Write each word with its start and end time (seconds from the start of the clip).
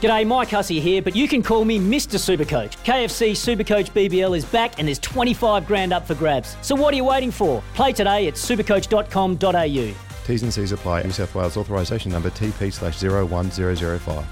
G'day, 0.00 0.24
Mike 0.24 0.50
Hussey 0.50 0.78
here, 0.78 1.02
but 1.02 1.16
you 1.16 1.26
can 1.26 1.42
call 1.42 1.64
me 1.64 1.80
Mr. 1.80 2.18
Supercoach. 2.18 2.76
KFC 2.84 3.32
Supercoach 3.32 3.90
BBL 3.90 4.36
is 4.36 4.44
back 4.44 4.78
and 4.78 4.86
there's 4.86 5.00
25 5.00 5.66
grand 5.66 5.92
up 5.92 6.06
for 6.06 6.14
grabs. 6.14 6.56
So 6.62 6.76
what 6.76 6.94
are 6.94 6.96
you 6.96 7.02
waiting 7.04 7.32
for? 7.32 7.64
Play 7.74 7.92
today 7.92 8.28
at 8.28 8.34
supercoach.com.au. 8.34 9.94
T's 10.24 10.42
and 10.44 10.54
C's 10.54 10.70
apply. 10.70 11.02
New 11.02 11.10
South 11.10 11.34
Wales 11.34 11.56
authorisation 11.56 12.12
number 12.12 12.30
TP 12.30 12.72
slash 12.72 13.02
01005. 13.02 14.24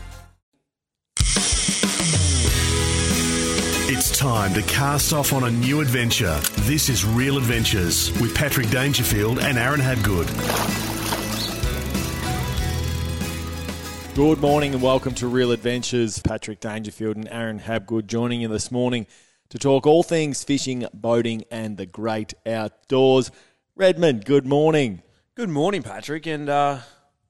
It's 3.88 4.16
time 4.16 4.55
to 4.55 4.62
cast 4.62 5.12
off 5.12 5.33
on 5.33 5.45
a 5.45 5.51
new 5.51 5.80
adventure. 5.80 6.38
This 6.60 6.88
is 6.88 7.05
Real 7.05 7.38
Adventures 7.38 8.12
with 8.21 8.37
Patrick 8.37 8.71
Dangerfield 8.71 9.41
and 9.41 9.59
Aaron 9.59 9.80
Habgood. 9.80 10.95
Good 14.16 14.41
morning 14.41 14.73
and 14.73 14.83
welcome 14.83 15.12
to 15.16 15.29
Real 15.29 15.52
Adventures. 15.52 16.20
Patrick 16.20 16.59
Dangerfield 16.59 17.16
and 17.16 17.29
Aaron 17.29 17.61
Habgood 17.61 18.07
joining 18.07 18.41
you 18.41 18.48
this 18.48 18.70
morning 18.70 19.07
to 19.51 19.59
talk 19.59 19.87
all 19.87 20.02
things 20.02 20.43
fishing, 20.43 20.87
boating, 20.95 21.45
and 21.51 21.77
the 21.77 21.84
great 21.84 22.33
outdoors. 22.47 23.30
Redmond, 23.74 24.24
good 24.24 24.46
morning. 24.46 25.02
Good 25.35 25.51
morning, 25.51 25.82
Patrick, 25.82 26.27
and 26.27 26.49
uh, 26.49 26.79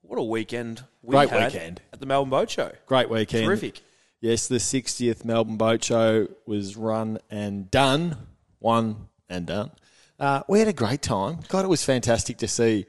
what 0.03 0.21
a 0.21 0.23
weekend 0.23 0.85
we 1.03 1.17
Great 1.17 1.29
had 1.29 1.53
weekend. 1.53 1.83
at 1.93 1.99
the 1.99 2.07
Melbourne 2.07 2.31
Boat 2.31 2.51
Show. 2.51 2.71
Great 2.87 3.11
weekend. 3.11 3.47
Terrific. 3.47 3.81
Yes, 4.21 4.47
the 4.47 4.59
60th 4.59 5.25
Melbourne 5.25 5.57
Boat 5.57 5.83
Show 5.83 6.29
was 6.47 6.77
run 6.77 7.19
and 7.29 7.69
done. 7.69 8.17
One 8.61 9.09
and 9.29 9.45
done. 9.45 9.73
Uh, 10.21 10.45
we 10.49 10.61
had 10.61 10.69
a 10.69 10.73
great 10.73 11.03
time. 11.03 11.41
God, 11.49 11.65
it 11.65 11.69
was 11.69 11.85
fantastic 11.85 12.37
to 12.39 12.47
see 12.47 12.87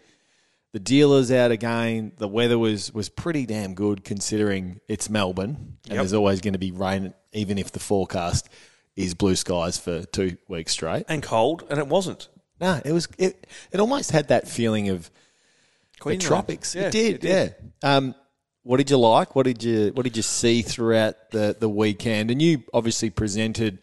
the 0.74 0.80
dealers 0.80 1.32
out 1.32 1.52
again. 1.52 2.12
The 2.18 2.28
weather 2.28 2.58
was 2.60 2.94
was 2.94 3.10
pretty 3.10 3.46
damn 3.46 3.74
good 3.74 4.04
considering 4.04 4.80
it's 4.88 5.10
Melbourne 5.10 5.78
and 5.86 5.94
Yep. 5.94 5.96
there's 5.98 6.14
always 6.14 6.42
going 6.42 6.54
to 6.54 6.60
be 6.60 6.72
rain, 6.72 7.14
even 7.34 7.58
if 7.58 7.72
the 7.72 7.80
forecast 7.80 8.50
is 8.96 9.14
blue 9.14 9.36
skies 9.36 9.78
for 9.78 10.04
two 10.04 10.38
weeks 10.48 10.74
straight. 10.74 11.06
And 11.08 11.22
cold, 11.24 11.64
and 11.70 11.80
it 11.80 11.88
wasn't. 11.88 12.30
No, 12.60 12.82
it 12.84 12.92
was 12.92 13.08
it. 13.18 13.48
It 13.72 13.80
almost 13.80 14.12
had 14.12 14.28
that 14.30 14.48
feeling 14.48 14.90
of 14.90 15.06
the 15.94 16.00
Queensland. 16.00 16.22
tropics. 16.28 16.76
Yeah, 16.76 16.88
it 16.88 16.92
did. 16.92 17.16
it 17.16 17.22
did. 17.22 17.56
Yeah. 17.84 17.96
Um, 17.96 18.16
what 18.64 18.78
did 18.78 18.90
you 18.90 18.98
like? 18.98 19.36
What 19.36 19.46
did 19.46 19.64
you 19.64 19.92
What 19.94 20.04
did 20.04 20.18
you 20.18 20.24
see 20.24 20.62
throughout 20.64 21.32
the 21.32 21.56
the 21.58 21.70
weekend? 21.70 22.32
And 22.32 22.42
you 22.42 22.64
obviously 22.74 23.10
presented 23.10 23.80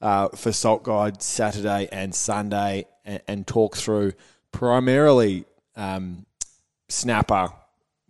uh, 0.00 0.28
for 0.28 0.52
Salt 0.52 0.82
Guide 0.82 1.22
Saturday 1.22 1.88
and 1.90 2.14
Sunday, 2.14 2.86
and, 3.04 3.22
and 3.26 3.46
talked 3.46 3.78
through 3.78 4.12
primarily 4.52 5.44
um, 5.76 6.26
snapper, 6.88 7.48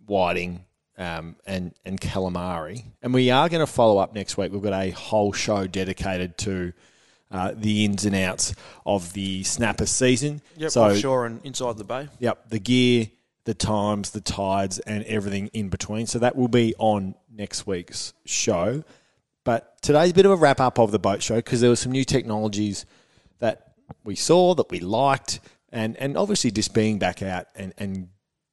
whiting, 0.05 0.65
um, 0.97 1.35
and 1.45 1.73
and 1.85 1.99
calamari. 1.99 2.83
And 3.01 3.13
we 3.13 3.31
are 3.31 3.49
going 3.49 3.65
to 3.65 3.71
follow 3.71 3.97
up 3.97 4.13
next 4.13 4.37
week. 4.37 4.51
We've 4.51 4.61
got 4.61 4.73
a 4.73 4.91
whole 4.91 5.33
show 5.33 5.67
dedicated 5.67 6.37
to. 6.39 6.73
Uh, 7.31 7.51
the 7.55 7.83
ins 7.83 8.05
and 8.05 8.15
outs 8.15 8.53
of 8.85 9.11
the 9.13 9.41
snapper 9.41 9.87
season. 9.87 10.39
Yep, 10.55 10.69
so 10.69 10.83
offshore 10.83 11.25
and 11.25 11.43
inside 11.43 11.79
the 11.79 11.83
bay. 11.83 12.07
Yep, 12.19 12.49
the 12.49 12.59
gear, 12.59 13.07
the 13.45 13.55
times, 13.55 14.11
the 14.11 14.21
tides, 14.21 14.77
and 14.77 15.03
everything 15.05 15.47
in 15.47 15.69
between. 15.69 16.05
So 16.05 16.19
that 16.19 16.35
will 16.35 16.47
be 16.47 16.75
on 16.77 17.15
next 17.35 17.65
week's 17.65 18.13
show. 18.25 18.83
But 19.43 19.81
today's 19.81 20.11
a 20.11 20.13
bit 20.13 20.25
of 20.25 20.31
a 20.31 20.35
wrap 20.35 20.61
up 20.61 20.79
of 20.79 20.91
the 20.91 20.99
boat 20.99 21.21
show 21.21 21.35
because 21.35 21.59
there 21.59 21.69
were 21.69 21.75
some 21.75 21.91
new 21.91 22.05
technologies 22.05 22.85
that 23.39 23.73
we 24.03 24.15
saw 24.15 24.55
that 24.55 24.69
we 24.69 24.79
liked, 24.79 25.39
and 25.73 25.97
and 25.97 26.15
obviously 26.17 26.51
just 26.51 26.73
being 26.73 26.99
back 26.99 27.21
out 27.21 27.47
and 27.55 27.73
and 27.77 28.07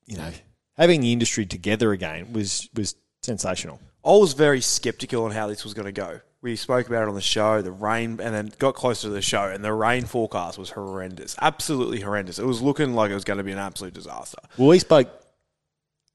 you 0.06 0.16
know 0.16 0.30
having 0.76 1.00
the 1.02 1.12
industry 1.12 1.46
together 1.46 1.92
again 1.92 2.32
was 2.32 2.68
was 2.74 2.96
sensational. 3.22 3.80
I 4.04 4.10
was 4.16 4.32
very 4.32 4.60
skeptical 4.62 5.24
on 5.24 5.30
how 5.30 5.46
this 5.46 5.62
was 5.62 5.74
going 5.74 5.86
to 5.86 5.92
go. 5.92 6.20
We 6.42 6.56
spoke 6.56 6.86
about 6.88 7.02
it 7.02 7.08
on 7.10 7.14
the 7.14 7.20
show, 7.20 7.60
the 7.60 7.70
rain, 7.70 8.18
and 8.18 8.34
then 8.34 8.50
got 8.58 8.74
closer 8.74 9.08
to 9.08 9.12
the 9.12 9.20
show, 9.20 9.44
and 9.44 9.62
the 9.62 9.74
rain 9.74 10.06
forecast 10.06 10.56
was 10.58 10.70
horrendous, 10.70 11.36
absolutely 11.42 12.00
horrendous. 12.00 12.38
It 12.38 12.46
was 12.46 12.62
looking 12.62 12.94
like 12.94 13.10
it 13.10 13.14
was 13.14 13.24
going 13.24 13.36
to 13.36 13.44
be 13.44 13.52
an 13.52 13.58
absolute 13.58 13.92
disaster. 13.92 14.38
Well, 14.56 14.68
we 14.68 14.78
spoke 14.78 15.10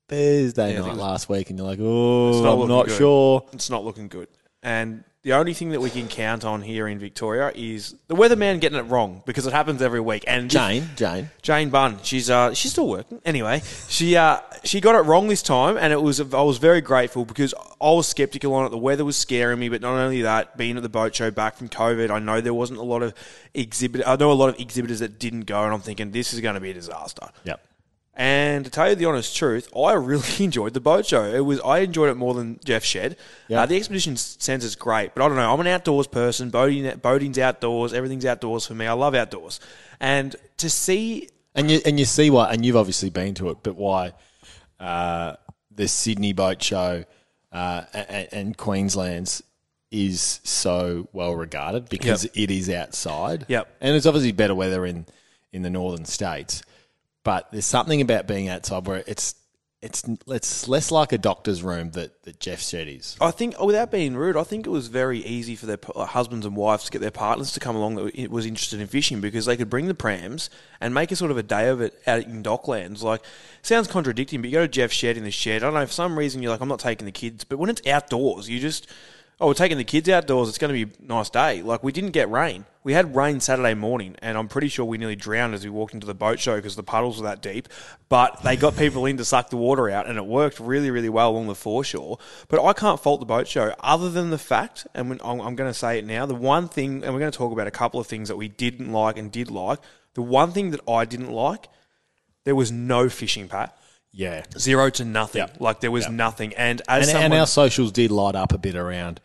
Thursday 0.08 0.74
Yeah, 0.74 0.80
night 0.82 0.88
it 0.88 0.90
was- 0.92 1.00
last 1.00 1.30
week, 1.30 1.50
and 1.52 1.60
you're 1.60 1.68
like, 1.68 1.80
oh, 1.82 2.40
I'm 2.44 2.58
looking 2.60 2.68
not 2.70 2.88
good. 2.88 2.98
sure. 2.98 3.46
It's 3.54 3.70
not 3.70 3.86
looking 3.86 4.08
good. 4.08 4.28
And 4.66 5.04
the 5.22 5.34
only 5.34 5.54
thing 5.54 5.70
that 5.70 5.80
we 5.80 5.92
can 5.92 6.08
count 6.08 6.44
on 6.44 6.64
here 6.64 6.88
in 6.88 6.98
Victoria 6.98 7.52
is 7.54 7.96
the 8.08 8.16
weatherman 8.16 8.60
getting 8.60 8.80
it 8.80 8.84
wrong 8.84 9.22
because 9.26 9.46
it 9.46 9.54
happens 9.54 9.80
every 9.80 10.00
week. 10.00 10.24
And 10.28 10.50
Jane, 10.50 10.90
Jane, 10.96 11.30
Jane 11.44 11.70
Bunn, 11.70 12.00
she's 12.02 12.32
uh 12.32 12.54
she's 12.56 12.72
still 12.72 12.88
working. 12.88 13.22
Anyway, 13.26 13.62
she 13.88 14.16
uh 14.16 14.40
she 14.64 14.82
got 14.82 14.96
it 14.96 15.06
wrong 15.06 15.28
this 15.28 15.44
time, 15.44 15.78
and 15.78 15.94
it 15.94 16.02
was 16.02 16.20
I 16.20 16.42
was 16.42 16.58
very 16.58 16.82
grateful 16.82 17.26
because 17.26 17.54
I 17.80 17.92
was 17.92 18.08
skeptical 18.08 18.56
on 18.56 18.66
it. 18.66 18.70
The 18.70 18.78
weather 18.80 19.06
was 19.06 19.18
scaring 19.18 19.60
me, 19.60 19.70
but 19.70 19.82
not 19.82 19.94
only 19.94 20.24
that, 20.24 20.58
being 20.58 20.78
at 20.78 20.84
the 20.84 20.90
boat 20.90 21.16
show 21.16 21.30
back 21.30 21.58
from 21.58 21.70
COVID, 21.70 22.10
I 22.10 22.18
know 22.18 22.42
there 22.42 22.54
wasn't 22.54 22.80
a 22.80 22.84
lot 22.84 23.04
of 23.04 23.14
exhibit. 23.54 24.02
I 24.08 24.16
know 24.16 24.32
a 24.32 24.34
lot 24.34 24.50
of 24.50 24.60
exhibitors 24.60 25.00
that 25.00 25.20
didn't 25.20 25.46
go, 25.46 25.64
and 25.64 25.74
I'm 25.74 25.82
thinking 25.82 26.10
this 26.10 26.34
is 26.34 26.42
going 26.42 26.56
to 26.56 26.62
be 26.62 26.72
a 26.72 26.74
disaster. 26.74 27.30
Yep. 27.44 27.62
And 28.18 28.64
to 28.64 28.72
tell 28.72 28.88
you 28.90 28.96
the 28.96 29.06
honest 29.06 29.36
truth, 29.36 29.68
I 29.76 29.94
really 29.94 30.24
enjoyed 30.44 30.74
the 30.74 30.80
boat 30.80 31.06
show. 31.06 31.24
It 31.26 31.42
was 31.42 31.60
I 31.62 31.80
enjoyed 31.80 32.10
it 32.10 32.16
more 32.16 32.34
than 32.34 32.60
Jeff 32.64 32.84
Shed. 32.84 33.18
Yeah. 33.50 33.62
Uh, 33.62 33.66
the 33.66 33.76
expedition 33.76 34.16
centre 34.16 34.66
is 34.66 34.76
great, 34.76 35.14
but 35.14 35.24
I 35.24 35.28
don't 35.28 35.36
know. 35.38 35.54
I'm 35.54 35.60
an 35.60 35.68
outdoors 35.68 36.08
person. 36.08 36.50
Boating, 36.50 36.90
boating's 37.00 37.38
outdoors. 37.38 37.94
Everything's 37.94 38.26
outdoors 38.26 38.66
for 38.66 38.74
me. 38.74 38.88
I 38.88 38.94
love 38.94 39.16
outdoors, 39.16 39.60
and 40.00 40.34
to 40.58 40.70
see 40.70 41.30
And 41.56 41.70
you 41.70 41.82
and 41.86 42.00
you 42.00 42.06
see 42.06 42.30
why, 42.30 42.52
and 42.54 42.66
you've 42.66 42.78
obviously 42.78 43.10
been 43.10 43.34
to 43.36 43.50
it, 43.50 43.58
but 43.64 43.76
why 43.76 44.14
uh, 44.80 45.36
the 45.72 45.88
Sydney 45.88 46.32
Boat 46.34 46.62
Show 46.64 47.04
uh, 47.52 47.84
and, 47.94 48.28
and 48.32 48.58
Queensland's 48.58 49.44
is 49.92 50.42
so 50.44 51.08
well 51.14 51.36
regarded 51.36 51.88
because 51.90 52.24
Yep. 52.26 52.34
it 52.36 52.52
is 52.52 52.70
outside. 52.70 53.46
Yep. 53.48 53.76
and 53.82 53.96
it's 53.96 54.06
obviously 54.06 54.32
better 54.32 54.56
weather 54.56 54.86
in 54.86 55.06
in 55.54 55.62
the 55.62 55.70
northern 55.70 56.04
states, 56.06 56.64
but 57.26 57.52
there's 57.52 57.66
something 57.66 58.00
about 58.00 58.28
being 58.28 58.48
outside 58.48 58.88
where 58.88 59.04
it's 59.08 59.36
it's 59.82 60.04
it's 60.28 60.68
less 60.68 60.90
like 60.90 61.12
a 61.12 61.18
doctor's 61.18 61.62
room 61.62 61.92
that 61.92 62.24
that 62.24 62.40
Jeff's 62.40 62.70
Shed 62.70 62.88
is. 62.88 63.18
I 63.20 63.32
think, 63.32 63.60
without 63.60 63.92
being 63.92 64.16
rude, 64.16 64.38
I 64.38 64.44
think 64.44 64.66
it 64.66 64.70
was 64.70 64.88
very 64.88 65.20
easy 65.20 65.56
for 65.56 65.66
their 65.66 65.78
uh, 65.96 66.06
husbands 66.06 66.46
and 66.46 66.56
wives 66.56 66.86
to 66.86 66.92
get 66.92 67.02
their 67.02 67.12
partners 67.12 67.52
to 67.54 67.60
come 67.60 67.76
along 67.76 67.96
that 67.96 68.32
was 68.32 68.46
interested 68.46 68.80
in 68.80 68.88
fishing 68.88 69.22
because 69.22 69.46
they 69.46 69.58
could 69.58 69.70
bring 69.70 69.88
the 69.88 69.94
prams 69.94 70.50
and 70.80 70.94
make 70.94 71.12
a 71.12 71.16
sort 71.16 71.32
of 71.32 71.38
a 71.38 71.44
day 71.44 71.68
of 71.68 71.82
it 71.82 72.02
out 72.08 72.24
in 72.24 72.42
docklands. 72.42 73.04
Like, 73.04 73.22
sounds 73.62 73.88
contradicting, 73.88 74.42
but 74.42 74.50
you 74.50 74.58
go 74.58 74.62
to 74.62 74.68
Jeff's 74.68 74.96
shed 74.96 75.18
in 75.18 75.24
the 75.24 75.32
shed. 75.32 75.62
I 75.62 75.68
don't 75.68 75.74
know, 75.74 75.86
for 75.86 75.94
some 75.94 76.18
reason 76.18 76.42
you're 76.42 76.52
like, 76.52 76.62
I'm 76.62 76.70
not 76.70 76.80
taking 76.80 77.06
the 77.06 77.12
kids, 77.12 77.44
but 77.44 77.60
when 77.60 77.70
it's 77.70 77.86
outdoors, 77.86 78.50
you 78.50 78.60
just, 78.60 78.88
oh, 79.40 79.48
we're 79.48 79.54
taking 79.54 79.78
the 79.78 79.84
kids 79.84 80.08
outdoors. 80.08 80.50
It's 80.50 80.58
going 80.58 80.74
to 80.74 80.86
be 80.86 80.92
a 80.92 81.08
nice 81.08 81.30
day. 81.30 81.62
Like, 81.62 81.84
we 81.84 81.92
didn't 81.92 82.12
get 82.12 82.30
rain. 82.30 82.66
We 82.84 82.94
had 82.94 83.16
rain 83.16 83.40
Saturday 83.40 83.74
morning, 83.74 84.16
and 84.20 84.38
I'm 84.38 84.48
pretty 84.48 84.68
sure 84.68 84.86
we 84.86 84.98
nearly 84.98 85.16
drowned 85.16 85.56
as 85.56 85.64
we 85.64 85.70
walked 85.70 85.94
into 85.94 86.08
the 86.08 86.14
boat 86.14 86.40
show 86.40 86.56
because 86.56 86.76
the 86.76 86.84
puddles 86.84 87.18
were 87.18 87.28
that 87.28 87.42
deep. 87.42 87.68
But 88.10 88.44
they 88.44 88.56
got 88.56 88.78
people 88.78 89.06
in 89.06 89.18
to 89.18 89.26
suck 89.26 89.50
the 89.50 89.58
water 89.58 89.90
out, 89.90 90.08
and 90.08 90.18
it 90.18 90.26
worked 90.26 90.60
really, 90.60 90.92
really 90.92 91.10
well 91.10 91.32
along 91.32 91.48
the 91.48 91.56
foreshore. 91.56 92.20
But 92.48 92.64
I 92.64 92.74
can't 92.74 93.00
fault 93.00 93.20
the 93.20 93.26
boat 93.26 93.48
show 93.48 93.74
other 93.80 94.10
than 94.10 94.30
the 94.30 94.38
fact, 94.38 94.88
and 94.94 95.20
I'm, 95.24 95.42
I'm 95.42 95.56
going 95.56 95.70
to 95.70 95.74
say 95.74 96.00
it 96.00 96.06
now, 96.06 96.26
the 96.26 96.36
one 96.36 96.70
thing, 96.70 97.04
and 97.04 97.14
we're 97.14 97.20
going 97.20 97.32
to 97.32 97.38
talk 97.38 97.52
about 97.52 97.68
a 97.68 97.72
couple 97.72 98.00
of 98.00 98.08
things 98.08 98.30
that 98.30 98.38
we 98.38 98.48
didn't 98.48 98.92
like 98.92 99.18
and 99.18 99.32
did 99.32 99.50
like. 99.50 99.80
The 100.14 100.22
one 100.22 100.52
thing 100.52 100.72
that 100.72 100.88
I 100.88 101.06
didn't 101.06 101.32
like, 101.32 101.68
there 102.46 102.56
was 102.56 102.72
no 102.72 103.10
fishing, 103.10 103.50
Pat. 103.50 103.78
Yeah, 104.18 104.46
Zero 104.58 104.90
to 104.92 105.04
nothing. 105.04 105.40
Yep. 105.40 105.58
Like 105.60 105.82
there 105.82 105.92
was 105.92 106.06
Yep. 106.06 106.14
nothing. 106.14 106.54
And 106.56 106.82
as 106.88 107.08
and, 107.08 107.12
someone, 107.12 107.24
and 107.26 107.34
our 107.34 107.48
socials 107.48 107.92
did 107.92 108.12
light 108.12 108.34
up 108.36 108.54
a 108.54 108.58
bit 108.58 108.76
around. 108.76 109.20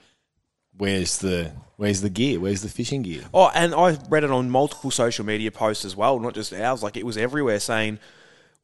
Where's 0.76 1.18
the 1.18 1.52
where's 1.76 2.00
the 2.00 2.10
gear? 2.10 2.40
Where's 2.40 2.62
the 2.62 2.68
fishing 2.68 3.02
gear? 3.02 3.22
Oh, 3.32 3.50
and 3.54 3.72
I 3.74 3.98
read 4.08 4.24
it 4.24 4.30
on 4.32 4.50
multiple 4.50 4.90
social 4.90 5.24
media 5.24 5.52
posts 5.52 5.84
as 5.84 5.94
well, 5.94 6.18
not 6.18 6.34
just 6.34 6.52
ours. 6.52 6.82
Like 6.82 6.96
it 6.96 7.06
was 7.06 7.16
everywhere 7.16 7.60
saying, 7.60 8.00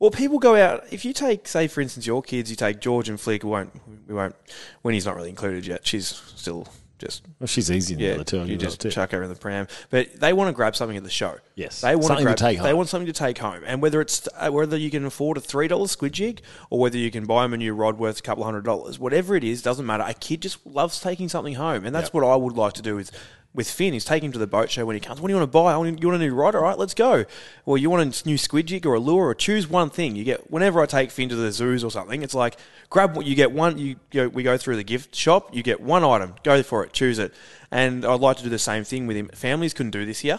"Well, 0.00 0.10
people 0.10 0.38
go 0.40 0.56
out. 0.56 0.84
If 0.90 1.04
you 1.04 1.12
take, 1.12 1.46
say, 1.46 1.68
for 1.68 1.80
instance, 1.80 2.06
your 2.06 2.22
kids, 2.22 2.50
you 2.50 2.56
take 2.56 2.80
George 2.80 3.08
and 3.08 3.20
Flick. 3.20 3.44
We 3.44 3.50
won't. 3.50 3.70
We 4.08 4.14
won't. 4.14 4.34
Winnie's 4.82 5.06
not 5.06 5.14
really 5.14 5.28
included 5.30 5.64
yet. 5.66 5.86
She's 5.86 6.08
still 6.34 6.66
just 6.98 7.24
Well, 7.38 7.46
she's 7.46 7.70
easy 7.70 7.94
in 7.94 8.00
the 8.00 8.06
yeah. 8.06 8.14
other 8.14 8.24
two. 8.24 8.44
You 8.44 8.56
just 8.56 8.80
chuck 8.90 9.12
her 9.12 9.22
in 9.22 9.28
the 9.28 9.36
pram. 9.36 9.66
But 9.90 10.18
they 10.18 10.32
want 10.32 10.48
to 10.48 10.52
grab 10.52 10.74
something 10.76 10.96
at 10.96 11.04
the 11.04 11.10
show. 11.10 11.36
Yes. 11.54 11.80
they 11.80 11.94
want 11.94 12.06
Something 12.06 12.24
to 12.26 12.30
grab, 12.30 12.36
take 12.38 12.62
They 12.62 12.74
want 12.74 12.88
something 12.88 13.06
to 13.06 13.12
take 13.12 13.38
home, 13.38 13.62
and 13.66 13.82
whether 13.82 14.00
it's 14.00 14.28
uh, 14.34 14.50
whether 14.50 14.76
you 14.76 14.90
can 14.90 15.04
afford 15.04 15.36
a 15.36 15.40
three 15.40 15.68
dollar 15.68 15.88
squid 15.88 16.12
jig 16.12 16.42
or 16.70 16.78
whether 16.78 16.98
you 16.98 17.10
can 17.10 17.24
buy 17.24 17.42
them 17.42 17.54
a 17.54 17.56
new 17.56 17.74
rod 17.74 17.98
worth 17.98 18.18
a 18.18 18.22
couple 18.22 18.42
of 18.42 18.46
hundred 18.46 18.64
dollars, 18.64 18.98
whatever 18.98 19.36
it 19.36 19.44
is, 19.44 19.62
doesn't 19.62 19.86
matter. 19.86 20.04
A 20.06 20.14
kid 20.14 20.42
just 20.42 20.64
loves 20.66 21.00
taking 21.00 21.28
something 21.28 21.54
home, 21.54 21.84
and 21.84 21.94
that's 21.94 22.12
what 22.12 22.24
I 22.24 22.36
would 22.36 22.56
like 22.56 22.72
to 22.74 22.82
do 22.82 22.96
with 22.96 23.10
with 23.56 23.68
Finn. 23.68 23.92
He's 23.92 24.04
taking 24.04 24.28
him 24.28 24.32
to 24.32 24.38
the 24.38 24.46
boat 24.46 24.70
show 24.70 24.86
when 24.86 24.94
he 24.94 25.00
comes. 25.00 25.20
What 25.20 25.28
do 25.28 25.32
you 25.32 25.38
want 25.38 25.50
to 25.50 25.58
buy? 25.58 25.72
I 25.72 25.76
want, 25.76 26.00
you 26.00 26.08
want 26.08 26.22
a 26.22 26.24
new 26.24 26.34
rod? 26.34 26.54
All 26.54 26.62
right, 26.62 26.78
let's 26.78 26.94
go. 26.94 27.24
Well, 27.64 27.76
you 27.76 27.90
want 27.90 28.22
a 28.22 28.28
new 28.28 28.38
squid 28.38 28.66
jig 28.66 28.86
or 28.86 28.94
a 28.94 29.00
lure 29.00 29.28
or 29.28 29.34
choose 29.34 29.68
one 29.68 29.90
thing. 29.90 30.14
You 30.14 30.22
get 30.22 30.50
whenever 30.50 30.80
I 30.80 30.86
take 30.86 31.10
Finn 31.10 31.28
to 31.30 31.36
the 31.36 31.50
zoos 31.50 31.82
or 31.82 31.90
something, 31.90 32.22
it's 32.22 32.34
like 32.34 32.56
grab 32.90 33.16
what 33.16 33.26
you 33.26 33.34
get 33.34 33.50
one. 33.50 33.78
You 33.78 33.96
go, 34.10 34.28
we 34.28 34.44
go 34.44 34.56
through 34.56 34.76
the 34.76 34.84
gift 34.84 35.16
shop. 35.16 35.54
You 35.54 35.62
get 35.64 35.80
one 35.80 36.04
item. 36.04 36.34
Go 36.44 36.62
for 36.62 36.84
it. 36.84 36.92
Choose 36.92 37.18
it. 37.18 37.34
And 37.72 38.04
I'd 38.04 38.20
like 38.20 38.36
to 38.36 38.44
do 38.44 38.50
the 38.50 38.58
same 38.58 38.84
thing 38.84 39.06
with 39.08 39.16
him. 39.16 39.28
Families 39.28 39.74
couldn't 39.74 39.90
do 39.92 40.06
this 40.06 40.20
here. 40.20 40.38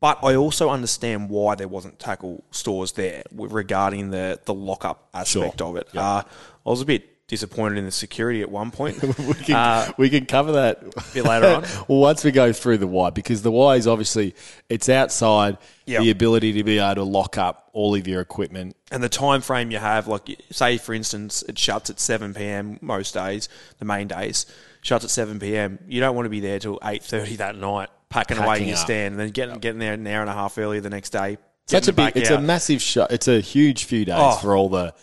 But 0.00 0.22
I 0.22 0.36
also 0.36 0.70
understand 0.70 1.28
why 1.28 1.56
there 1.56 1.66
wasn't 1.66 1.98
tackle 1.98 2.44
stores 2.52 2.92
there 2.92 3.24
regarding 3.32 4.10
the, 4.10 4.38
the 4.44 4.54
lockup 4.54 5.08
aspect 5.12 5.60
of 5.60 5.76
it. 5.76 5.88
Uh, 5.92 6.22
I 6.64 6.70
was 6.70 6.80
a 6.80 6.84
bit 6.84 7.17
disappointed 7.28 7.78
in 7.78 7.84
the 7.84 7.90
security 7.92 8.40
at 8.42 8.50
one 8.50 8.70
point. 8.70 9.00
we 9.18 9.34
can 9.34 9.54
Uh, 9.54 9.92
we 9.98 10.10
can 10.10 10.26
cover 10.26 10.52
that 10.52 10.82
a 10.82 11.14
bit 11.14 11.24
later 11.24 11.46
on. 11.46 11.62
well, 11.88 12.00
once 12.00 12.24
we 12.24 12.30
go 12.32 12.52
through 12.52 12.78
the 12.78 12.86
why, 12.86 13.10
because 13.10 13.42
the 13.42 13.50
why 13.52 13.76
is 13.76 13.86
obviously 13.86 14.34
it's 14.68 14.88
outside 14.88 15.58
Yep. 15.86 16.02
the 16.02 16.10
ability 16.10 16.52
to 16.54 16.64
be 16.64 16.78
able 16.78 16.96
to 16.96 17.02
lock 17.04 17.38
up 17.38 17.70
all 17.72 17.94
of 17.94 18.06
your 18.06 18.20
equipment. 18.20 18.76
and 18.90 19.02
the 19.02 19.08
time 19.08 19.40
frame 19.40 19.70
you 19.70 19.78
have, 19.78 20.06
like 20.08 20.42
say 20.50 20.76
for 20.78 20.92
instance, 20.94 21.42
it 21.48 21.58
shuts 21.58 21.88
at 21.90 22.00
seven 22.00 22.34
pm 22.34 22.78
most 22.82 23.14
days, 23.14 23.48
the 23.78 23.84
main 23.86 24.08
days 24.08 24.44
shuts 24.82 25.04
at 25.04 25.10
seven 25.10 25.38
pm. 25.38 25.78
You 25.88 26.00
don't 26.00 26.14
want 26.16 26.26
to 26.26 26.30
be 26.30 26.40
there 26.40 26.58
till 26.58 26.78
eight 26.84 27.02
thirty 27.02 27.36
that 27.36 27.56
night, 27.56 27.88
packing, 28.10 28.36
away 28.38 28.60
in 28.62 28.68
your 28.68 28.76
stand, 28.76 29.12
and 29.12 29.20
then 29.20 29.30
getting 29.30 29.58
getting 29.60 29.78
there 29.78 29.94
an 29.94 30.06
hour 30.06 30.20
and 30.22 30.30
a 30.30 30.34
half 30.34 30.58
earlier 30.58 30.80
the 30.80 30.90
next 30.90 31.10
day. 31.10 31.38
Such 31.66 31.88
a 31.88 31.92
big, 31.92 32.16
it's 32.16 32.30
out. 32.30 32.38
a 32.38 32.42
massive 32.42 32.80
show. 32.82 33.06
It's 33.10 33.28
a 33.28 33.40
huge 33.40 33.84
few 33.84 34.04
days 34.06 34.14
Oh. 34.18 34.36
for 34.36 34.56
all 34.56 34.68
the, 34.70 34.94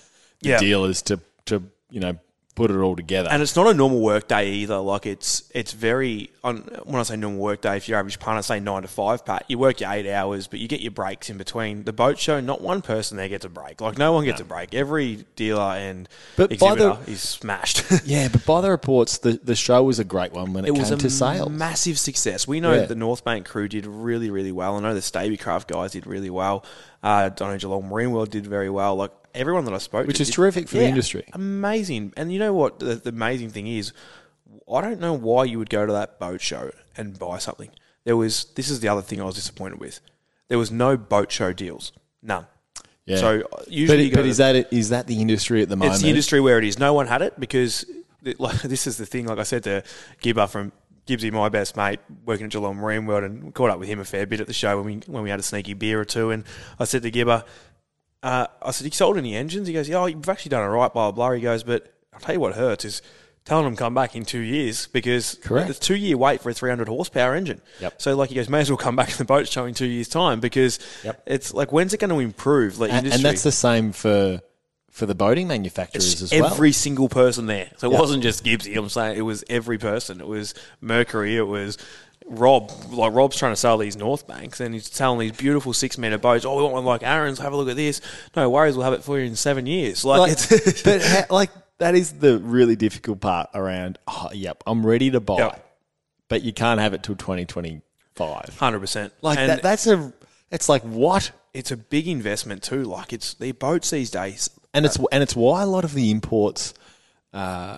the 0.42 0.50
Yeah. 0.50 0.58
dealers 0.60 1.02
to 1.04 1.20
to 1.46 1.64
you 1.90 2.00
know 2.00 2.18
put 2.56 2.72
it 2.72 2.78
all 2.78 2.96
together. 2.96 3.28
And 3.30 3.42
it's 3.42 3.58
not 3.58 3.68
a 3.68 3.74
normal 3.74 4.00
work 4.00 4.30
day 4.30 4.50
either. 4.50 4.78
Like 4.78 5.06
it's 5.06 5.52
it's 5.54 5.74
very 5.74 6.32
on 6.42 6.60
when 6.86 6.96
I 6.96 7.04
say 7.04 7.18
normal 7.18 7.42
work 7.42 7.60
day, 7.60 7.76
if 7.76 7.90
your 7.90 8.00
average 8.00 8.18
punter 8.18 8.42
say 8.44 8.62
nine 8.62 8.84
to 8.84 8.88
five, 8.88 9.26
Pat, 9.26 9.44
you 9.50 9.58
work 9.58 9.82
your 9.82 9.92
eight 9.92 10.10
hours, 10.10 10.48
but 10.48 10.60
you 10.60 10.70
get 10.70 10.80
your 10.80 10.92
breaks 10.94 11.30
in 11.30 11.38
between. 11.38 11.84
The 11.84 11.92
boat 11.92 12.18
show, 12.18 12.40
not 12.40 12.62
one 12.62 12.82
person 12.82 13.18
there 13.18 13.28
gets 13.28 13.44
a 13.44 13.50
break. 13.50 13.82
Like 13.82 13.98
no 13.98 14.14
one 14.14 14.24
gets 14.24 14.40
a 14.40 14.46
break. 14.46 14.74
Every 14.74 15.26
dealer 15.36 15.76
and 15.76 16.08
But 16.38 16.58
by 16.58 16.76
the- 16.76 16.98
is 17.08 17.20
smashed. 17.20 17.84
yeah, 18.06 18.30
but 18.30 18.46
by 18.46 18.62
the 18.62 18.70
reports, 18.72 19.18
the, 19.18 19.34
the 19.44 19.56
show 19.56 19.84
was 19.84 20.00
a 20.00 20.06
great 20.06 20.32
one 20.32 20.54
when 20.54 20.64
it, 20.64 20.70
it 20.70 20.74
came 20.76 20.80
was 20.82 20.92
a 20.92 20.96
to 20.96 21.10
sales. 21.10 21.50
massive 21.50 22.00
success. 22.00 22.48
We 22.48 22.62
know 22.62 22.72
Yeah. 22.74 22.86
the 22.86 22.96
North 22.96 23.26
Bank 23.26 23.46
crew 23.46 23.68
did 23.68 23.86
really, 23.86 24.30
really 24.30 24.54
well. 24.54 24.78
I 24.78 24.80
know 24.80 24.94
the 24.94 25.02
Stabicraft 25.02 25.68
guys 25.68 25.92
did 25.92 26.08
really 26.08 26.30
well. 26.30 26.64
Uh, 27.04 27.30
I 27.38 27.44
know 27.44 27.58
Geelong 27.58 27.90
Marine 27.90 28.12
World 28.12 28.32
did 28.32 28.48
very 28.48 28.70
well. 28.70 28.96
Like 28.96 29.12
everyone 29.36 29.66
that 29.66 29.74
I 29.74 29.78
spoke 29.78 30.08
Which 30.08 30.18
to, 30.18 30.24
is 30.24 30.30
did- 30.30 30.36
terrific 30.36 30.68
for 30.68 30.78
the 30.78 30.86
industry. 30.86 31.24
Amazing. 31.34 32.14
And 32.18 32.32
you 32.32 32.40
know 32.40 32.54
what? 32.54 32.80
The, 32.80 32.96
the 32.96 33.10
amazing 33.10 33.50
thing 33.50 33.68
is, 33.68 33.94
I 34.72 34.82
don't 34.82 35.00
know 35.00 35.14
why 35.14 35.44
you 35.46 35.60
would 35.60 35.70
go 35.70 35.86
to 35.86 35.94
that 35.94 36.20
boat 36.20 36.42
show 36.42 36.72
and 36.98 37.18
buy 37.18 37.38
something. 37.38 37.70
There 38.04 38.18
was. 38.18 38.46
This 38.56 38.70
is 38.70 38.80
the 38.80 38.88
other 38.88 39.02
thing 39.02 39.22
I 39.22 39.26
was 39.26 39.36
disappointed 39.36 39.80
with. 39.80 40.00
There 40.48 40.58
was 40.58 40.72
no 40.72 40.98
boat 40.98 41.32
show 41.32 41.54
deals. 41.54 41.92
None. 42.22 42.46
yeah. 43.06 43.18
So 43.18 43.42
uh, 43.52 43.64
usually, 43.68 44.10
but 44.10 44.18
but 44.18 44.26
is 44.26 44.38
that 44.38 44.72
is 44.74 44.90
that 44.90 45.08
the 45.08 45.20
industry 45.22 45.62
at 45.62 45.70
the 45.70 45.76
moment? 45.76 45.96
it's 45.96 46.04
the 46.04 46.10
industry 46.10 46.40
where 46.40 46.58
it 46.58 46.64
is. 46.64 46.80
No 46.80 46.94
one 46.94 47.08
had 47.08 47.22
it 47.22 47.40
because 47.40 47.86
it, 48.24 48.40
like, 48.46 48.62
this 48.62 48.88
is 48.88 48.98
the 48.98 49.06
thing. 49.06 49.26
Like 49.26 49.40
I 49.40 49.44
said 49.44 49.64
to 49.64 49.84
Gibber 50.22 50.48
from 50.48 50.72
Gibbsy, 51.08 51.32
my 51.32 51.50
best 51.50 51.78
mate, 51.78 52.00
working 52.26 52.46
at 52.46 52.52
Geelong 52.52 52.78
Marine 52.78 53.06
World, 53.06 53.24
and 53.24 53.54
caught 53.54 53.70
up 53.70 53.80
with 53.80 53.90
him 53.90 54.00
a 54.00 54.06
fair 54.06 54.26
bit 54.26 54.40
at 54.40 54.48
the 54.48 54.54
show 54.54 54.78
when 54.78 54.86
we 54.86 55.02
when 55.08 55.24
we 55.24 55.30
had 55.30 55.40
a 55.40 55.44
sneaky 55.44 55.74
beer 55.74 56.00
or 56.00 56.06
two. 56.06 56.32
And 56.32 56.44
I 56.80 56.86
said 56.86 57.04
to 57.04 57.12
Gibber, 57.12 57.44
uh, 58.26 58.48
I 58.62 58.72
said, 58.72 58.86
"You 58.86 58.92
sold 58.92 59.18
any 59.18 59.36
engines?" 59.36 59.68
He 59.68 59.74
goes, 59.74 59.88
"Yeah, 59.88 59.98
oh, 59.98 60.06
you've 60.08 60.28
actually 60.28 60.50
done 60.50 60.64
it 60.64 60.68
right." 60.74 60.92
Blah 60.92 61.12
blah. 61.12 61.30
blah. 61.30 61.32
He 61.36 61.42
goes, 61.42 61.64
"But 61.64 61.94
I'll 62.14 62.20
tell 62.20 62.34
you 62.36 62.40
what 62.42 62.56
hurts 62.56 62.84
is." 62.86 63.02
Telling 63.46 63.66
them 63.66 63.76
come 63.76 63.94
back 63.94 64.16
in 64.16 64.26
two 64.26 64.40
years 64.40 64.88
because 64.88 65.36
Correct. 65.44 65.70
it's 65.70 65.78
two 65.78 65.96
year 65.96 66.18
wait 66.18 66.42
for 66.42 66.50
a 66.50 66.54
300 66.56 66.88
horsepower 66.88 67.36
engine. 67.36 67.62
Yep. 67.80 68.02
So 68.02 68.16
like 68.16 68.30
he 68.30 68.36
goes, 68.36 68.50
may 68.50 68.62
as 68.62 68.72
well 68.72 68.78
come 68.78 68.96
back 68.96 69.12
in 69.12 69.18
the 69.18 69.24
boat 69.26 69.48
show 69.48 69.66
in 69.66 69.76
two 69.76 69.86
years 69.86 70.08
time 70.10 70.40
because 70.40 70.80
Yep. 71.04 71.22
it's 71.28 71.54
like 71.54 71.72
when's 71.72 71.94
it 71.94 72.00
going 72.00 72.10
to 72.10 72.18
improve? 72.18 72.80
Like 72.80 72.90
and, 72.90 73.06
industry? 73.06 73.18
and 73.18 73.24
that's 73.26 73.44
the 73.44 73.52
same 73.52 73.92
for 73.92 74.42
for 74.90 75.06
the 75.06 75.14
boating 75.14 75.48
manufacturers 75.48 76.12
It's 76.14 76.22
as 76.24 76.32
well. 76.32 76.52
every 76.52 76.72
single 76.72 77.08
person 77.08 77.46
there. 77.46 77.70
So 77.78 77.88
it 77.88 77.94
Yeah. 77.94 78.00
wasn't 78.00 78.24
just 78.24 78.44
Gibbsy. 78.44 78.76
I'm 78.76 78.90
saying 78.90 79.16
it 79.16 79.22
was 79.22 79.44
every 79.48 79.78
person. 79.78 80.22
It 80.22 80.28
was 80.28 80.56
Mercury. 80.82 81.38
It 81.38 81.46
was 81.46 81.78
Rob. 82.28 82.72
Like 82.92 83.14
Rob's 83.14 83.38
trying 83.38 83.52
to 83.52 83.56
sell 83.56 83.78
these 83.78 83.96
North 83.96 84.28
Banks, 84.28 84.60
and 84.60 84.74
he's 84.74 84.88
selling 84.92 85.20
these 85.20 85.32
beautiful 85.38 85.74
six 85.74 85.98
meter 85.98 86.18
boats. 86.18 86.46
Oh, 86.46 86.56
we 86.58 86.64
want 86.64 86.74
one 86.74 86.86
like 86.86 87.04
Aaron's. 87.04 87.40
Have 87.40 87.54
a 87.54 87.58
look 87.58 87.70
at 87.70 87.76
this. 87.76 88.02
No 88.36 88.50
worries, 88.50 88.76
we'll 88.76 88.84
have 88.86 88.94
it 88.94 89.04
for 89.04 89.20
you 89.20 89.26
in 89.26 89.36
seven 89.36 89.66
years. 89.66 90.04
Like, 90.04 90.20
like, 90.20 90.32
it's 90.32 90.82
but 90.84 91.02
ha- 91.04 91.26
like 91.30 91.50
that 91.78 91.94
is 91.96 92.14
the 92.14 92.40
really 92.40 92.76
difficult 92.76 93.22
part 93.22 93.50
around. 93.54 94.00
Oh, 94.08 94.30
yep, 94.34 94.64
I'm 94.66 94.86
ready 94.86 95.12
to 95.12 95.20
buy, 95.20 95.38
Yep. 95.38 95.76
but 96.30 96.42
you 96.42 96.52
can't 96.54 96.80
have 96.80 96.94
it 96.94 97.04
till 97.04 97.16
2025. 97.16 98.58
hundred 98.60 98.80
percent. 98.80 99.14
Like 99.22 99.38
that. 99.38 99.62
That's 99.62 99.88
a. 99.88 100.14
It's 100.52 100.70
like 100.70 100.84
what, 100.84 101.32
it's 101.54 101.72
a 101.72 101.78
big 101.78 102.08
investment 102.08 102.64
too. 102.64 102.84
Like 102.84 103.14
it's 103.14 103.34
the 103.36 103.52
boats 103.52 103.90
these 103.90 104.10
days. 104.12 104.50
and 104.74 104.86
it's 104.86 104.98
and 105.12 105.22
it's 105.24 105.36
why 105.36 105.62
a 105.64 105.68
lot 105.68 105.84
of 105.84 105.94
the 105.94 106.12
imports 106.12 106.74
uh, 107.34 107.78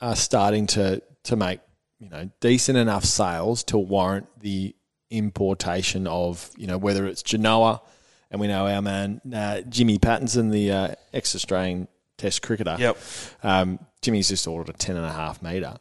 are 0.00 0.16
starting 0.16 0.66
to 0.68 1.02
to 1.24 1.36
make 1.36 1.60
you 2.02 2.08
know 2.10 2.28
decent 2.40 2.76
enough 2.76 3.04
sales 3.04 3.62
to 3.64 3.78
warrant 3.78 4.26
the 4.40 4.74
importation 5.10 6.06
of 6.06 6.50
you 6.56 6.66
know 6.66 6.76
whether 6.76 7.06
it's 7.06 7.22
Genoa, 7.22 7.80
and 8.30 8.40
we 8.40 8.48
know 8.48 8.66
our 8.66 8.82
man 8.82 9.20
uh, 9.32 9.60
Jimmy 9.62 9.98
Pattinson, 9.98 10.50
the 10.50 10.72
uh, 10.72 10.94
ex-Australian 11.12 11.86
Test 12.18 12.42
cricketer. 12.42 12.76
Yep. 12.78 12.98
Um, 13.42 13.78
Jimmy's 14.00 14.28
just 14.28 14.46
ordered 14.46 14.74
a 14.74 14.76
ten 14.76 14.96
and 14.96 15.06
a 15.06 15.12
half 15.12 15.42
meter. 15.42 15.76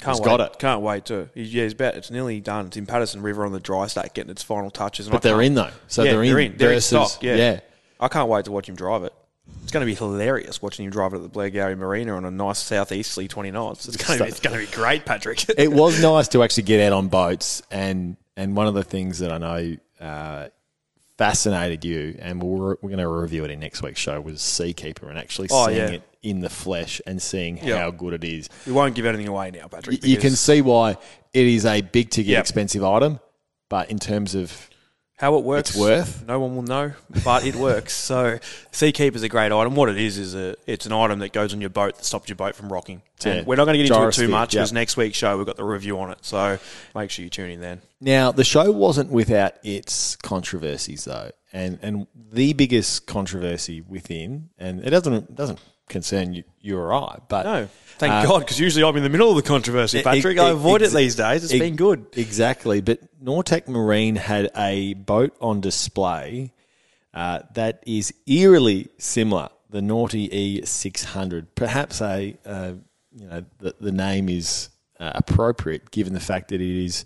Can't 0.00 0.16
He's 0.16 0.20
wait. 0.20 0.26
got 0.26 0.40
it. 0.40 0.58
Can't 0.60 0.80
wait 0.80 1.06
to. 1.06 1.28
Yeah, 1.34 1.64
he's 1.64 1.72
about. 1.72 1.96
It's 1.96 2.10
nearly 2.10 2.40
done. 2.40 2.66
It's 2.66 2.76
in 2.76 2.86
Patterson 2.86 3.20
River 3.20 3.44
on 3.44 3.50
the 3.50 3.58
dry 3.58 3.88
stack, 3.88 4.14
getting 4.14 4.30
its 4.30 4.44
final 4.44 4.70
touches. 4.70 5.06
And 5.06 5.12
But 5.12 5.26
I 5.26 5.30
they're 5.30 5.42
in 5.42 5.54
though, 5.54 5.70
so 5.88 6.04
yeah, 6.04 6.12
they're 6.12 6.22
in. 6.22 6.28
They're 6.28 6.38
in. 6.38 6.56
They're 6.56 6.72
in 6.72 6.80
stock. 6.80 7.20
Yeah. 7.20 7.60
I 7.98 8.06
can't 8.06 8.28
wait 8.28 8.44
to 8.44 8.52
watch 8.52 8.68
him 8.68 8.76
drive 8.76 9.02
it. 9.02 9.12
It's 9.62 9.72
going 9.72 9.82
to 9.86 9.86
be 9.86 9.94
hilarious 9.94 10.62
watching 10.62 10.84
you 10.86 10.90
drive 10.90 11.12
it 11.12 11.16
at 11.16 11.22
the 11.22 11.28
Blairgowrie 11.28 11.76
Marina 11.76 12.16
on 12.16 12.24
a 12.24 12.30
nice 12.30 12.58
southeasterly 12.58 13.28
20 13.28 13.50
knots. 13.50 13.86
It's 13.86 13.96
going 13.98 14.18
to 14.18 14.24
be, 14.24 14.30
it's 14.30 14.40
going 14.40 14.58
to 14.58 14.70
be 14.70 14.74
great, 14.74 15.04
Patrick. 15.04 15.44
it 15.58 15.70
was 15.70 16.00
nice 16.02 16.28
to 16.28 16.42
actually 16.42 16.62
get 16.62 16.80
out 16.86 16.94
on 16.96 17.08
boats, 17.08 17.62
and 17.70 18.16
and 18.36 18.56
one 18.56 18.66
of 18.66 18.74
the 18.74 18.82
things 18.84 19.18
that 19.18 19.30
I 19.30 19.38
know 19.38 19.76
uh, 20.00 20.48
fascinated 21.18 21.84
you, 21.84 22.16
and 22.20 22.42
we're, 22.42 22.76
we're 22.80 22.90
going 22.90 22.98
to 22.98 23.08
review 23.08 23.44
it 23.44 23.50
in 23.50 23.60
next 23.60 23.82
week's 23.82 24.00
show, 24.00 24.20
was 24.20 24.40
Seakeeper, 24.40 25.08
and 25.10 25.18
actually 25.18 25.48
Oh, 25.50 25.66
seeing 25.66 25.76
yeah. 25.78 25.88
it 25.90 26.02
in 26.22 26.40
the 26.40 26.48
flesh 26.48 27.00
and 27.06 27.20
seeing 27.20 27.58
Yeah. 27.58 27.78
how 27.78 27.90
good 27.90 28.14
it 28.14 28.24
is. 28.24 28.48
we 28.66 28.72
won't 28.72 28.94
give 28.94 29.04
anything 29.06 29.28
away 29.28 29.50
now, 29.50 29.66
Patrick. 29.66 30.04
You 30.04 30.16
can 30.16 30.30
see 30.30 30.62
why 30.62 30.96
it 31.32 31.46
is 31.46 31.66
a 31.66 31.80
big 31.80 32.10
ticket, 32.10 32.30
Yep. 32.30 32.40
expensive 32.40 32.84
item, 32.84 33.18
but 33.68 33.90
in 33.90 33.98
terms 33.98 34.34
of 34.34 34.70
how 35.18 35.36
it 35.36 35.44
works. 35.44 35.70
it's 35.70 35.78
worth. 35.78 36.26
No 36.26 36.38
one 36.38 36.54
will 36.54 36.62
know, 36.62 36.92
but 37.24 37.44
it 37.44 37.56
works. 37.56 37.92
So, 37.92 38.38
Seakeeper's 38.70 39.24
a 39.24 39.28
great 39.28 39.50
item. 39.50 39.74
What 39.74 39.88
it 39.88 39.98
is 39.98 40.16
is 40.16 40.34
a 40.34 40.54
it's 40.66 40.86
an 40.86 40.92
item 40.92 41.18
that 41.18 41.32
goes 41.32 41.52
on 41.52 41.60
your 41.60 41.70
boat 41.70 41.96
that 41.96 42.04
stops 42.04 42.28
your 42.28 42.36
boat 42.36 42.54
from 42.54 42.72
rocking. 42.72 43.02
Yeah. 43.24 43.42
We're 43.44 43.56
not 43.56 43.64
going 43.64 43.78
to 43.78 43.84
get 43.84 43.92
into 43.92 44.08
it 44.08 44.12
too 44.14 44.28
much 44.28 44.52
because 44.52 44.70
yep. 44.70 44.74
next 44.74 44.96
week's 44.96 45.18
show 45.18 45.36
we've 45.36 45.46
got 45.46 45.56
the 45.56 45.64
review 45.64 45.98
on 45.98 46.12
it. 46.12 46.18
So 46.22 46.58
make 46.94 47.10
sure 47.10 47.24
you 47.24 47.30
tune 47.30 47.50
in 47.50 47.60
then. 47.60 47.82
Now, 48.00 48.30
the 48.30 48.44
show 48.44 48.70
wasn't 48.70 49.10
without 49.10 49.54
its 49.64 50.14
controversies, 50.14 51.04
though, 51.04 51.32
and 51.52 51.80
and 51.82 52.06
the 52.14 52.52
biggest 52.52 53.06
controversy 53.08 53.80
within, 53.80 54.50
and 54.56 54.84
it 54.84 54.90
doesn't 54.90 55.12
it 55.12 55.34
doesn't 55.34 55.58
concern 55.88 56.32
you, 56.34 56.44
you 56.60 56.76
or 56.78 56.92
I, 56.92 57.18
but 57.28 57.44
No, 57.44 57.68
thank 57.98 58.12
Uh, 58.12 58.22
God, 58.26 58.38
because 58.40 58.58
usually 58.60 58.84
I'm 58.84 58.96
in 58.96 59.02
the 59.02 59.08
middle 59.08 59.30
of 59.30 59.36
the 59.36 59.42
controversy, 59.42 59.98
E- 59.98 60.02
Patrick. 60.02 60.36
e- 60.36 60.40
I 60.40 60.50
avoid 60.50 60.82
ex- 60.82 60.92
it 60.92 60.96
these 60.96 61.14
days. 61.16 61.44
It's 61.44 61.52
ex- 61.52 61.60
been 61.60 61.76
good. 61.76 62.06
Exactly. 62.14 62.80
But 62.80 63.00
Nortec 63.22 63.68
Marine 63.68 64.16
had 64.16 64.50
a 64.56 64.94
boat 64.94 65.36
on 65.40 65.60
display 65.60 66.52
uh, 67.14 67.40
that 67.54 67.82
is 67.86 68.12
eerily 68.26 68.88
similar, 68.98 69.48
the 69.70 69.82
Naughty 69.82 70.28
E600. 70.28 71.46
Perhaps 71.54 72.00
a, 72.00 72.36
uh, 72.44 72.72
you 73.14 73.26
know, 73.26 73.44
the, 73.58 73.74
the 73.80 73.92
name 73.92 74.28
is 74.28 74.68
uh, 75.00 75.12
appropriate 75.14 75.90
given 75.90 76.12
the 76.12 76.20
fact 76.20 76.48
that 76.48 76.60
it 76.60 76.84
is 76.84 77.04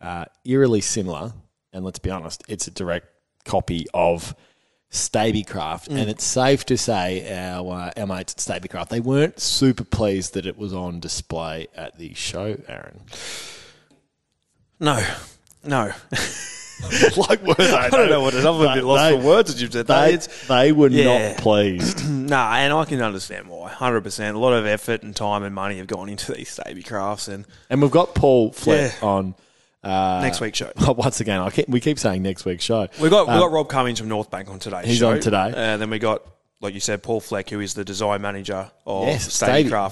uh, 0.00 0.24
eerily 0.44 0.80
similar. 0.80 1.32
And 1.72 1.84
let's 1.84 1.98
be 1.98 2.10
honest, 2.10 2.42
it's 2.48 2.66
a 2.66 2.70
direct 2.70 3.06
copy 3.44 3.86
of 3.94 4.34
Stabicraft, 4.90 5.88
Mm. 5.88 5.98
and 6.00 6.10
it's 6.10 6.24
safe 6.24 6.64
to 6.66 6.78
say 6.78 7.30
our 7.36 7.90
uh, 7.96 8.00
our 8.00 8.06
mates 8.06 8.32
at 8.34 8.62
Stabycraft 8.62 8.88
they 8.88 9.00
weren't 9.00 9.38
super 9.38 9.84
pleased 9.84 10.32
that 10.34 10.46
it 10.46 10.56
was 10.56 10.72
on 10.72 10.98
display 11.00 11.66
at 11.76 11.98
the 11.98 12.14
show, 12.14 12.56
Aaron. 12.68 13.00
No, 14.80 15.04
no. 15.64 15.92
like 17.16 17.42
were 17.44 17.54
they? 17.54 17.70
I 17.72 17.90
don't 17.90 18.08
know 18.08 18.20
what 18.22 18.34
it 18.34 18.38
is. 18.38 18.44
I'm 18.46 18.54
a 18.60 18.74
bit 18.74 18.84
lost 18.84 19.14
for 19.14 19.26
words 19.26 19.50
as 19.50 19.60
you've 19.60 19.72
said 19.72 19.88
that. 19.88 20.06
They, 20.06 20.14
It's, 20.14 20.46
they 20.46 20.72
were 20.72 20.88
Yeah. 20.88 21.32
not 21.32 21.38
pleased. 21.38 22.08
nah, 22.08 22.54
and 22.54 22.72
I 22.72 22.84
can 22.84 23.02
understand 23.02 23.48
why. 23.48 23.70
100%. 23.70 24.34
A 24.34 24.38
lot 24.38 24.52
of 24.52 24.64
effort 24.66 25.02
and 25.02 25.14
time 25.14 25.42
and 25.42 25.54
money 25.54 25.78
have 25.78 25.88
gone 25.88 26.08
into 26.08 26.32
these 26.32 26.56
Stabicrafts. 26.56 27.28
And 27.28 27.44
and 27.68 27.82
we've 27.82 27.90
got 27.90 28.14
Paul 28.14 28.52
Flett 28.52 28.96
Yeah. 29.02 29.06
on 29.08 29.34
uh, 29.84 30.20
next 30.22 30.40
week's 30.40 30.58
show. 30.58 30.72
Once 30.96 31.20
again, 31.20 31.40
I 31.40 31.50
keep, 31.50 31.68
we 31.68 31.80
keep 31.80 31.98
saying 31.98 32.22
next 32.22 32.44
week's 32.44 32.64
show. 32.64 32.88
we 33.00 33.08
got 33.08 33.26
we 33.28 33.34
Um, 33.34 33.40
got 33.40 33.52
Rob 33.52 33.68
Cummings 33.68 33.98
from 33.98 34.08
North 34.08 34.30
Bank 34.30 34.48
on 34.48 34.58
today. 34.58 34.82
He's 34.84 34.98
show. 34.98 35.10
on 35.10 35.20
today. 35.20 35.52
And 35.56 35.80
then 35.80 35.90
we 35.90 35.98
got, 35.98 36.22
like 36.60 36.74
you 36.74 36.80
said, 36.80 37.02
Paul 37.02 37.20
Fleck, 37.20 37.50
who 37.50 37.60
is 37.60 37.74
the 37.74 37.84
design 37.84 38.20
manager 38.22 38.70
of 38.86 39.06
Yes. 39.06 39.40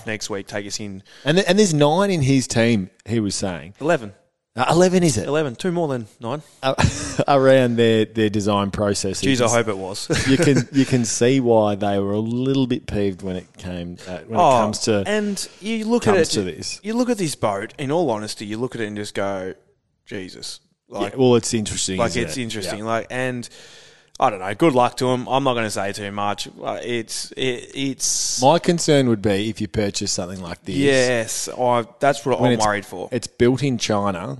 Next 0.06 0.28
week. 0.30 0.46
Take 0.48 0.66
us 0.66 0.80
in 0.80 1.02
and 1.24 1.38
and 1.38 1.58
there's 1.58 1.74
nine 1.74 2.10
in 2.10 2.22
his 2.22 2.46
team. 2.46 2.90
He 3.04 3.20
was 3.20 3.34
saying 3.34 3.74
11. 3.80 4.12
Uh, 4.58 4.64
Eleven 4.70 5.02
is 5.02 5.18
it? 5.18 5.28
11, 5.28 5.54
two 5.56 5.70
more 5.70 5.86
than 5.86 6.06
nine. 6.18 6.40
Uh, 6.62 6.74
around 7.28 7.76
their, 7.76 8.06
their 8.06 8.30
design 8.30 8.70
process. 8.70 9.20
Jeez, 9.20 9.42
I 9.42 9.50
hope 9.50 9.68
it 9.68 9.76
was. 9.76 10.08
you 10.26 10.38
can 10.38 10.66
you 10.72 10.86
can 10.86 11.04
see 11.04 11.40
why 11.40 11.74
they 11.74 11.98
were 11.98 12.12
a 12.14 12.18
little 12.18 12.66
bit 12.66 12.86
peeved 12.86 13.20
when 13.20 13.36
it 13.36 13.46
came 13.58 13.98
uh, 14.08 14.20
when 14.26 14.40
Oh, 14.40 14.56
it 14.56 14.60
comes 14.62 14.78
to 14.80 15.04
and 15.06 15.46
you 15.60 15.84
look 15.84 16.06
at 16.06 16.16
it. 16.16 16.24
to 16.30 16.42
this. 16.42 16.80
You 16.82 16.94
look 16.94 17.10
at 17.10 17.18
this 17.18 17.34
boat. 17.34 17.74
In 17.78 17.92
all 17.92 18.10
honesty, 18.10 18.46
you 18.46 18.56
look 18.56 18.74
at 18.74 18.80
it 18.80 18.86
and 18.86 18.96
just 18.96 19.14
go, 19.14 19.52
Jesus. 20.06 20.60
Like, 20.88 21.12
Yeah, 21.12 21.18
well, 21.18 21.34
it's 21.36 21.52
interesting. 21.52 21.98
like 21.98 22.16
it's 22.16 22.36
it? 22.36 22.42
interesting. 22.42 22.78
Yeah. 22.80 22.84
Like, 22.84 23.06
and 23.10 23.48
I 24.18 24.30
don't 24.30 24.38
know. 24.38 24.54
Good 24.54 24.72
luck 24.72 24.96
to 24.98 25.06
him. 25.08 25.26
I'm 25.28 25.44
not 25.44 25.54
going 25.54 25.66
to 25.66 25.70
say 25.70 25.92
too 25.92 26.10
much. 26.12 26.48
It's 26.56 27.32
it, 27.32 27.70
it's 27.74 28.40
My 28.40 28.58
concern 28.58 29.08
would 29.08 29.20
be 29.20 29.50
if 29.50 29.60
you 29.60 29.68
purchase 29.68 30.12
something 30.12 30.40
like 30.40 30.62
this. 30.64 30.76
yes. 30.76 31.48
I 31.48 31.84
that's 31.98 32.24
what 32.24 32.40
I'm 32.40 32.58
worried 32.58 32.86
for. 32.86 33.08
It's 33.12 33.26
built 33.26 33.62
in 33.62 33.76
China, 33.78 34.38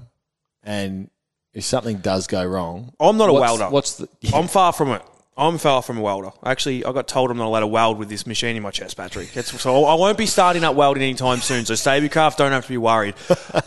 and 0.63 1.11
if 1.53 1.65
something 1.65 1.99
does 1.99 2.27
go 2.27 2.45
wrong, 2.45 2.93
I'm 3.01 3.17
not 3.19 3.29
a 3.29 3.33
welder. 3.35 3.69
What's 3.69 3.97
the? 3.97 4.09
I'm 4.33 4.47
far 4.49 4.73
from 4.73 4.91
it. 4.93 5.03
I'm 5.39 5.59
far 5.59 5.83
from 5.83 5.99
a 5.99 6.01
welder. 6.01 6.31
Actually, 6.43 6.83
I 6.83 6.93
got 6.93 7.09
told 7.09 7.31
I'm 7.31 7.37
not 7.37 7.47
allowed 7.47 7.61
to 7.61 7.67
weld 7.67 7.99
with 7.99 8.09
this 8.09 8.27
machine 8.27 8.57
in 8.57 8.63
my 8.63 8.71
chest, 8.71 8.97
Patrick. 8.97 9.33
That's, 9.33 9.61
so 9.61 9.85
I 9.85 9.95
won't 9.95 10.17
be 10.17 10.25
starting 10.25 10.65
up 10.65 10.75
welding 10.75 11.03
anytime 11.03 11.41
soon. 11.41 11.67
So 11.67 11.75
Stabicraft 11.75 12.37
don't 12.37 12.53
have 12.53 12.63
to 12.65 12.69
be 12.71 12.79
worried. 12.79 13.17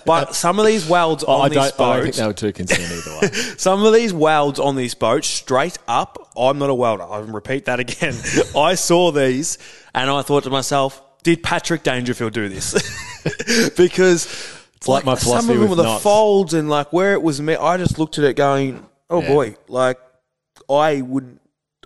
But 0.03 0.33
some 0.33 0.57
of 0.59 0.65
these 0.65 0.87
welds 0.89 1.23
I 1.23 1.27
on 1.31 1.51
don't, 1.51 1.63
this 1.63 1.73
I 1.73 1.77
don't 1.77 2.03
think 2.03 2.15
boat, 2.15 2.19
they 2.19 2.27
were 2.27 2.33
too 2.33 2.53
concerned 2.53 2.91
either 2.91 3.19
way. 3.21 3.31
some 3.57 3.85
of 3.85 3.93
these 3.93 4.11
welds 4.11 4.59
on 4.59 4.75
this 4.77 4.95
boat, 4.95 5.23
straight 5.23 5.77
up, 5.87 6.31
I'm 6.35 6.57
not 6.57 6.71
a 6.71 6.73
welder. 6.73 7.03
I'll 7.03 7.21
repeat 7.23 7.65
that 7.65 7.79
again. 7.79 8.15
I 8.57 8.73
saw 8.73 9.11
these 9.11 9.59
and 9.93 10.09
I 10.09 10.23
thought 10.23 10.45
to 10.45 10.49
myself, 10.49 10.99
did 11.21 11.43
Patrick 11.43 11.83
Dangerfield 11.83 12.33
do 12.33 12.49
this? 12.49 12.73
because 13.77 14.25
it's 14.75 14.87
like 14.87 15.05
my 15.05 15.13
some 15.15 15.45
philosophy 15.45 15.53
of 15.53 15.59
them 15.59 15.69
with 15.69 15.77
were 15.77 15.83
the 15.83 15.99
folds 15.99 16.55
and 16.55 16.67
like 16.67 16.91
where 16.91 17.13
it 17.13 17.21
was 17.21 17.39
met. 17.39 17.61
I 17.61 17.77
just 17.77 17.99
looked 17.99 18.17
at 18.17 18.23
it 18.23 18.35
going, 18.35 18.83
oh 19.11 19.21
Yeah. 19.21 19.27
boy, 19.27 19.55
like 19.67 19.99
I 20.67 21.01
would, 21.01 21.38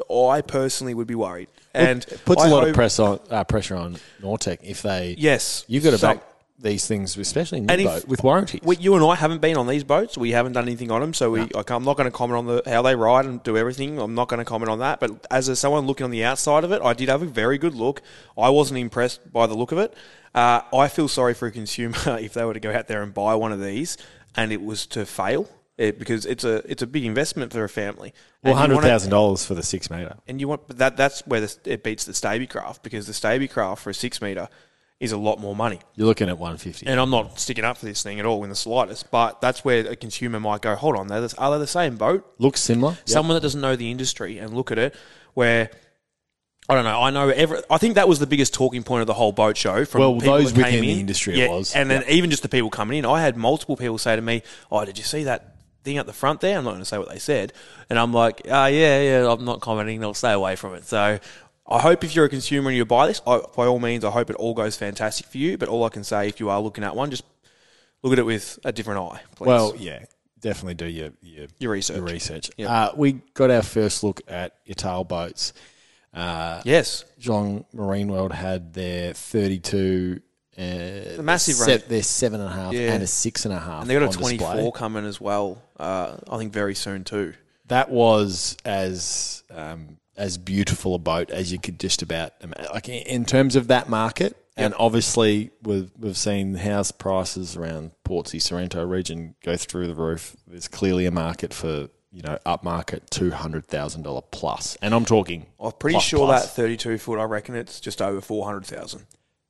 I 0.10 0.42
personally 0.42 0.94
would 0.94 1.08
be 1.08 1.16
worried. 1.16 1.50
And 1.74 2.04
it 2.04 2.26
puts 2.26 2.44
a 2.44 2.48
a 2.48 2.50
lot 2.50 2.68
of 2.68 2.74
press 2.74 3.00
on 3.00 3.20
uh, 3.30 3.44
pressure 3.44 3.76
on 3.76 3.98
Nortec 4.22 4.60
if 4.64 4.82
they. 4.82 5.16
Yes, 5.18 5.66
you've 5.68 5.84
got 5.84 5.92
to 5.92 5.98
So- 5.98 6.08
back 6.08 6.24
these 6.60 6.88
things, 6.88 7.18
especially 7.18 7.58
in 7.58 7.70
And 7.70 7.82
if- 7.82 7.88
boat, 7.88 8.08
with 8.08 8.24
warranties. 8.24 8.62
We, 8.64 8.78
you 8.78 8.96
and 8.96 9.04
I 9.04 9.16
haven't 9.16 9.42
been 9.42 9.58
on 9.58 9.68
these 9.68 9.84
boats. 9.84 10.18
We 10.18 10.32
haven't 10.32 10.54
done 10.54 10.64
anything 10.64 10.92
on 10.92 11.02
them, 11.02 11.14
so 11.14 11.32
we. 11.32 11.42
I, 11.42 11.64
am 11.74 11.84
not 11.84 11.98
going 11.98 12.10
to 12.10 12.12
comment 12.12 12.38
on 12.38 12.46
the 12.48 12.64
how 12.66 12.82
they 12.82 12.96
ride 12.96 13.26
and 13.26 13.44
do 13.44 13.58
everything. 13.58 14.00
I'm 14.00 14.16
not 14.16 14.30
going 14.30 14.38
to 14.40 14.46
comment 14.46 14.70
on 14.70 14.80
that. 14.80 15.00
But 15.00 15.26
as 15.30 15.50
a, 15.50 15.56
someone 15.56 15.86
looking 15.86 16.06
on 16.06 16.12
the 16.12 16.24
outside 16.24 16.64
of 16.64 16.72
it, 16.72 16.82
I 16.82 16.94
did 16.94 17.10
have 17.10 17.22
a 17.22 17.26
very 17.26 17.58
good 17.58 17.76
look. 17.76 18.02
I 18.38 18.50
wasn't 18.50 18.80
impressed 18.80 19.32
by 19.34 19.46
the 19.48 19.56
look 19.56 19.72
of 19.72 19.78
it. 19.78 19.94
Uh, 20.34 20.62
I 20.74 20.88
feel 20.88 21.08
sorry 21.08 21.34
for 21.34 21.48
a 21.48 21.52
consumer 21.52 21.98
if 22.20 22.34
they 22.34 22.44
were 22.46 22.54
to 22.54 22.60
go 22.60 22.74
out 22.74 22.88
there 22.88 23.04
and 23.04 23.14
buy 23.14 23.36
one 23.36 23.52
of 23.52 23.62
these 23.62 23.98
and 24.36 24.52
it 24.52 24.62
was 24.62 24.86
to 24.88 25.06
fail. 25.06 25.50
It, 25.76 25.98
because 25.98 26.28
it's 26.28 26.44
a 26.44 26.58
it's 26.72 26.84
a 26.84 26.88
big 26.88 27.04
investment 27.04 27.52
for 27.52 27.64
a 27.64 27.70
family. 27.70 28.14
well, 28.44 28.54
hundred 28.54 28.82
thousand 28.82 29.10
dollars 29.10 29.44
for 29.44 29.56
the 29.56 29.64
six 29.64 29.90
meter. 29.90 30.18
and 30.28 30.40
you 30.40 30.48
want 30.48 30.68
but 30.68 30.78
that 30.78 30.98
that's 30.98 31.26
where 31.26 31.42
the, 31.42 31.58
it 31.66 31.84
beats 31.84 32.06
the 32.06 32.12
Stabicraft 32.12 32.84
because 32.84 33.08
the 33.08 33.14
Stabicraft 33.14 33.80
for 33.80 33.90
a 33.90 33.94
six 33.94 34.22
meter 34.22 34.50
is 35.00 35.12
a 35.12 35.18
lot 35.18 35.40
more 35.40 35.56
money. 35.56 35.80
You're 35.96 36.06
looking 36.06 36.30
at 36.30 36.38
one 36.38 36.58
fifty. 36.58 36.86
And 36.86 37.00
I'm 37.00 37.10
not 37.10 37.40
sticking 37.40 37.66
up 37.66 37.78
for 37.78 37.88
this 37.88 38.04
thing 38.04 38.20
at 38.20 38.26
all 38.28 38.44
in 38.44 38.52
the 38.52 38.56
slightest, 38.56 39.10
but 39.10 39.42
that's 39.42 39.66
where 39.66 39.88
a 39.90 39.96
consumer 39.96 40.40
might 40.40 40.62
go, 40.62 40.76
hold 40.76 40.96
on, 40.96 41.12
are 41.12 41.22
they 41.22 41.58
the 41.58 41.68
same 41.68 41.98
boat? 41.98 42.24
Looks 42.38 42.62
similar. 42.62 42.96
Someone 43.06 43.34
that 43.34 43.42
doesn't 43.42 43.60
know 43.60 43.76
the 43.76 43.90
industry 43.90 44.38
and 44.38 44.54
look 44.54 44.72
at 44.72 44.78
it 44.78 44.96
where. 45.34 45.72
I 46.70 46.76
don't 46.76 46.86
know. 46.86 47.02
I 47.02 47.10
know. 47.10 47.28
Every, 47.28 47.60
I 47.70 47.78
think 47.78 47.96
that 47.96 48.08
was 48.08 48.20
the 48.20 48.28
biggest 48.28 48.54
talking 48.54 48.84
point 48.84 49.02
of 49.02 49.08
the 49.08 49.14
whole 49.14 49.34
boat 49.34 49.58
show. 49.58 49.84
From 49.84 50.00
Well, 50.00 50.16
those 50.20 50.54
within 50.54 50.64
came 50.72 50.82
the 50.82 50.94
in. 50.94 51.00
industry 51.00 51.42
it 51.42 51.50
was. 51.50 51.76
and 51.76 51.90
then 51.92 52.06
even 52.08 52.30
just 52.30 52.42
the 52.42 52.48
people 52.48 52.70
coming 52.70 53.00
in. 53.00 53.06
I 53.06 53.20
had 53.22 53.36
multiple 53.36 53.76
people 53.76 53.98
say 53.98 54.16
to 54.16 54.22
me, 54.22 54.44
"Oh, 54.72 54.86
did 54.86 54.98
you 54.98 55.04
see 55.04 55.26
that 55.26 55.53
thing 55.84 55.98
at 55.98 56.06
the 56.06 56.14
front 56.14 56.42
there?" 56.42 56.58
I'm 56.58 56.64
not 56.64 56.72
going 56.72 56.82
to 56.82 56.86
say 56.86 56.98
what 56.98 57.10
they 57.10 57.20
said, 57.20 57.54
and 57.90 58.00
I'm 58.00 58.14
like, 58.14 58.42
"Ah, 58.50 58.68
yeah, 58.68 59.02
yeah." 59.02 59.32
I'm 59.32 59.46
not 59.46 59.62
commenting. 59.62 60.04
I'll 60.04 60.14
stay 60.14 60.32
away 60.32 60.56
from 60.56 60.76
it. 60.76 60.86
So, 60.86 61.20
I 61.68 61.80
hope 61.80 62.04
if 62.04 62.16
you're 62.16 62.26
a 62.26 62.30
consumer 62.30 62.70
and 62.70 62.78
you 62.78 62.86
buy 62.86 63.08
this, 63.08 63.22
I, 63.26 63.40
by 63.56 63.66
all 63.66 63.80
means, 63.80 64.04
I 64.04 64.12
hope 64.12 64.30
it 64.30 64.36
all 64.36 64.54
goes 64.54 64.76
fantastic 64.76 65.28
for 65.28 65.38
you. 65.38 65.58
But 65.58 65.70
all 65.70 65.84
I 65.84 65.90
can 65.90 66.04
say, 66.04 66.28
if 66.28 66.40
you 66.40 66.50
are 66.50 66.60
looking 66.60 66.84
at 66.84 66.96
one, 66.96 67.10
just 67.10 67.24
look 68.02 68.14
at 68.14 68.20
it 68.20 68.26
with 68.26 68.60
a 68.66 68.72
different 68.72 69.00
eye, 69.00 69.22
please. 69.36 69.48
Well, 69.48 69.74
yeah, 69.78 70.04
definitely 70.40 70.74
do 70.74 70.88
your 70.88 71.10
your, 71.22 71.48
Your 71.60 71.72
research. 71.72 71.98
Your 71.98 72.06
research. 72.06 72.52
Yep. 72.58 72.70
Uh, 72.70 72.92
we 72.98 73.14
got 73.34 73.50
our 73.50 73.62
first 73.62 74.04
look 74.04 74.22
at 74.28 74.58
Ital 74.70 75.06
boats. 75.06 75.54
Uh, 76.14 76.62
yes, 76.64 77.06
Geelong 77.20 77.66
Marine 77.74 78.08
World 78.08 78.34
had 78.34 78.74
their 78.74 79.14
thirty-two. 79.14 80.20
Uh, 80.58 81.22
massive 81.22 81.56
set, 81.56 81.68
range. 81.68 81.84
Their 81.86 82.04
seven 82.04 82.40
and 82.42 82.50
a 82.50 82.54
half 82.54 82.74
Yeah. 82.74 82.94
and 82.94 83.02
a 83.04 83.08
six 83.08 83.46
and 83.46 83.54
a 83.54 83.60
half. 83.60 83.82
and 83.82 83.90
they 83.90 83.94
got 83.96 84.04
a 84.04 84.08
on 84.08 84.14
24 84.14 84.72
coming 84.74 85.06
as 85.06 85.20
well. 85.20 85.62
Uh, 85.80 86.18
I 86.30 86.38
think 86.38 86.54
very 86.54 86.76
soon 86.76 87.04
too. 87.04 87.34
That 87.68 87.90
was 87.90 88.58
as 88.66 89.44
um, 89.50 89.98
as 90.16 90.38
beautiful 90.38 90.96
a 90.96 91.00
boat 91.00 91.32
as 91.32 91.52
you 91.52 91.58
could 91.60 91.80
just 91.80 92.02
about 92.02 92.34
like 92.74 92.88
in- 92.90 93.26
terms 93.26 93.56
of 93.56 93.68
that 93.68 93.90
market. 93.90 94.38
And 94.56 94.76
obviously, 94.78 95.50
we've 95.64 95.90
we've 95.98 96.16
seen 96.18 96.54
house 96.54 96.92
prices 96.92 97.58
around 97.58 97.90
Portsea 98.06 98.40
Sorrento 98.40 98.86
region 98.86 99.34
go 99.44 99.58
through 99.58 99.88
the 99.88 99.96
roof. 99.96 100.36
There's 100.46 100.68
clearly 100.68 101.08
a 101.08 101.12
market 101.12 101.56
for 101.56 101.90
you 102.12 102.22
know 102.22 102.38
upmarket 102.46 103.10
two 103.10 103.32
hundred 103.32 103.66
thousand 103.66 104.04
dollar 104.04 104.22
plus, 104.22 104.78
and 104.84 104.94
I'm 104.94 105.06
talking. 105.06 105.48
I'm 105.60 105.72
pretty 105.72 105.96
plus, 105.96 106.04
sure 106.04 106.28
plus. 106.28 106.44
that 106.46 106.56
32 106.56 107.00
foot. 107.00 107.18
I 107.20 107.24
reckon 107.24 107.56
it's 107.56 107.80
just 107.80 108.00
over 108.00 108.22
400,000. 108.22 109.08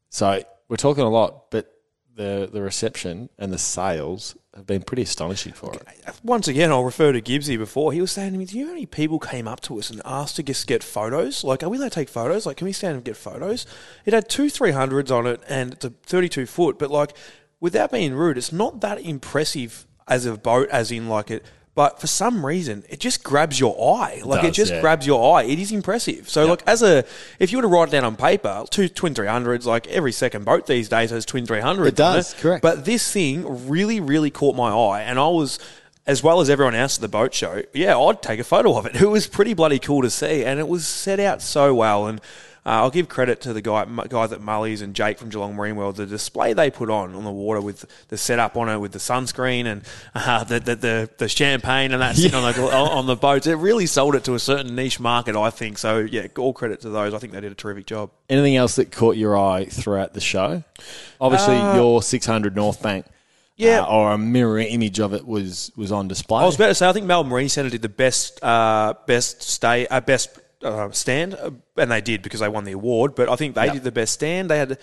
So 0.09 0.41
we're 0.69 0.77
talking 0.77 1.03
a 1.03 1.09
lot, 1.09 1.51
but 1.51 1.69
the 2.15 2.49
the 2.51 2.61
reception 2.61 3.29
and 3.37 3.51
the 3.51 3.57
sales 3.57 4.35
have 4.55 4.67
been 4.67 4.83
pretty 4.83 5.01
astonishing 5.01 5.51
for 5.51 5.73
it. 5.73 5.81
Once 6.23 6.47
again, 6.47 6.71
I'll 6.71 6.83
refer 6.83 7.11
to 7.11 7.21
Gibbsy 7.21 7.57
before. 7.57 7.91
He 7.91 8.01
was 8.01 8.11
saying 8.11 8.33
to 8.33 8.37
me, 8.37 8.45
Do 8.45 8.57
you 8.57 8.65
know 8.65 8.69
how 8.69 8.75
many 8.75 8.85
people 8.85 9.19
came 9.19 9.47
up 9.47 9.61
to 9.61 9.79
us 9.79 9.89
and 9.89 10.01
asked 10.05 10.35
to 10.35 10.43
just 10.43 10.67
get 10.67 10.83
photos? 10.83 11.43
Like, 11.43 11.63
are 11.63 11.69
we 11.69 11.77
allowed 11.77 11.91
to 11.91 11.95
take 11.95 12.09
photos? 12.09 12.45
Like, 12.45 12.57
can 12.57 12.65
we 12.65 12.73
stand 12.73 12.95
and 12.95 13.03
get 13.03 13.17
photos? 13.17 13.65
It 14.05 14.13
had 14.13 14.29
two 14.29 14.45
300s 14.45 15.09
on 15.09 15.25
it 15.25 15.41
and 15.49 15.73
it's 15.73 15.85
a 15.85 15.89
32 15.89 16.45
foot, 16.45 16.77
but 16.77 16.91
like, 16.91 17.15
without 17.59 17.91
being 17.91 18.13
rude, 18.13 18.37
it's 18.37 18.51
not 18.51 18.81
that 18.81 19.01
impressive 19.01 19.87
as 20.07 20.25
a 20.25 20.37
boat, 20.37 20.69
as 20.69 20.91
in 20.91 21.07
like 21.07 21.31
it. 21.31 21.43
But 21.75 21.99
for 21.99 22.05
some 22.05 22.45
reason, 22.45 22.83
it 22.87 22.99
just 22.99 23.23
grabs 23.23 23.59
your 23.59 23.97
eye. 23.97 24.21
Like 24.23 24.43
it 24.43 24.47
does, 24.47 24.55
just 24.55 24.73
yeah. 24.73 24.81
grabs 24.81 25.07
your 25.07 25.35
eye. 25.35 25.43
It 25.43 25.57
is 25.57 25.71
impressive. 25.71 26.29
So, 26.29 26.45
like 26.45 26.61
as 26.67 26.83
a, 26.83 27.03
if 27.39 27.51
you 27.51 27.57
were 27.57 27.63
to 27.63 27.67
write 27.67 27.87
it 27.87 27.91
down 27.91 28.05
on 28.05 28.15
paper, 28.15 28.63
two 28.69 28.87
twin 28.87 29.15
three 29.15 29.27
hundreds, 29.27 29.65
like 29.65 29.87
every 29.87 30.11
second 30.11 30.45
boat 30.45 30.67
these 30.67 30.87
days 30.87 31.09
has 31.09 31.25
twin 31.25 31.47
three 31.47 31.61
hundreds. 31.61 31.89
It 31.89 31.95
does, 31.95 32.35
correct. 32.35 32.61
But 32.61 32.85
this 32.85 33.11
thing 33.11 33.67
really, 33.67 33.99
really 33.99 34.29
caught 34.29 34.55
my 34.55 34.69
eye, 34.69 35.01
and 35.01 35.17
I 35.17 35.27
was, 35.29 35.57
as 36.05 36.21
well 36.21 36.41
as 36.41 36.49
everyone 36.49 36.75
else 36.75 36.99
at 36.99 37.01
the 37.01 37.07
boat 37.07 37.33
show, 37.33 37.63
yeah, 37.73 37.97
I'd 37.97 38.21
take 38.21 38.39
a 38.39 38.43
photo 38.43 38.77
of 38.77 38.85
it. 38.85 38.95
It 39.01 39.09
was 39.09 39.25
pretty 39.25 39.55
bloody 39.55 39.79
cool 39.79 40.03
to 40.03 40.11
see, 40.11 40.45
and 40.45 40.59
it 40.59 40.67
was 40.67 40.85
set 40.85 41.19
out 41.19 41.41
so 41.41 41.73
well. 41.73 42.05
And 42.05 42.21
I'll 42.65 42.89
give 42.91 43.09
credit 43.09 43.41
to 43.41 43.51
the 43.51 43.61
guy, 43.61 43.83
guys 44.07 44.31
at 44.31 44.39
Mully's 44.41 44.81
and 44.81 44.95
Jake 44.95 45.17
from 45.19 45.29
Geelong 45.29 45.53
Marine 45.55 45.75
World. 45.75 45.97
The 45.97 46.05
display 46.05 46.53
they 46.53 46.71
put 46.71 46.89
on 46.89 47.13
on 47.13 47.25
the 47.25 47.31
water 47.31 47.59
with 47.59 47.85
the 48.07 48.17
setup 48.17 48.55
on 48.55 48.69
it, 48.69 48.77
with 48.77 48.93
the 48.93 48.99
sunscreen 48.99 49.65
and 49.65 49.81
uh, 50.15 50.45
the, 50.45 50.59
the 50.61 50.75
the 50.75 51.09
the 51.17 51.27
champagne 51.27 51.91
and 51.91 52.01
that 52.01 52.15
sitting 52.15 52.35
on 52.35 52.53
the 52.53 52.61
on 52.71 53.05
the 53.05 53.17
boats, 53.17 53.47
it 53.47 53.55
really 53.55 53.85
sold 53.85 54.15
it 54.15 54.23
to 54.25 54.33
a 54.35 54.39
certain 54.39 54.75
niche 54.75 54.99
market, 54.99 55.35
I 55.35 55.49
think. 55.49 55.77
So 55.77 55.99
yeah, 55.99 56.27
all 56.37 56.53
credit 56.53 56.79
to 56.81 56.89
those. 56.89 57.13
I 57.13 57.17
think 57.19 57.33
they 57.33 57.41
did 57.41 57.51
a 57.51 57.55
terrific 57.55 57.85
job. 57.85 58.11
Anything 58.29 58.55
else 58.55 58.75
that 58.77 58.91
caught 58.93 59.17
your 59.17 59.37
eye 59.37 59.65
throughout 59.65 60.13
the 60.13 60.21
show? 60.21 60.63
Obviously, 61.19 61.57
your 61.57 62.01
600 62.01 62.55
North 62.55 62.81
Bank, 62.81 63.05
Uh, 63.05 63.09
Yeah. 63.57 63.81
uh, 63.81 63.85
or 63.87 64.11
a 64.13 64.17
mirror 64.17 64.57
image 64.59 64.99
of 64.99 65.13
it 65.13 65.27
was 65.27 65.71
was 65.75 65.91
on 65.91 66.07
display. 66.07 66.41
I 66.41 66.45
was 66.45 66.55
about 66.55 66.67
to 66.67 66.75
say, 66.75 66.87
I 66.87 66.93
think 66.93 67.05
Melbourne 67.05 67.29
Marine 67.31 67.49
Centre 67.49 67.69
did 67.69 67.81
the 67.81 67.89
best, 67.89 68.41
uh, 68.41 68.93
best 69.05 69.41
stay, 69.43 69.85
uh, 69.87 69.99
best 70.01 70.29
uh, 70.63 70.91
stand, 70.91 71.35
uh, 71.35 71.51
and 71.77 71.91
they 71.91 72.01
did 72.01 72.21
because 72.21 72.39
they 72.39 72.49
won 72.49 72.63
the 72.63 72.71
award. 72.71 73.15
But 73.15 73.29
I 73.29 73.35
think 73.35 73.55
they 73.55 73.69
did 73.69 73.83
the 73.83 73.91
best 73.91 74.13
stand. 74.13 74.49
They 74.49 74.57
had 74.57 74.77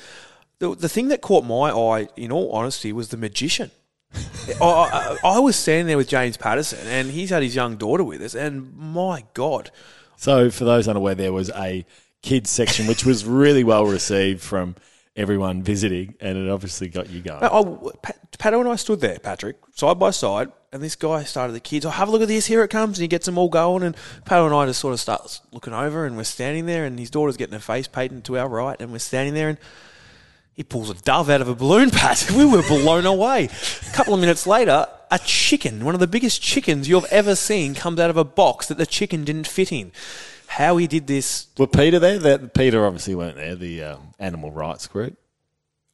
the, 0.58 0.75
the 0.75 0.88
thing 0.88 1.08
that 1.08 1.20
caught 1.20 1.44
my 1.44 1.70
eye, 1.70 2.08
in 2.16 2.30
all 2.30 2.52
honesty, 2.52 2.92
was 2.92 3.08
the 3.08 3.16
magician. 3.16 3.70
I, 4.60 4.64
I, 4.64 5.18
I 5.25 5.38
was 5.38 5.56
standing 5.56 5.87
there 5.87 5.96
with 5.96 6.08
James 6.08 6.37
Pattinson, 6.37 6.84
and 6.87 7.10
he's 7.10 7.30
had 7.30 7.42
his 7.42 7.54
young 7.54 7.76
daughter 7.76 8.04
with 8.04 8.20
us, 8.22 8.34
and 8.34 8.76
my 8.76 9.25
God, 9.34 9.70
So, 10.16 10.50
for 10.50 10.64
those 10.64 10.88
unaware, 10.88 11.14
there 11.14 11.32
was 11.32 11.50
a 11.50 11.87
kids 12.22 12.50
section 12.50 12.87
which 12.87 13.04
was 13.04 13.25
really 13.25 13.64
well 13.64 13.87
received 13.87 14.42
from 14.42 14.76
everyone 15.16 15.62
visiting, 15.62 16.14
and 16.20 16.37
it 16.37 16.50
obviously 16.50 16.88
got 16.88 17.08
you 17.08 17.20
going. 17.20 17.42
I, 17.42 17.90
Pat, 18.02 18.18
Pato 18.38 18.60
and 18.60 18.68
I 18.68 18.76
stood 18.76 19.00
there, 19.00 19.18
Patrick, 19.18 19.56
side 19.75 19.99
by 19.99 20.10
side, 20.10 20.50
and 20.73 20.83
this 20.83 20.95
guy 20.95 21.25
started 21.25 21.53
the 21.53 21.61
kids. 21.61 21.85
Oh, 21.85 21.91
have 21.91 22.09
a 22.09 22.11
look 22.11 22.23
at 22.23 22.29
this. 22.29 22.47
Here 22.47 22.62
it 22.62 22.69
comes, 22.69 22.99
and 22.99 23.03
he 23.03 23.09
gets 23.09 23.27
them 23.27 23.39
all 23.39 23.49
going. 23.49 23.83
And 23.83 23.97
Pato 24.25 24.47
and 24.47 24.55
I 24.55 24.67
just 24.67 24.81
sort 24.81 24.95
of 24.95 25.00
start 25.00 25.41
looking 25.53 25.73
over, 25.73 26.07
and 26.07 26.17
we're 26.17 26.25
standing 26.25 26.67
there, 26.67 26.85
and 26.85 26.99
his 26.99 27.11
daughter's 27.11 27.37
getting 27.37 27.55
her 27.55 27.61
face 27.61 27.89
painted 27.89 28.25
to 28.25 28.39
our 28.39 28.49
right, 28.49 28.81
and 28.81 28.93
we're 28.93 28.99
standing 28.99 29.35
there, 29.35 29.49
and 29.49 29.59
he 30.55 30.62
pulls 30.62 30.91
a 30.91 30.95
dove 30.95 31.29
out 31.29 31.41
of 31.41 31.49
a 31.49 31.55
balloon, 31.55 31.91
Pat. 31.93 32.31
We 32.37 32.45
were 32.45 32.62
blown 32.62 33.07
away. 33.07 33.49
A 33.89 33.93
couple 33.93 34.15
of 34.15 34.21
minutes 34.21 34.47
later, 34.47 34.87
a 35.11 35.19
chicken, 35.19 35.85
one 35.85 35.95
of 35.95 36.00
the 36.00 36.07
biggest 36.07 36.41
chickens 36.41 36.89
you've 36.89 37.05
ever 37.07 37.35
seen, 37.35 37.75
comes 37.75 37.99
out 37.99 38.11
of 38.11 38.17
a 38.17 38.25
box 38.25 38.69
that 38.69 38.79
the 38.79 38.87
chicken 38.87 39.25
didn't 39.25 39.49
fit 39.49 39.73
in. 39.73 39.91
How 40.47 40.77
he 40.77 40.87
did 40.87 41.07
this, 41.07 41.47
Were 41.59 41.67
PETA 41.67 41.99
there? 42.00 42.19
That 42.19 42.55
PETA 42.55 42.79
obviously 42.79 43.15
weren't 43.15 43.37
there. 43.37 43.55
The 43.55 43.83
um, 43.85 44.15
animal 44.19 44.50
rights 44.50 44.87
group. 44.87 45.17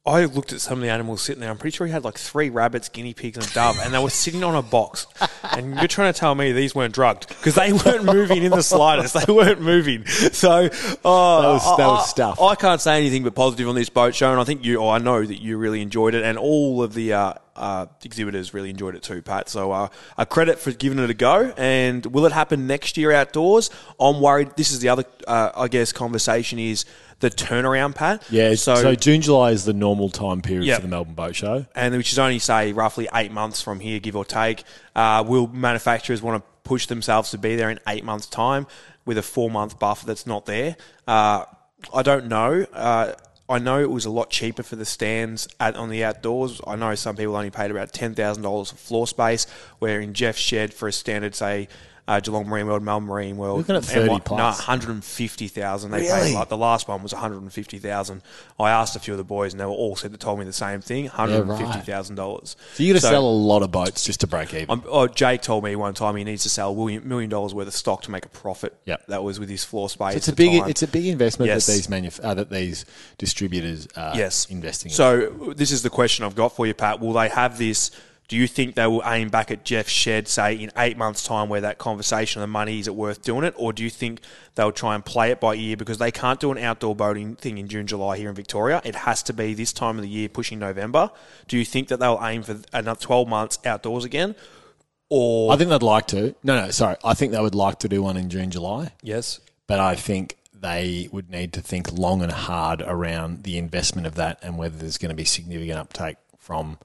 I 0.07 0.25
looked 0.25 0.53
at 0.53 0.61
some 0.61 0.77
of 0.77 0.81
the 0.83 0.89
animals 0.89 1.21
sitting 1.21 1.41
there. 1.41 1.49
I'm 1.51 1.57
pretty 1.57 1.75
sure 1.75 1.85
he 1.85 1.91
had 1.93 2.03
like 2.05 2.17
three 2.17 2.49
rabbits, 2.49 2.87
guinea 2.89 3.13
pigs, 3.13 3.37
and 3.37 3.45
a 3.45 3.53
dove, 3.53 3.77
and 3.83 3.93
they 3.93 3.99
were 3.99 4.09
sitting 4.09 4.43
on 4.43 4.55
a 4.55 4.61
box. 4.61 5.05
And 5.49 5.75
you're 5.77 5.87
trying 5.87 6.13
to 6.13 6.19
tell 6.19 6.35
me 6.35 6.51
these 6.51 6.75
weren't 6.75 6.93
drugged 6.93 7.29
because 7.29 7.55
they 7.55 7.73
weren't 7.73 8.03
moving 8.03 8.43
in 8.43 8.51
the 8.51 8.61
slightest. 8.61 9.15
They 9.25 9.31
weren't 9.33 9.59
moving. 9.61 10.05
So 10.05 10.69
oh, 11.03 11.41
That 11.41 11.47
was- 11.47 11.77
that 11.77 11.87
was 11.87 11.99
I- 11.99 12.03
I- 12.03 12.05
stuff. 12.05 12.41
I 12.41 12.53
can't 12.55 12.79
say 12.81 12.97
anything 12.97 13.23
but 13.23 13.33
positive 13.33 13.67
on 13.67 13.73
this 13.73 13.89
boat 13.89 14.13
show, 14.13 14.29
and 14.31 14.39
I 14.39 14.43
think 14.43 14.63
you, 14.63 14.77
or 14.77 14.93
I 14.93 14.99
know 14.99 15.25
that 15.25 15.41
you 15.41 15.57
really 15.57 15.81
enjoyed 15.81 16.13
it, 16.13 16.23
and 16.23 16.37
all 16.37 16.83
of 16.83 16.93
the 16.93 17.13
uh, 17.13 17.33
uh, 17.55 17.87
exhibitors 18.03 18.53
really 18.53 18.69
enjoyed 18.69 18.93
it 18.93 19.01
too, 19.01 19.21
Pat. 19.23 19.49
So 19.49 19.71
uh, 19.71 19.87
a 20.17 20.27
credit 20.27 20.59
for 20.59 20.71
giving 20.71 20.99
it 20.99 21.09
a 21.09 21.13
go. 21.15 21.51
And 21.57 22.05
will 22.05 22.25
it 22.27 22.31
happen 22.33 22.67
next 22.67 22.97
year 22.97 23.11
outdoors? 23.11 23.71
I'm 23.99 24.21
worried. 24.21 24.51
This 24.57 24.71
is 24.71 24.79
the 24.79 24.89
other, 24.89 25.05
uh, 25.27 25.51
I 25.55 25.67
guess, 25.69 25.91
conversation 25.91 26.59
is 26.59 26.85
the 27.19 27.29
turnaround, 27.29 27.95
Pat. 27.95 28.23
Yeah, 28.29 28.53
so, 28.55 28.75
So, 28.75 28.93
June, 28.95 29.21
July 29.21 29.51
is 29.51 29.65
the 29.65 29.73
normal 29.73 30.09
time 30.09 30.41
period 30.41 30.65
Yeah. 30.65 30.75
for 30.75 30.81
the 30.83 30.87
Melbourne 30.87 31.15
Boat 31.15 31.35
Show. 31.35 31.65
and 31.75 31.95
which 31.95 32.11
is 32.11 32.19
only 32.19 32.39
say 32.39 32.73
roughly 32.73 33.07
eight 33.13 33.31
months 33.31 33.61
from 33.61 33.79
here, 33.79 33.99
give 33.99 34.15
or 34.15 34.23
take. 34.25 34.63
Uh, 34.95 35.23
will 35.25 35.47
manufacturers 35.47 36.21
want 36.21 36.43
to 36.43 36.49
push 36.63 36.85
themselves 36.87 37.31
to 37.31 37.37
be 37.37 37.55
there 37.55 37.69
in 37.69 37.79
eight 37.87 38.03
months' 38.03 38.27
time 38.27 38.67
with 39.05 39.17
a 39.17 39.23
four 39.23 39.49
month 39.49 39.79
buffer 39.79 40.05
that's 40.05 40.27
not 40.27 40.45
there? 40.45 40.75
Uh, 41.07 41.45
I 41.93 42.01
don't 42.03 42.27
know. 42.27 42.65
Uh, 42.73 43.13
I 43.49 43.59
know 43.59 43.79
it 43.79 43.89
was 43.89 44.03
a 44.05 44.09
lot 44.09 44.29
cheaper 44.29 44.61
for 44.61 44.75
the 44.75 44.83
stands 44.85 45.47
at, 45.59 45.75
on 45.77 45.89
the 45.89 46.03
outdoors. 46.03 46.59
I 46.67 46.75
know 46.75 46.93
some 46.95 47.15
people 47.15 47.35
only 47.35 47.49
paid 47.49 47.71
about 47.71 47.93
ten 47.93 48.13
thousand 48.13 48.43
dollars 48.43 48.71
for 48.71 48.75
floor 48.77 49.07
space, 49.07 49.47
where 49.79 50.01
in 50.01 50.13
Jeff's 50.13 50.39
shed 50.39 50.73
for 50.73 50.87
a 50.87 50.91
standard, 50.91 51.33
say. 51.33 51.67
Uh, 52.07 52.21
Geelong 52.21 52.47
Marine 52.47 52.67
World, 52.67 52.83
Melbourne 52.83 53.09
Marine 53.09 53.35
World. 53.35 53.57
Looking 53.57 53.75
at 53.75 53.83
and 53.83 53.85
30 53.85 54.09
what- 54.09 54.23
plus. 54.23 54.37
No, 54.39 54.45
150,000 54.65 55.91
they 55.91 55.99
Really? 56.03 56.29
paid. 56.29 56.35
Like 56.35 56.47
the 56.47 56.55
last 56.57 56.87
one 56.87 57.03
was 57.03 57.11
150,000. 57.13 58.21
I 58.57 58.69
asked 58.69 58.95
a 58.95 58.99
few 58.99 59.13
of 59.13 59.17
the 59.17 59.25
boys 59.25 59.51
and 59.51 59.59
they 59.59 59.65
were 59.65 59.71
all 59.71 59.97
said 59.97 60.11
to 60.13 60.17
told 60.17 60.39
me 60.39 60.45
the 60.45 60.53
same 60.53 60.79
thing, 60.79 61.09
$150,000. 61.09 62.55
So 62.75 62.83
you 62.83 62.93
got 62.93 63.01
to 63.01 63.05
sell 63.05 63.25
a 63.25 63.29
lot 63.29 63.61
of 63.61 63.71
boats 63.71 64.03
just 64.05 64.21
to 64.21 64.27
break 64.27 64.53
even. 64.53 64.83
Oh, 64.87 65.07
Jake 65.07 65.41
told 65.41 65.63
me 65.63 65.75
one 65.75 65.93
time 65.93 66.15
he 66.15 66.23
needs 66.23 66.43
to 66.43 66.49
sell 66.49 66.71
a 66.71 66.99
million, 67.01 67.29
dollars 67.29 67.53
worth 67.53 67.67
of 67.67 67.73
stock 67.73 68.03
to 68.03 68.11
make 68.11 68.25
a 68.25 68.29
profit. 68.29 68.73
Yep. 68.85 69.07
That 69.07 69.23
was 69.23 69.39
with 69.39 69.49
his 69.49 69.63
floor 69.65 69.89
space. 69.89 70.15
it's 70.15 70.27
a 70.29 70.33
big, 70.33 70.61
time. 70.61 70.69
it's 70.69 70.83
a 70.83 70.87
big 70.87 71.07
investment 71.07 71.47
Yes. 71.49 71.65
that 71.65 71.73
these 71.73 71.87
manuf- 71.87 72.23
uh, 72.23 72.33
that 72.35 72.49
these 72.49 72.85
distributors 73.17 73.87
are 73.97 74.15
yes. 74.15 74.45
investing. 74.49 74.91
in. 74.91 74.95
So 74.95 75.53
this 75.55 75.71
is 75.71 75.83
the 75.83 75.89
question 75.89 76.23
I've 76.23 76.35
got 76.35 76.55
for 76.55 76.65
you, 76.65 76.73
Pat. 76.73 76.99
Will 77.01 77.13
they 77.13 77.27
have 77.29 77.57
this? 77.57 77.91
Do 78.27 78.35
you 78.35 78.47
think 78.47 78.75
they 78.75 78.85
will 78.85 79.03
aim 79.05 79.29
back 79.29 79.51
at 79.51 79.63
Jeff's 79.63 79.91
shed, 79.91 80.27
say 80.27 80.55
in 80.55 80.69
eight 80.77 80.97
months' 80.97 81.23
time, 81.23 81.47
where 81.47 81.61
that 81.61 81.77
conversation 81.77 82.41
of 82.41 82.43
the 82.43 82.51
money 82.51 82.79
is 82.79 82.87
it 82.87 82.95
worth 82.95 83.21
doing 83.21 83.45
it, 83.45 83.53
or 83.57 83.71
do 83.71 83.83
you 83.83 83.89
think 83.89 84.21
they'll 84.55 84.71
try 84.71 84.95
and 84.95 85.05
play 85.05 85.31
it 85.31 85.39
by 85.39 85.55
ear 85.55 85.77
because 85.77 85.97
they 85.97 86.11
can't 86.11 86.39
do 86.39 86.51
an 86.51 86.57
outdoor 86.57 86.95
boating 86.95 87.35
thing 87.35 87.57
in 87.57 87.67
June, 87.67 87.87
July 87.87 88.17
here 88.17 88.29
in 88.29 88.35
Victoria? 88.35 88.81
It 88.83 88.95
has 88.95 89.23
to 89.23 89.33
be 89.33 89.53
this 89.53 89.71
time 89.71 89.97
of 89.97 90.03
the 90.03 90.09
year, 90.09 90.27
pushing 90.27 90.59
November. 90.59 91.09
Do 91.47 91.57
you 91.57 91.63
think 91.63 91.87
that 91.87 91.99
they'll 91.99 92.19
aim 92.21 92.43
for 92.43 92.59
another 92.73 92.99
twelve 92.99 93.29
months 93.29 93.59
outdoors 93.65 94.03
again, 94.03 94.35
or 95.09 95.53
I 95.53 95.55
think 95.55 95.69
they'd 95.69 95.81
like 95.81 96.07
to. 96.07 96.35
No, 96.43 96.65
no, 96.65 96.71
sorry. 96.71 96.97
I 97.03 97.13
think 97.13 97.31
they 97.31 97.41
would 97.41 97.55
like 97.55 97.79
to 97.79 97.87
do 97.87 98.03
one 98.03 98.17
in 98.17 98.29
June, 98.29 98.51
July, 98.51 98.91
yes? 99.01 99.39
but 99.67 99.79
I 99.79 99.95
think 99.95 100.37
they 100.53 101.07
would 101.11 101.29
need 101.29 101.53
to 101.53 101.61
think 101.61 101.91
long 101.91 102.23
and 102.23 102.31
hard 102.31 102.81
around 102.81 103.43
the 103.43 103.57
investment 103.57 104.07
of 104.07 104.15
that 104.15 104.39
and 104.41 104.57
whether 104.57 104.77
there's 104.77 104.97
going 104.97 105.09
to 105.09 105.15
be 105.15 105.25
significant 105.25 105.77
uptake 105.77 106.17
from 106.39 106.79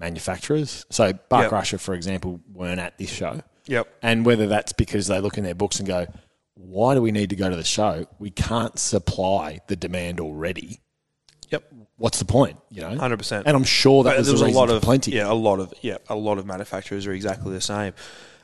manufacturers. 0.00 0.86
So 0.90 1.12
Bark 1.28 1.44
Yep. 1.44 1.52
Russia, 1.52 1.78
for 1.78 1.94
example, 1.94 2.40
weren't 2.52 2.80
at 2.80 2.98
this 2.98 3.10
show. 3.10 3.40
Yep. 3.66 3.86
And 4.02 4.24
whether 4.26 4.46
that's 4.46 4.72
because 4.72 5.06
they 5.06 5.20
look 5.20 5.38
in 5.38 5.44
their 5.44 5.54
books 5.54 5.78
and 5.78 5.86
go, 5.86 6.06
why 6.54 6.94
do 6.94 7.02
we 7.02 7.12
need 7.12 7.30
to 7.30 7.36
go 7.36 7.48
to 7.48 7.56
the 7.56 7.64
show? 7.64 8.06
We 8.18 8.30
can't 8.30 8.78
supply 8.78 9.60
the 9.68 9.76
demand 9.76 10.20
already. 10.20 10.80
Yep. 11.50 11.64
What's 11.96 12.18
the 12.18 12.24
point? 12.24 12.58
You 12.70 12.82
know, 12.82 12.90
100%. 12.90 13.42
And 13.44 13.56
I'm 13.56 13.64
sure 13.64 14.04
that 14.04 14.16
was, 14.16 14.26
there 14.26 14.32
was 14.32 14.42
a 14.42 14.48
lot 14.48 14.70
of 14.70 14.82
plenty. 14.82 15.12
Yeah, 15.12 15.30
a 15.30 15.34
lot 15.34 15.60
of 15.60 15.72
yeah, 15.82 15.98
a 16.08 16.14
lot 16.14 16.38
of 16.38 16.46
manufacturers 16.46 17.06
are 17.06 17.12
exactly 17.12 17.52
the 17.52 17.60
same. 17.60 17.92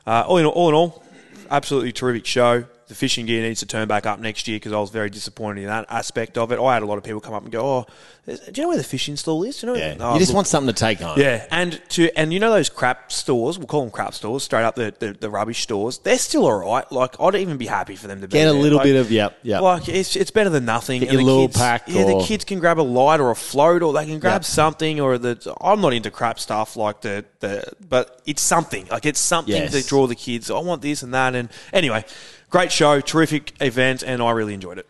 Uh, 0.06 0.24
all 0.26 0.38
in 0.38 0.46
all, 0.46 0.52
all 0.52 0.68
in 0.68 0.74
all, 0.74 1.04
absolutely 1.50 1.92
terrific 1.92 2.26
show. 2.26 2.64
The 2.88 2.94
fishing 2.94 3.26
gear 3.26 3.42
needs 3.42 3.58
to 3.60 3.66
turn 3.66 3.88
back 3.88 4.06
up 4.06 4.20
next 4.20 4.46
year 4.46 4.56
because 4.56 4.72
I 4.72 4.78
was 4.78 4.90
very 4.90 5.10
disappointed 5.10 5.62
in 5.62 5.66
that 5.66 5.86
aspect 5.88 6.38
of 6.38 6.52
it. 6.52 6.60
I 6.60 6.74
had 6.74 6.84
a 6.84 6.86
lot 6.86 6.98
of 6.98 7.02
people 7.04 7.20
come 7.20 7.34
up 7.34 7.42
and 7.42 7.50
go, 7.50 7.60
"Oh, 7.60 7.86
uh, 8.32 8.36
do 8.36 8.52
you 8.54 8.62
know 8.62 8.68
where 8.68 8.76
the 8.76 8.84
fishing 8.84 9.16
stall 9.16 9.42
is? 9.42 9.60
Do 9.60 9.66
you 9.66 9.72
know?" 9.72 9.78
Yeah. 9.78 9.96
Oh, 9.98 10.12
you 10.12 10.20
just 10.20 10.30
look- 10.30 10.36
want 10.36 10.46
something 10.46 10.72
to 10.72 10.78
take 10.78 11.00
home. 11.00 11.18
yeah, 11.18 11.46
and 11.50 11.80
to 11.90 12.16
and 12.16 12.32
you 12.32 12.38
know 12.38 12.52
those 12.52 12.68
crap 12.68 13.10
stores, 13.10 13.58
we'll 13.58 13.66
call 13.66 13.80
them 13.80 13.90
crap 13.90 14.14
stores, 14.14 14.44
straight 14.44 14.62
up 14.62 14.76
the, 14.76 14.94
the, 15.00 15.12
the 15.18 15.28
rubbish 15.28 15.62
stores. 15.62 15.98
They're 15.98 16.16
still 16.16 16.44
all 16.46 16.60
right. 16.60 16.90
Like 16.92 17.18
I'd 17.20 17.34
even 17.34 17.56
be 17.56 17.66
happy 17.66 17.96
for 17.96 18.06
them 18.06 18.20
to 18.20 18.28
be 18.28 18.34
Get 18.34 18.46
a 18.46 18.52
there. 18.52 18.62
little 18.62 18.78
Like- 18.78 18.84
bit 18.84 18.96
of 18.96 19.10
yep, 19.10 19.36
yep. 19.42 19.62
like 19.62 19.88
it's 19.88 20.14
it's 20.14 20.30
better 20.30 20.50
than 20.50 20.64
nothing. 20.64 21.00
Get 21.00 21.08
And 21.08 21.14
your 21.18 21.22
the 21.22 21.26
little 21.26 21.48
kids, 21.48 21.58
pack 21.58 21.82
Yeah, 21.88 22.04
or- 22.04 22.20
the 22.20 22.24
kids 22.24 22.44
can 22.44 22.60
grab 22.60 22.78
a 22.78 22.82
light 22.82 23.18
or 23.18 23.32
a 23.32 23.36
float, 23.36 23.82
or 23.82 23.92
they 23.94 24.06
can 24.06 24.20
grab 24.20 24.42
Yep. 24.42 24.44
something. 24.44 25.00
Or 25.00 25.18
the 25.18 25.56
I'm 25.60 25.80
not 25.80 25.92
into 25.92 26.12
crap 26.12 26.38
stuff 26.38 26.76
like 26.76 27.00
the 27.00 27.24
the, 27.40 27.64
but 27.88 28.20
it's 28.26 28.42
something. 28.42 28.86
Like 28.92 29.06
it's 29.06 29.18
something 29.18 29.54
Yes. 29.56 29.72
to 29.72 29.82
draw 29.84 30.06
the 30.06 30.14
kids. 30.14 30.52
I 30.52 30.58
want 30.60 30.82
this 30.82 31.02
and 31.02 31.12
that. 31.14 31.34
And 31.34 31.48
anyway, 31.72 32.04
great 32.50 32.72
show, 32.72 33.00
terrific 33.00 33.52
event, 33.60 34.02
and 34.02 34.22
I 34.22 34.30
really 34.32 34.54
enjoyed 34.54 34.78
it. 34.78 34.86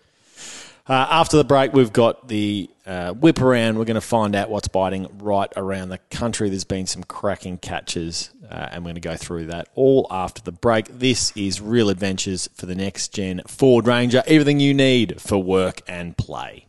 Uh, 0.88 1.06
after 1.10 1.36
the 1.36 1.44
break, 1.44 1.72
we've 1.72 1.92
got 1.92 2.28
the 2.28 2.70
uh, 2.86 3.12
whip 3.12 3.40
around. 3.40 3.76
We're 3.76 3.86
going 3.86 3.96
to 3.96 4.00
find 4.00 4.36
out 4.36 4.50
what's 4.50 4.68
biting 4.68 5.08
right 5.18 5.52
around 5.56 5.88
the 5.88 5.98
country. 6.10 6.48
There's 6.48 6.62
been 6.62 6.86
some 6.86 7.02
cracking 7.02 7.58
catches, 7.58 8.30
uh, 8.48 8.68
and 8.70 8.84
we're 8.84 8.90
going 8.90 8.94
to 8.94 9.00
go 9.00 9.16
through 9.16 9.46
that 9.46 9.68
all 9.74 10.06
after 10.12 10.42
the 10.42 10.52
break. 10.52 10.86
This 10.86 11.32
is 11.36 11.60
Real 11.60 11.90
Adventures 11.90 12.48
for 12.54 12.66
the 12.66 12.76
next 12.76 13.12
gen 13.12 13.42
Ford 13.48 13.88
Ranger. 13.88 14.22
Everything 14.28 14.60
you 14.60 14.74
need 14.74 15.20
for 15.20 15.42
work 15.42 15.82
and 15.88 16.16
play. 16.16 16.66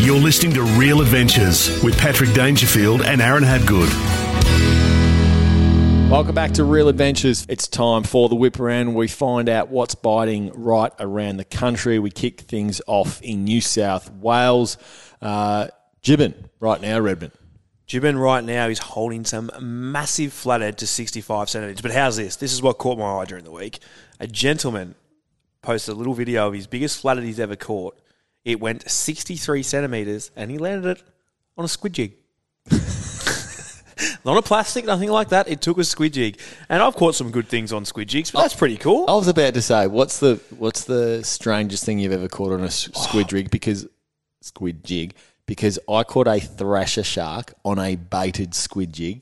You're 0.00 0.18
listening 0.18 0.52
to 0.54 0.62
Real 0.76 1.00
Adventures 1.00 1.80
with 1.84 1.96
Patrick 1.96 2.32
Dangerfield 2.34 3.02
and 3.02 3.22
Aaron 3.22 3.44
Habgood. 3.44 4.73
Welcome 6.14 6.36
back 6.36 6.52
to 6.52 6.62
Real 6.62 6.88
Adventures. 6.88 7.44
It's 7.48 7.66
time 7.66 8.04
for 8.04 8.28
the 8.28 8.36
whip 8.36 8.60
around. 8.60 8.94
We 8.94 9.08
find 9.08 9.48
out 9.48 9.68
what's 9.70 9.96
biting 9.96 10.52
right 10.54 10.92
around 11.00 11.38
the 11.38 11.44
country. 11.44 11.98
We 11.98 12.12
kick 12.12 12.42
things 12.42 12.80
off 12.86 13.20
in 13.20 13.42
New 13.42 13.60
South 13.60 14.12
Wales. 14.12 14.78
Uh, 15.20 15.66
Gibbon, 16.02 16.50
right 16.60 16.80
now, 16.80 17.00
Redmond. 17.00 17.32
Gibbon 17.88 18.16
right 18.16 18.44
now 18.44 18.68
is 18.68 18.78
holding 18.78 19.24
some 19.24 19.50
massive 19.60 20.32
flathead 20.32 20.78
to 20.78 20.86
65 20.86 21.50
centimetres. 21.50 21.80
But 21.80 21.90
how's 21.90 22.16
this? 22.16 22.36
This 22.36 22.52
is 22.52 22.62
what 22.62 22.78
caught 22.78 22.96
my 22.96 23.16
eye 23.16 23.24
during 23.24 23.42
the 23.42 23.50
week. 23.50 23.80
A 24.20 24.28
gentleman 24.28 24.94
posted 25.62 25.96
a 25.96 25.98
little 25.98 26.14
video 26.14 26.46
of 26.46 26.54
his 26.54 26.68
biggest 26.68 27.00
flathead 27.00 27.24
he's 27.24 27.40
ever 27.40 27.56
caught. 27.56 27.98
It 28.44 28.60
went 28.60 28.88
63 28.88 29.64
centimetres 29.64 30.30
and 30.36 30.52
he 30.52 30.58
landed 30.58 30.96
it 30.96 31.02
on 31.58 31.64
a 31.64 31.68
squid 31.68 31.94
jig. 31.94 32.14
Not 34.24 34.38
a 34.38 34.42
plastic, 34.42 34.86
nothing 34.86 35.10
like 35.10 35.28
that. 35.28 35.48
It 35.48 35.60
took 35.60 35.76
a 35.78 35.84
squid 35.84 36.14
jig. 36.14 36.40
And 36.68 36.82
I've 36.82 36.94
caught 36.94 37.14
some 37.14 37.30
good 37.30 37.48
things 37.48 37.72
on 37.72 37.84
squid 37.84 38.08
jigs, 38.08 38.30
but 38.30 38.40
that's 38.40 38.54
pretty 38.54 38.78
cool. 38.78 39.04
I 39.08 39.14
was 39.14 39.28
about 39.28 39.52
to 39.54 39.62
say, 39.62 39.86
what's 39.86 40.18
the 40.18 40.40
what's 40.56 40.84
the 40.84 41.22
strangest 41.22 41.84
thing 41.84 41.98
you've 41.98 42.12
ever 42.12 42.28
caught 42.28 42.52
on 42.52 42.62
a 42.62 42.66
s- 42.66 42.88
squid 42.94 43.32
rig? 43.32 43.50
Because 43.50 43.86
squid 44.40 44.82
jig. 44.84 45.14
Because 45.46 45.78
I 45.90 46.04
caught 46.04 46.26
a 46.26 46.40
thrasher 46.40 47.02
shark 47.02 47.52
on 47.66 47.78
a 47.78 47.96
baited 47.96 48.54
squid 48.54 48.94
jig, 48.94 49.20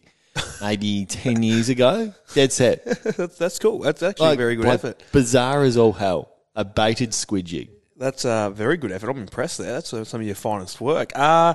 maybe 0.60 1.04
ten 1.08 1.42
years 1.42 1.68
ago. 1.68 2.14
Dead 2.32 2.52
set. 2.52 2.84
that's, 3.02 3.36
that's 3.36 3.58
cool. 3.58 3.80
That's 3.80 4.04
actually 4.04 4.34
a 4.34 4.36
very 4.36 4.54
good 4.54 4.66
like, 4.66 4.74
effort. 4.74 5.02
Bizarre 5.10 5.64
as 5.64 5.76
all 5.76 5.94
hell. 5.94 6.28
A 6.54 6.64
baited 6.64 7.12
squid 7.12 7.46
jig. 7.46 7.70
That's 7.96 8.24
a 8.24 8.52
very 8.54 8.76
good 8.76 8.92
effort. 8.92 9.10
I'm 9.10 9.18
impressed 9.18 9.58
there. 9.58 9.72
That's 9.72 9.92
uh, 9.92 10.04
some 10.04 10.20
of 10.20 10.26
your 10.26 10.36
finest 10.36 10.80
work. 10.80 11.10
Uh, 11.16 11.54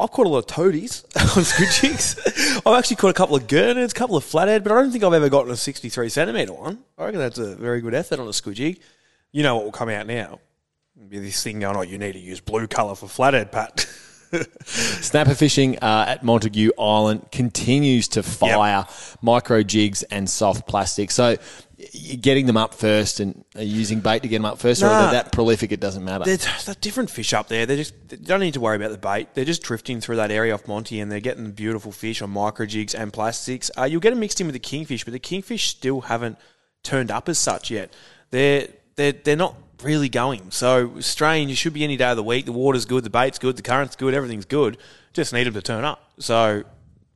I've 0.00 0.10
caught 0.10 0.26
a 0.26 0.30
lot 0.30 0.38
of 0.38 0.46
toadies 0.46 1.04
on 1.36 1.44
squid 1.44 1.68
jigs. 1.70 2.16
I've 2.64 2.78
actually 2.78 2.96
caught 2.96 3.10
a 3.10 3.14
couple 3.14 3.36
of 3.36 3.46
gurnards, 3.46 3.92
a 3.92 3.94
couple 3.94 4.16
of 4.16 4.24
flathead, 4.24 4.64
but 4.64 4.72
I 4.72 4.76
don't 4.76 4.90
think 4.90 5.04
I've 5.04 5.12
ever 5.12 5.28
gotten 5.28 5.52
a 5.52 5.56
63 5.56 6.08
centimetre 6.08 6.52
one. 6.52 6.78
I 6.98 7.04
reckon 7.04 7.20
that's 7.20 7.38
a 7.38 7.54
very 7.54 7.80
good 7.80 7.94
effort 7.94 8.18
on 8.18 8.28
a 8.28 8.32
squid 8.32 8.56
jig. 8.56 8.80
You 9.32 9.42
know 9.42 9.56
what 9.56 9.64
will 9.64 9.72
come 9.72 9.88
out 9.88 10.06
now? 10.06 10.40
Be 11.08 11.18
this 11.18 11.42
thing 11.42 11.60
going, 11.60 11.76
oh, 11.76 11.82
you 11.82 11.98
need 11.98 12.12
to 12.12 12.18
use 12.18 12.40
blue 12.40 12.66
colour 12.66 12.94
for 12.94 13.08
flathead, 13.08 13.52
Pat. 13.52 13.80
Snapper 14.64 15.34
fishing 15.34 15.78
uh, 15.78 16.04
at 16.08 16.22
Montague 16.22 16.70
Island 16.78 17.30
continues 17.32 18.08
to 18.08 18.22
fire 18.22 18.86
micro 19.22 19.62
jigs 19.62 20.02
and 20.04 20.28
soft 20.28 20.68
plastic. 20.68 21.10
So 21.10 21.36
getting 22.20 22.46
them 22.46 22.56
up 22.56 22.74
first 22.74 23.20
and 23.20 23.44
are 23.56 23.62
using 23.62 24.00
bait 24.00 24.22
to 24.22 24.28
get 24.28 24.36
them 24.38 24.44
up 24.44 24.58
first, 24.58 24.82
or 24.82 24.86
are 24.86 25.06
they 25.06 25.12
that 25.12 25.32
prolific 25.32 25.72
it 25.72 25.80
doesn't 25.80 26.04
matter? 26.04 26.24
They're, 26.24 26.36
they're 26.64 26.74
different 26.80 27.10
fish 27.10 27.32
up 27.32 27.48
there. 27.48 27.66
They 27.66 27.76
just 27.76 27.94
they 28.08 28.16
don't 28.16 28.40
need 28.40 28.54
to 28.54 28.60
worry 28.60 28.76
about 28.76 28.90
the 28.90 28.98
bait. 28.98 29.34
They're 29.34 29.44
just 29.44 29.62
drifting 29.62 30.00
through 30.00 30.16
that 30.16 30.30
area 30.30 30.52
off 30.52 30.68
Monty, 30.68 31.00
and 31.00 31.10
they're 31.10 31.20
getting 31.20 31.50
beautiful 31.52 31.92
fish 31.92 32.20
on 32.22 32.30
micro 32.30 32.66
jigs 32.66 32.94
and 32.94 33.12
plastics. 33.12 33.70
Uh, 33.78 33.84
you'll 33.84 34.00
get 34.00 34.10
them 34.10 34.20
mixed 34.20 34.40
in 34.40 34.46
with 34.46 34.54
the 34.54 34.60
kingfish, 34.60 35.04
but 35.04 35.12
the 35.12 35.18
kingfish 35.18 35.68
still 35.68 36.02
haven't 36.02 36.38
turned 36.82 37.10
up 37.10 37.28
as 37.28 37.38
such 37.38 37.70
yet. 37.70 37.92
They're 38.30 38.68
they're 38.96 39.12
they're 39.12 39.36
not 39.36 39.54
really 39.82 40.08
going. 40.08 40.50
So 40.50 41.00
strange. 41.00 41.50
It 41.50 41.56
should 41.56 41.72
be 41.72 41.84
any 41.84 41.96
day 41.96 42.10
of 42.10 42.16
the 42.16 42.22
week. 42.22 42.44
The 42.44 42.52
water's 42.52 42.84
good, 42.84 43.04
the 43.04 43.10
bait's 43.10 43.38
good, 43.38 43.56
the 43.56 43.62
current's 43.62 43.96
good, 43.96 44.12
everything's 44.12 44.44
good. 44.44 44.76
Just 45.12 45.32
need 45.32 45.44
them 45.44 45.54
to 45.54 45.62
turn 45.62 45.84
up. 45.84 46.10
So. 46.18 46.64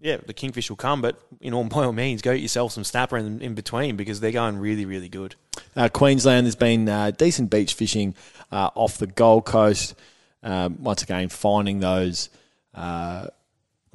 Yeah, 0.04 0.18
the 0.18 0.34
kingfish 0.34 0.68
will 0.68 0.76
come, 0.76 1.00
but 1.00 1.18
you 1.40 1.50
know, 1.50 1.64
by 1.76 1.84
all 1.84 1.92
means, 1.92 2.20
go 2.20 2.32
get 2.34 2.42
yourself 2.42 2.72
some 2.72 2.84
snapper 2.84 3.16
in, 3.16 3.40
in 3.40 3.54
between 3.54 3.96
because 3.96 4.20
they're 4.20 4.32
going 4.32 4.58
really, 4.58 4.84
really 4.84 5.08
good. 5.08 5.34
Uh, 5.74 5.88
Queensland, 5.88 6.44
there's 6.44 6.54
been 6.54 6.86
uh, 6.90 7.10
decent 7.10 7.48
beach 7.48 7.72
fishing 7.72 8.14
uh, 8.52 8.68
off 8.74 8.98
the 8.98 9.06
Gold 9.06 9.46
Coast. 9.46 9.94
um, 10.42 10.76
once 10.82 11.02
again 11.02 11.30
finding 11.30 11.80
those. 11.80 12.28
Uh, 12.74 13.28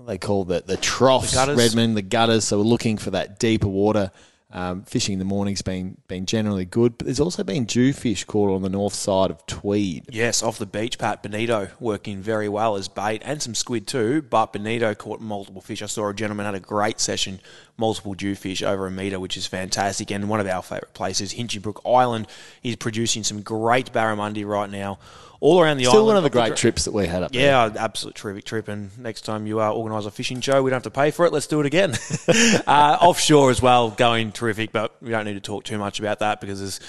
they 0.07 0.17
call 0.17 0.45
the 0.45 0.63
the 0.65 0.77
troughs, 0.77 1.31
The 1.31 1.35
gutters. 1.35 1.57
Redmond, 1.57 1.95
the 1.95 2.01
gutters. 2.01 2.43
So 2.45 2.57
we're 2.57 2.63
looking 2.63 2.97
for 2.97 3.11
that 3.11 3.37
deeper 3.37 3.67
water. 3.67 4.11
Um, 4.51 4.81
fishing 4.81 5.13
in 5.13 5.19
the 5.19 5.25
morning's 5.25 5.61
been 5.61 5.97
been 6.07 6.25
generally 6.25 6.65
good, 6.65 6.97
but 6.97 7.05
there's 7.05 7.19
also 7.19 7.43
been 7.43 7.67
jewfish 7.67 8.25
caught 8.25 8.49
on 8.49 8.63
the 8.63 8.69
north 8.69 8.95
side 8.95 9.29
of 9.29 9.45
Tweed. 9.45 10.05
Yes, 10.09 10.41
off 10.41 10.57
the 10.57 10.65
beach, 10.65 10.97
Pat 10.97 11.21
bonito 11.21 11.69
working 11.79 12.19
very 12.19 12.49
well 12.49 12.75
as 12.75 12.87
bait 12.87 13.21
and 13.23 13.39
some 13.43 13.53
squid 13.53 13.85
too. 13.85 14.23
But 14.23 14.53
bonito 14.53 14.95
caught 14.95 15.21
multiple 15.21 15.61
fish. 15.61 15.83
I 15.83 15.85
saw 15.85 16.09
a 16.09 16.15
gentleman 16.15 16.47
had 16.47 16.55
a 16.55 16.59
great 16.59 16.99
session, 16.99 17.41
multiple 17.79 18.13
jewfish 18.13 18.61
over 18.61 18.85
a 18.85 18.91
metre, 18.91 19.19
which 19.19 19.37
is 19.37 19.47
fantastic. 19.47 20.11
And 20.11 20.29
one 20.29 20.39
of 20.39 20.47
our 20.47 20.61
favourite 20.61 20.93
places, 20.93 21.33
Hinchinbrook 21.33 21.81
Island, 21.89 22.27
is 22.61 22.75
producing 22.75 23.23
some 23.23 23.41
great 23.41 23.91
barramundi 23.91 24.45
right 24.45 24.69
now, 24.69 24.99
all 25.39 25.61
around 25.61 25.77
the 25.77 25.85
Still 25.85 25.91
island. 25.91 25.99
Still 26.01 26.05
one 26.05 26.17
of 26.17 26.23
the 26.23 26.29
great 26.29 26.47
dr- 26.47 26.57
trips 26.57 26.85
that 26.85 26.93
we 26.93 27.07
had 27.07 27.23
up 27.23 27.31
there. 27.31 27.41
Yeah, 27.41 27.83
absolute 27.83 28.15
terrific 28.15 28.43
trip. 28.43 28.67
And 28.67 28.95
next 28.99 29.21
time 29.21 29.47
you 29.47 29.61
uh, 29.61 29.71
organise 29.71 30.05
a 30.05 30.11
fishing 30.11 30.41
show, 30.41 30.61
we 30.61 30.69
don't 30.69 30.77
have 30.77 30.83
to 30.83 30.91
pay 30.91 31.11
for 31.11 31.25
it. 31.25 31.33
Let's 31.33 31.47
do 31.47 31.59
it 31.61 31.65
again. 31.65 31.95
uh, 32.67 32.97
offshore 33.01 33.49
as 33.49 33.61
well, 33.61 33.89
going 33.89 34.31
terrific, 34.31 34.71
but 34.71 35.01
we 35.01 35.09
don't 35.09 35.25
need 35.25 35.33
to 35.33 35.39
talk 35.39 35.63
too 35.63 35.77
much 35.77 35.99
about 35.99 36.19
that 36.19 36.41
because 36.41 36.59
there's, 36.59 36.79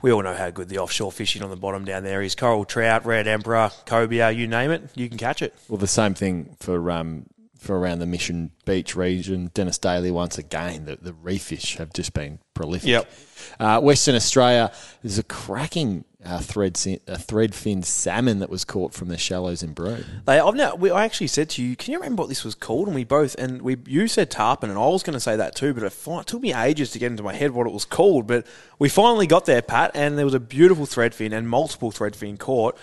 we 0.00 0.12
all 0.12 0.22
know 0.22 0.34
how 0.34 0.50
good 0.50 0.68
the 0.68 0.78
offshore 0.78 1.12
fishing 1.12 1.42
on 1.42 1.50
the 1.50 1.56
bottom 1.56 1.84
down 1.84 2.04
there 2.04 2.22
is. 2.22 2.34
Coral 2.34 2.64
trout, 2.64 3.04
red 3.04 3.26
emperor, 3.26 3.70
cobia, 3.86 4.34
you 4.34 4.46
name 4.46 4.70
it, 4.70 4.88
you 4.94 5.08
can 5.08 5.18
catch 5.18 5.42
it. 5.42 5.54
Well, 5.68 5.78
the 5.78 5.88
same 5.88 6.14
thing 6.14 6.56
for 6.60 6.90
um, 6.90 7.26
for 7.60 7.78
around 7.78 7.98
the 7.98 8.06
Mission 8.06 8.50
Beach 8.64 8.96
region. 8.96 9.50
Dennis 9.54 9.78
Daly, 9.78 10.10
once 10.10 10.38
again, 10.38 10.86
the, 10.86 10.96
the 10.96 11.12
reef 11.12 11.42
fish 11.42 11.76
have 11.76 11.92
just 11.92 12.14
been 12.14 12.38
prolific. 12.54 12.88
Yep. 12.88 13.12
Uh, 13.58 13.80
Western 13.80 14.14
Australia, 14.14 14.72
there's 15.02 15.18
a 15.18 15.22
cracking 15.22 16.04
uh, 16.24 16.38
thread 16.38 16.78
a 17.06 17.18
thread 17.18 17.54
fin 17.54 17.82
salmon 17.82 18.38
that 18.40 18.50
was 18.50 18.64
caught 18.64 18.92
from 18.92 19.08
the 19.08 19.16
shallows 19.18 19.62
in 19.62 19.72
Broome. 19.72 20.04
They, 20.26 20.38
I've 20.38 20.54
now, 20.54 20.74
we, 20.74 20.90
I 20.90 21.04
actually 21.04 21.28
said 21.28 21.50
to 21.50 21.62
you, 21.62 21.76
can 21.76 21.92
you 21.92 21.98
remember 21.98 22.22
what 22.22 22.28
this 22.28 22.44
was 22.44 22.54
called? 22.54 22.88
And 22.88 22.94
we 22.94 23.04
both, 23.04 23.34
and 23.36 23.62
we, 23.62 23.76
you 23.86 24.08
said 24.08 24.30
tarpon, 24.30 24.70
and 24.70 24.78
I 24.78 24.86
was 24.86 25.02
going 25.02 25.14
to 25.14 25.20
say 25.20 25.36
that 25.36 25.54
too, 25.54 25.74
but 25.74 25.82
it, 25.82 25.92
it 26.06 26.26
took 26.26 26.40
me 26.40 26.54
ages 26.54 26.90
to 26.92 26.98
get 26.98 27.10
into 27.10 27.22
my 27.22 27.34
head 27.34 27.50
what 27.52 27.66
it 27.66 27.72
was 27.72 27.84
called. 27.84 28.26
But 28.26 28.46
we 28.78 28.88
finally 28.88 29.26
got 29.26 29.44
there, 29.46 29.62
Pat, 29.62 29.92
and 29.94 30.18
there 30.18 30.24
was 30.24 30.34
a 30.34 30.40
beautiful 30.40 30.86
threadfin 30.86 31.32
and 31.32 31.48
multiple 31.48 31.90
threadfin 31.92 32.38
caught. 32.38 32.76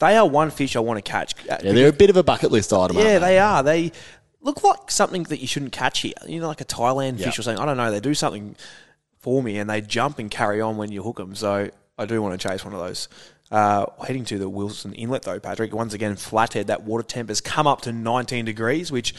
They 0.00 0.16
are 0.16 0.28
one 0.28 0.50
fish 0.50 0.74
I 0.74 0.80
want 0.80 1.02
to 1.02 1.08
catch. 1.08 1.34
Uh, 1.48 1.58
Yeah, 1.62 1.72
they're 1.72 1.88
a 1.88 1.92
bit 1.92 2.10
of 2.10 2.16
a 2.16 2.22
bucket 2.24 2.50
list 2.50 2.72
item. 2.72 2.96
Yeah, 2.96 3.12
aren't 3.12 3.20
they 3.22 3.38
are. 3.38 3.62
They 3.62 3.92
look 4.44 4.62
like 4.62 4.90
something 4.90 5.24
that 5.24 5.40
you 5.40 5.48
shouldn't 5.48 5.72
catch 5.72 6.00
here. 6.00 6.12
You 6.28 6.38
know, 6.38 6.46
like 6.46 6.60
a 6.60 6.66
Thailand 6.66 7.18
fish 7.18 7.38
or 7.38 7.42
something. 7.42 7.60
I 7.60 7.66
don't 7.66 7.76
know. 7.76 7.90
They 7.90 7.98
do 7.98 8.14
something 8.14 8.54
for 9.18 9.42
me, 9.42 9.58
and 9.58 9.68
they 9.68 9.80
jump 9.80 10.20
and 10.20 10.30
carry 10.30 10.60
on 10.60 10.76
when 10.76 10.92
you 10.92 11.02
hook 11.02 11.16
them. 11.16 11.34
So 11.34 11.70
I 11.98 12.06
do 12.06 12.22
want 12.22 12.38
to 12.40 12.48
chase 12.48 12.64
one 12.64 12.74
of 12.74 12.80
those. 12.80 13.08
Uh, 13.50 13.86
heading 14.06 14.24
to 14.26 14.38
the 14.38 14.48
Wilson 14.48 14.94
Inlet 14.94 15.22
though, 15.22 15.40
Patrick. 15.40 15.74
Once 15.74 15.94
again, 15.94 16.14
flathead. 16.16 16.68
That 16.68 16.82
water 16.82 17.02
temp 17.02 17.30
has 17.30 17.40
come 17.40 17.66
up 17.66 17.82
to 17.82 17.92
19 17.92 18.44
degrees, 18.44 18.92
which 18.92 19.14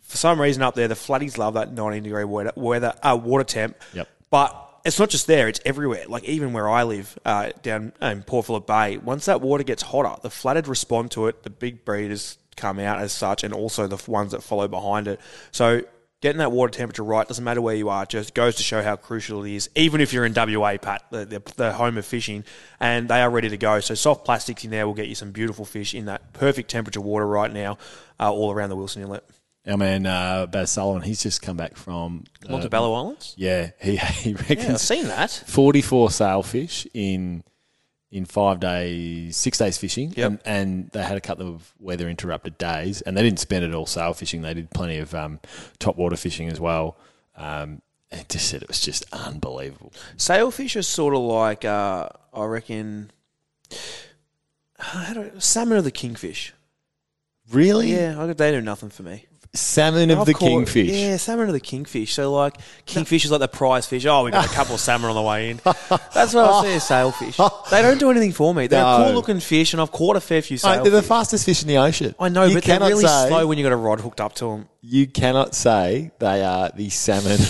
for 0.00 0.16
some 0.16 0.40
reason 0.40 0.62
up 0.62 0.74
there 0.74 0.88
the 0.88 0.94
flatties 0.94 1.38
love 1.38 1.54
that 1.54 1.72
19 1.72 2.02
degree 2.02 2.24
weather, 2.24 2.52
weather 2.56 2.94
uh, 3.02 3.18
water 3.20 3.44
temp. 3.44 3.76
Yep. 3.92 4.08
But 4.30 4.80
it's 4.84 4.98
not 4.98 5.10
just 5.10 5.26
there; 5.26 5.48
it's 5.48 5.60
everywhere. 5.64 6.04
Like 6.08 6.24
even 6.24 6.52
where 6.52 6.68
I 6.68 6.84
live, 6.84 7.18
uh, 7.24 7.50
down 7.62 7.92
in 8.00 8.22
Port 8.22 8.46
Phillip 8.46 8.66
Bay, 8.66 8.98
once 8.98 9.26
that 9.26 9.40
water 9.40 9.64
gets 9.64 9.82
hotter, 9.82 10.20
the 10.22 10.30
flathead 10.30 10.68
respond 10.68 11.10
to 11.12 11.26
it. 11.26 11.42
The 11.42 11.50
big 11.50 11.84
breeders 11.84 12.38
come 12.60 12.78
out 12.78 13.00
as 13.00 13.12
such, 13.12 13.44
and 13.44 13.54
also 13.54 13.86
the 13.86 14.10
ones 14.10 14.32
that 14.32 14.42
follow 14.42 14.68
behind 14.68 15.08
it. 15.08 15.20
So 15.50 15.82
getting 16.20 16.38
that 16.38 16.52
water 16.52 16.70
temperature 16.70 17.02
right 17.02 17.26
doesn't 17.26 17.44
matter 17.44 17.62
where 17.62 17.74
you 17.74 17.88
are. 17.88 18.04
Just 18.06 18.34
goes 18.34 18.56
to 18.56 18.62
show 18.62 18.82
how 18.82 18.96
crucial 18.96 19.44
it 19.44 19.52
is. 19.52 19.70
Even 19.74 20.00
if 20.00 20.12
you're 20.12 20.24
in 20.24 20.34
WA, 20.34 20.76
Pat, 20.76 21.04
the, 21.10 21.24
the, 21.24 21.42
the 21.56 21.72
home 21.72 21.96
of 21.98 22.04
fishing, 22.04 22.44
and 22.78 23.08
they 23.08 23.22
are 23.22 23.30
ready 23.30 23.48
to 23.48 23.56
go. 23.56 23.80
So 23.80 23.94
soft 23.94 24.24
plastics 24.24 24.64
in 24.64 24.70
there 24.70 24.86
will 24.86 24.94
get 24.94 25.08
you 25.08 25.14
some 25.14 25.32
beautiful 25.32 25.64
fish 25.64 25.94
in 25.94 26.06
that 26.06 26.32
perfect 26.32 26.70
temperature 26.70 27.00
water 27.00 27.26
right 27.26 27.52
now, 27.52 27.78
uh, 28.18 28.30
all 28.30 28.52
around 28.52 28.70
the 28.70 28.76
Wilson 28.76 29.02
Inlet. 29.02 29.24
Our 29.66 29.76
man 29.76 30.06
uh, 30.06 30.46
Baz 30.46 30.70
Sullivan, 30.70 31.02
he's 31.02 31.22
just 31.22 31.42
come 31.42 31.56
back 31.56 31.76
from 31.76 32.24
uh, 32.46 32.52
Montebello 32.52 32.94
Islands. 32.94 33.34
Yeah, 33.36 33.70
he 33.80 33.96
he 33.96 34.30
Yeah, 34.30 34.36
I've 34.36 34.48
reckons 34.50 34.80
seen 34.80 35.06
that. 35.08 35.30
44 35.30 36.10
sailfish 36.10 36.86
in 36.94 37.44
in 38.12 38.24
five 38.24 38.58
days, 38.58 39.36
six 39.36 39.58
days 39.58 39.78
fishing, 39.78 40.12
Yep. 40.16 40.26
and, 40.30 40.40
and 40.44 40.90
they 40.90 41.02
had 41.02 41.16
a 41.16 41.20
couple 41.20 41.46
of 41.48 41.72
weather 41.78 42.08
interrupted 42.08 42.58
days, 42.58 43.00
and 43.02 43.16
they 43.16 43.22
didn't 43.22 43.38
spend 43.38 43.64
it 43.64 43.74
all 43.74 43.86
sail 43.86 44.12
fishing. 44.14 44.42
They 44.42 44.54
did 44.54 44.70
plenty 44.70 44.98
of 44.98 45.14
um, 45.14 45.38
top 45.78 45.96
water 45.96 46.16
fishing 46.16 46.48
as 46.48 46.58
well. 46.58 46.96
Um, 47.36 47.82
and 48.10 48.28
just 48.28 48.48
said 48.48 48.62
it 48.62 48.68
was 48.68 48.80
just 48.80 49.04
unbelievable. 49.12 49.92
Sailfish 50.16 50.74
are 50.74 50.82
sort 50.82 51.14
of 51.14 51.20
like, 51.20 51.64
uh, 51.64 52.08
I 52.34 52.44
reckon, 52.46 53.12
I- 54.78 55.30
salmon 55.38 55.78
of 55.78 55.84
the 55.84 55.90
kingfish. 55.90 56.52
Really? 57.50 57.92
Yeah, 57.92 58.20
I, 58.20 58.32
they 58.32 58.50
do 58.50 58.60
nothing 58.60 58.90
for 58.90 59.02
me. 59.04 59.26
Salmon 59.52 60.12
of 60.12 60.20
I've 60.20 60.26
the 60.26 60.34
caught- 60.34 60.48
kingfish. 60.48 60.90
Yeah, 60.90 61.16
salmon 61.16 61.48
of 61.48 61.52
the 61.52 61.58
kingfish. 61.60 62.14
So 62.14 62.32
like 62.32 62.56
kingfish 62.86 63.24
is 63.24 63.32
like 63.32 63.40
the 63.40 63.48
prize 63.48 63.84
fish. 63.84 64.06
Oh, 64.06 64.22
we 64.24 64.30
got 64.30 64.46
a 64.46 64.48
couple 64.48 64.74
of 64.76 64.80
salmon 64.80 65.10
on 65.10 65.16
the 65.16 65.22
way 65.22 65.50
in. 65.50 65.60
That's 65.64 66.32
what 66.34 66.36
I 66.48 66.62
see 66.62 66.74
as 66.74 66.86
sailfish. 66.86 67.36
They 67.68 67.82
don't 67.82 67.98
do 67.98 68.12
anything 68.12 68.30
for 68.30 68.54
me. 68.54 68.68
They're 68.68 68.80
a 68.80 68.98
No. 68.98 69.04
cool 69.06 69.14
looking 69.14 69.40
fish, 69.40 69.72
and 69.72 69.82
I've 69.82 69.90
caught 69.90 70.14
a 70.14 70.20
fair 70.20 70.40
few 70.40 70.54
Mate, 70.54 70.60
sailfish. 70.60 70.82
they're 70.84 71.00
the 71.00 71.06
fastest 71.06 71.46
fish 71.46 71.62
in 71.62 71.68
the 71.68 71.78
ocean. 71.78 72.14
I 72.20 72.28
know, 72.28 72.52
but 72.54 72.62
they're 72.62 72.78
really 72.78 73.04
say- 73.04 73.26
slow 73.28 73.44
when 73.48 73.58
you 73.58 73.64
got 73.64 73.72
a 73.72 73.76
rod 73.76 74.00
hooked 74.00 74.20
up 74.20 74.34
to 74.36 74.44
them. 74.46 74.68
You 74.82 75.08
cannot 75.08 75.56
say 75.56 76.12
they 76.20 76.44
are 76.44 76.70
the 76.72 76.88
salmon 76.88 77.32
of 77.32 77.40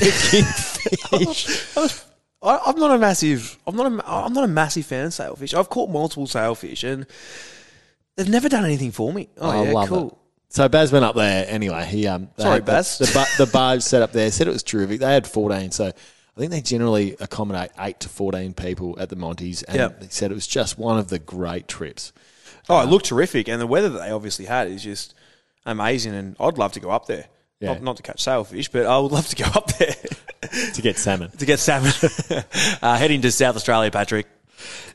the 0.00 1.10
kingfish. 1.12 2.04
I, 2.42 2.58
I'm 2.66 2.76
not 2.78 2.90
a 2.90 2.98
massive. 2.98 3.56
I'm 3.68 3.76
not 3.76 3.86
a. 3.92 4.02
I'm 4.10 4.32
not 4.32 4.44
a 4.44 4.48
massive 4.48 4.84
fan 4.86 5.06
of 5.06 5.14
sailfish. 5.14 5.54
I've 5.54 5.68
caught 5.68 5.90
multiple 5.90 6.26
sailfish, 6.26 6.82
and 6.82 7.06
they've 8.16 8.28
never 8.28 8.48
done 8.48 8.64
anything 8.64 8.90
for 8.90 9.12
me. 9.12 9.28
Oh, 9.38 9.48
I 9.50 9.62
yeah, 9.64 9.72
love 9.72 9.88
cool. 9.88 10.16
So 10.50 10.68
Baz 10.68 10.90
went 10.92 11.04
up 11.04 11.14
there 11.14 11.46
anyway. 11.48 11.86
He 11.86 12.06
um 12.06 12.28
Sorry, 12.36 12.60
Baz. 12.60 12.98
The, 12.98 13.06
the, 13.06 13.44
the 13.46 13.50
barge 13.50 13.82
set 13.82 14.02
up 14.02 14.12
there 14.12 14.30
said 14.30 14.46
it 14.48 14.52
was 14.52 14.62
terrific. 14.62 15.00
They 15.00 15.12
had 15.12 15.26
fourteen, 15.26 15.70
so 15.70 15.86
I 15.86 15.92
think 16.40 16.50
they 16.50 16.60
generally 16.60 17.16
accommodate 17.20 17.70
eight 17.78 18.00
to 18.00 18.08
fourteen 18.08 18.52
people 18.52 18.98
at 19.00 19.08
the 19.08 19.16
Monties, 19.16 19.62
and 19.66 19.76
Yep. 19.76 20.00
they 20.00 20.08
said 20.08 20.30
it 20.30 20.34
was 20.34 20.46
just 20.48 20.76
one 20.78 20.98
of 20.98 21.08
the 21.08 21.18
great 21.20 21.68
trips. 21.68 22.12
Oh, 22.68 22.80
it 22.82 22.86
looked 22.86 23.06
terrific, 23.06 23.48
and 23.48 23.60
the 23.60 23.66
weather 23.66 23.88
that 23.90 23.98
they 24.00 24.10
obviously 24.10 24.44
had 24.44 24.68
is 24.68 24.82
just 24.82 25.14
amazing. 25.64 26.14
And 26.14 26.36
I'd 26.40 26.58
love 26.58 26.72
to 26.72 26.80
go 26.80 26.90
up 26.90 27.06
there. 27.06 27.26
Yeah. 27.60 27.74
Not, 27.74 27.82
not 27.82 27.96
to 27.98 28.02
catch 28.02 28.20
sailfish, 28.22 28.68
but 28.70 28.86
I 28.86 28.98
would 28.98 29.12
love 29.12 29.28
to 29.28 29.36
go 29.36 29.44
up 29.54 29.66
there 29.76 29.94
to 30.74 30.82
get 30.82 30.96
salmon. 30.98 31.30
to 31.32 31.46
get 31.46 31.58
salmon. 31.60 31.92
uh, 32.82 32.96
heading 32.96 33.20
to 33.22 33.30
South 33.30 33.54
Australia, 33.56 33.90
Patrick. 33.90 34.26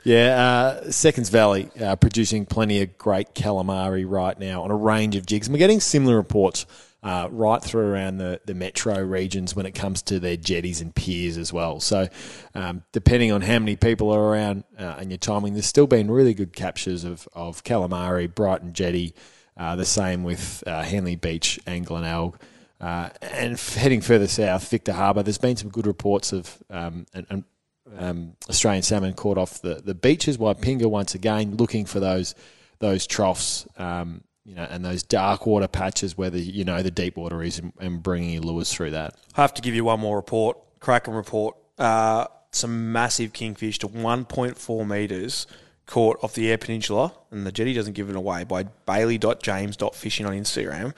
Yeah, 0.04 0.80
uh, 0.84 0.91
Seconds 0.91 1.30
Valley 1.30 1.69
uh, 1.82 1.95
producing 1.95 2.45
plenty 2.45 2.82
of 2.82 2.97
great 2.97 3.34
calamari 3.34 4.06
right 4.08 4.38
now 4.39 4.63
on 4.63 4.71
a 4.71 4.75
range 4.75 5.15
of 5.15 5.25
jigs. 5.25 5.47
And 5.47 5.54
we're 5.54 5.60
getting 5.60 5.80
similar 5.80 6.15
reports 6.15 6.65
uh, 7.06 7.28
right 7.32 7.62
through 7.62 7.86
around 7.86 8.17
the, 8.17 8.41
the 8.45 8.56
metro 8.56 8.99
regions 8.99 9.56
when 9.56 9.67
it 9.67 9.75
comes 9.75 10.01
to 10.01 10.19
their 10.19 10.36
jetties 10.36 10.82
and 10.82 10.93
piers 10.95 11.38
as 11.38 11.54
well. 11.54 11.80
So, 11.80 12.08
um, 12.56 12.84
depending 12.91 13.32
on 13.32 13.41
how 13.41 13.60
many 13.60 13.75
people 13.75 14.10
are 14.12 14.23
around 14.23 14.63
uh, 14.80 14.95
and 14.97 15.12
your 15.12 15.19
timing, 15.19 15.54
there's 15.54 15.67
still 15.67 15.86
been 15.86 16.10
really 16.10 16.34
good 16.34 16.54
captures 16.54 17.04
of, 17.04 17.30
of 17.34 17.63
calamari, 17.63 18.34
Brighton 18.34 18.73
Jetty, 18.73 19.13
uh, 19.56 19.75
the 19.75 19.86
same 19.86 20.23
with 20.23 20.63
uh, 20.65 20.82
Henley 20.82 21.15
Beach, 21.15 21.60
and 21.67 21.86
Alg. 21.86 22.36
Uh, 22.82 23.10
and 23.21 23.58
heading 23.60 24.01
further 24.01 24.28
south, 24.28 24.67
Victor 24.69 24.93
Harbour, 24.93 25.21
there's 25.23 25.38
been 25.38 25.56
some 25.56 25.69
good 25.69 25.88
reports 25.88 26.34
of 26.34 26.58
um, 26.69 27.06
and, 27.13 27.25
and 27.30 27.43
um, 27.98 28.34
Australian 28.50 28.84
salmon 28.84 29.13
caught 29.13 29.38
off 29.38 29.62
the, 29.62 29.76
the 29.76 29.95
beaches. 29.95 30.38
Waitpinga 30.38 30.86
once 30.86 31.15
again 31.15 31.56
looking 31.58 31.86
for 31.86 32.00
those 32.00 32.36
those 32.80 33.08
troughs, 33.08 33.67
um, 33.78 34.21
you 34.43 34.56
know, 34.56 34.67
and 34.69 34.84
those 34.84 35.04
dark 35.04 35.45
water 35.45 35.67
patches 35.67 36.17
where 36.17 36.30
the 36.30 36.39
you 36.39 36.63
know 36.63 36.82
the 36.82 36.91
deep 36.91 37.17
water 37.17 37.41
is, 37.43 37.60
and, 37.60 37.74
and 37.80 38.02
bringing 38.02 38.32
your 38.32 38.41
lures 38.43 38.71
through 38.71 38.91
that. 38.91 39.15
I 39.36 39.41
have 39.41 39.54
to 39.56 39.62
give 39.62 39.76
you 39.76 39.86
one 39.86 40.00
more 40.00 40.15
report. 40.15 40.58
Kraken 40.80 41.13
report. 41.13 41.56
Uh, 41.78 42.26
some 42.52 42.93
massive 42.93 43.34
kingfish 43.34 43.80
to 43.80 43.88
1.4 43.89 44.88
metres 44.88 45.45
caught 45.86 46.17
off 46.24 46.34
the 46.34 46.50
Eyre 46.50 46.58
Peninsula, 46.58 47.13
and 47.30 47.45
the 47.45 47.52
jetty 47.52 47.74
doesn't 47.74 47.93
give 47.93 48.10
it 48.10 48.15
away 48.15 48.43
by 48.43 48.63
bailey.james.fishing 48.63 50.26
on 50.26 50.34
Instagram. 50.34 50.93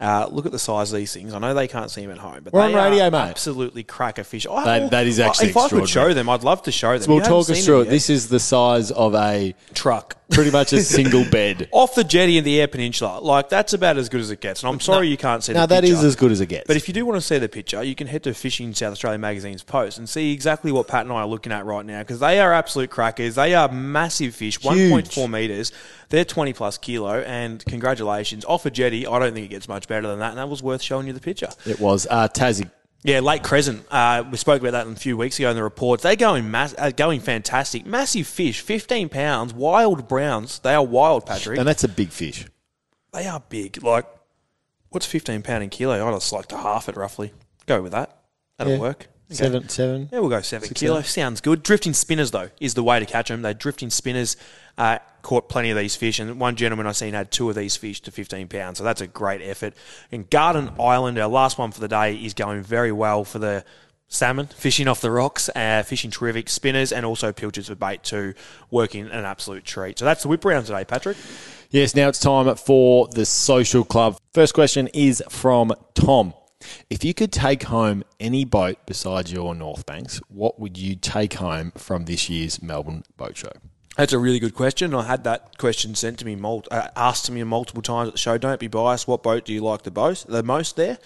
Uh, 0.00 0.26
look 0.28 0.44
at 0.44 0.50
the 0.50 0.58
size 0.58 0.92
of 0.92 0.98
these 0.98 1.14
things. 1.14 1.32
I 1.32 1.38
know 1.38 1.54
they 1.54 1.68
can't 1.68 1.88
see 1.88 2.02
them 2.02 2.10
at 2.10 2.18
home, 2.18 2.40
but 2.42 2.52
We're 2.52 2.66
they 2.66 2.74
on 2.74 2.90
radio, 2.90 3.04
are 3.06 3.10
mate. 3.12 3.18
absolutely 3.30 3.84
cracker 3.84 4.24
fish. 4.24 4.44
I 4.44 4.64
That- 4.64 4.82
will- 4.82 4.88
that 4.90 5.06
is 5.06 5.20
actually 5.20 5.50
If 5.50 5.56
I 5.56 5.68
could 5.68 5.70
show 5.70 5.82
extraordinary. 5.84 6.14
them, 6.14 6.28
I'd 6.28 6.42
love 6.42 6.62
to 6.64 6.72
show 6.72 6.92
them. 6.94 7.02
So 7.02 7.08
we'll 7.08 7.16
You 7.18 7.22
haven't 7.22 7.36
talk 7.38 7.50
us 7.50 7.56
seen 7.58 7.64
through 7.64 7.80
it. 7.82 7.84
yet. 7.84 7.90
This 7.90 8.10
is 8.10 8.28
the 8.28 8.40
size 8.40 8.90
of 8.90 9.14
a 9.14 9.54
truck. 9.72 10.16
Pretty 10.30 10.50
much 10.50 10.72
a 10.72 10.80
single 10.82 11.24
bed. 11.30 11.68
Off 11.70 11.94
the 11.94 12.02
jetty 12.04 12.38
in 12.38 12.44
the 12.44 12.60
Eyre 12.60 12.66
Peninsula. 12.68 13.18
Like, 13.20 13.48
that's 13.50 13.72
about 13.74 13.98
as 13.98 14.08
good 14.08 14.20
as 14.22 14.30
it 14.30 14.40
gets. 14.40 14.62
And 14.62 14.70
I'm 14.72 14.80
sorry 14.80 15.08
you 15.08 15.16
can't 15.18 15.44
see 15.44 15.52
Now 15.52 15.66
the 15.66 15.74
that 15.74 15.82
picture. 15.82 15.96
is 15.98 16.04
as 16.04 16.16
good 16.16 16.32
as 16.32 16.40
it 16.40 16.46
gets. 16.46 16.66
But 16.66 16.76
if 16.76 16.88
you 16.88 16.94
do 16.94 17.04
want 17.04 17.16
to 17.18 17.26
see 17.26 17.38
the 17.38 17.48
picture, 17.48 17.82
you 17.82 17.94
can 17.94 18.06
head 18.06 18.22
to 18.24 18.32
Fishing 18.34 18.72
South 18.74 18.92
Australia 18.92 19.18
Magazine's 19.18 19.62
post 19.62 19.98
and 19.98 20.08
see 20.08 20.32
exactly 20.32 20.72
what 20.72 20.88
Pat 20.88 21.02
and 21.02 21.12
I 21.12 21.16
are 21.16 21.26
looking 21.26 21.52
at 21.52 21.66
right 21.66 21.84
now 21.84 22.00
because 22.00 22.20
they 22.20 22.40
are 22.40 22.52
absolute 22.52 22.90
crackers. 22.90 23.34
They 23.34 23.54
are 23.54 23.68
massive 23.68 24.34
fish, 24.34 24.58
1.4 24.60 25.30
metres. 25.30 25.72
They're 26.08 26.24
20 26.24 26.52
plus 26.54 26.78
kilo, 26.78 27.20
and 27.20 27.64
congratulations. 27.66 28.44
Off 28.44 28.64
a 28.66 28.70
jetty, 28.70 29.06
I 29.06 29.18
don't 29.18 29.34
think 29.34 29.46
it 29.46 29.50
gets 29.50 29.68
much 29.68 29.88
better 29.88 30.08
than 30.08 30.20
that, 30.20 30.30
and 30.30 30.38
that 30.38 30.48
was 30.48 30.62
worth 30.62 30.80
showing 30.82 31.06
you 31.06 31.12
the 31.12 31.20
picture. 31.20 31.48
It 31.66 31.80
was 31.80 32.06
uh, 32.10 32.28
Tassie 32.28 32.70
Yeah, 33.04 33.20
Lake 33.20 33.42
Crescent. 33.42 33.84
Uh, 33.90 34.24
we 34.30 34.38
spoke 34.38 34.62
about 34.62 34.70
that 34.72 34.86
a 34.86 34.94
few 34.96 35.16
weeks 35.18 35.38
ago 35.38 35.50
in 35.50 35.56
the 35.56 35.62
reports. 35.62 36.02
They're 36.02 36.16
going 36.16 36.50
mass, 36.50 36.74
uh, 36.78 36.90
going 36.90 37.20
fantastic. 37.20 37.84
Massive 37.84 38.26
fish, 38.26 38.60
fifteen 38.62 39.10
pounds, 39.10 39.52
wild 39.52 40.08
browns. 40.08 40.58
They 40.60 40.74
are 40.74 40.82
wild, 40.84 41.26
Patrick. 41.26 41.58
And 41.58 41.68
that's 41.68 41.84
a 41.84 41.88
big 41.88 42.08
fish. 42.08 42.46
they 43.12 43.26
are 43.28 43.42
big. 43.48 43.82
Like, 43.84 44.06
what's 44.88 45.04
fifteen 45.04 45.42
pound 45.42 45.62
in 45.62 45.68
kilo? 45.70 46.04
I 46.06 46.12
just 46.12 46.32
like 46.32 46.46
to 46.46 46.56
half 46.56 46.88
it 46.88 46.96
roughly. 46.96 47.32
Go 47.66 47.82
with 47.82 47.92
that. 47.92 48.16
That'll 48.56 48.72
Yeah. 48.74 48.78
work. 48.80 49.00
Okay. 49.30 49.36
Seven, 49.36 49.68
seven. 49.68 50.08
Yeah, 50.10 50.20
we'll 50.20 50.30
go 50.30 50.40
seven 50.40 50.68
Six, 50.68 50.80
kilo. 50.80 50.96
seven. 50.96 51.08
Sounds 51.10 51.40
good. 51.42 51.62
Drifting 51.62 51.92
spinners 51.92 52.30
though 52.30 52.48
is 52.58 52.72
the 52.74 52.82
way 52.82 53.00
to 53.00 53.06
catch 53.06 53.28
them. 53.28 53.42
They're 53.42 53.52
drifting 53.54 53.90
spinners 53.90 54.36
uh, 54.78 54.98
caught 55.24 55.48
plenty 55.48 55.70
of 55.70 55.76
these 55.76 55.96
fish, 55.96 56.20
and 56.20 56.38
one 56.38 56.54
gentleman 56.54 56.86
I've 56.86 56.96
seen 56.96 57.14
had 57.14 57.32
two 57.32 57.48
of 57.48 57.56
these 57.56 57.76
fish 57.76 58.00
to 58.02 58.12
15 58.12 58.46
pounds. 58.46 58.78
So 58.78 58.84
that's 58.84 59.00
a 59.00 59.08
great 59.08 59.42
effort. 59.42 59.74
And 60.12 60.30
Garden 60.30 60.70
Island, 60.78 61.18
our 61.18 61.28
last 61.28 61.58
one 61.58 61.72
for 61.72 61.80
the 61.80 61.88
day, 61.88 62.14
is 62.14 62.34
going 62.34 62.62
very 62.62 62.92
well 62.92 63.24
for 63.24 63.40
the 63.40 63.64
salmon 64.06 64.46
fishing 64.46 64.86
off 64.86 65.00
the 65.00 65.10
rocks, 65.10 65.50
uh, 65.56 65.82
fishing 65.82 66.10
terrific 66.10 66.48
spinners, 66.48 66.92
and 66.92 67.04
also 67.04 67.32
pilchards 67.32 67.68
for 67.68 67.74
bait 67.74 68.04
too, 68.04 68.34
working 68.70 69.06
an 69.06 69.24
absolute 69.24 69.64
treat. 69.64 69.98
So 69.98 70.04
that's 70.04 70.22
the 70.22 70.28
whip 70.28 70.44
round 70.44 70.66
today, 70.66 70.84
Patrick. 70.84 71.16
Yes, 71.70 71.96
now 71.96 72.08
it's 72.08 72.20
time 72.20 72.54
for 72.54 73.08
the 73.08 73.26
social 73.26 73.82
club. 73.82 74.16
First 74.32 74.54
question 74.54 74.88
is 74.88 75.22
from 75.28 75.72
Tom. 75.94 76.34
If 76.88 77.04
you 77.04 77.12
could 77.12 77.32
take 77.32 77.64
home 77.64 78.04
any 78.20 78.44
boat 78.44 78.78
besides 78.86 79.32
your 79.32 79.54
North 79.54 79.84
Banks, 79.84 80.18
what 80.28 80.60
would 80.60 80.78
you 80.78 80.94
take 80.94 81.34
home 81.34 81.72
from 81.76 82.04
this 82.04 82.30
year's 82.30 82.62
Melbourne 82.62 83.02
Boat 83.16 83.36
Show? 83.36 83.50
That's 83.96 84.12
a 84.12 84.18
really 84.18 84.38
good 84.40 84.54
question. 84.54 84.92
I 84.94 85.04
had 85.04 85.24
that 85.24 85.56
question 85.58 85.94
sent 85.94 86.18
to 86.18 86.24
me, 86.26 86.34
mul- 86.34 86.64
uh, 86.70 86.88
asked 86.96 87.26
to 87.26 87.32
me 87.32 87.42
multiple 87.44 87.82
times 87.82 88.08
at 88.08 88.14
the 88.14 88.18
show. 88.18 88.36
Don't 88.38 88.58
be 88.58 88.66
biased. 88.66 89.06
What 89.06 89.22
boat 89.22 89.44
do 89.44 89.52
you 89.52 89.62
like 89.62 89.82
the 89.82 89.90
most? 89.92 90.26
The 90.26 90.42
most 90.42 90.76
there? 90.76 90.98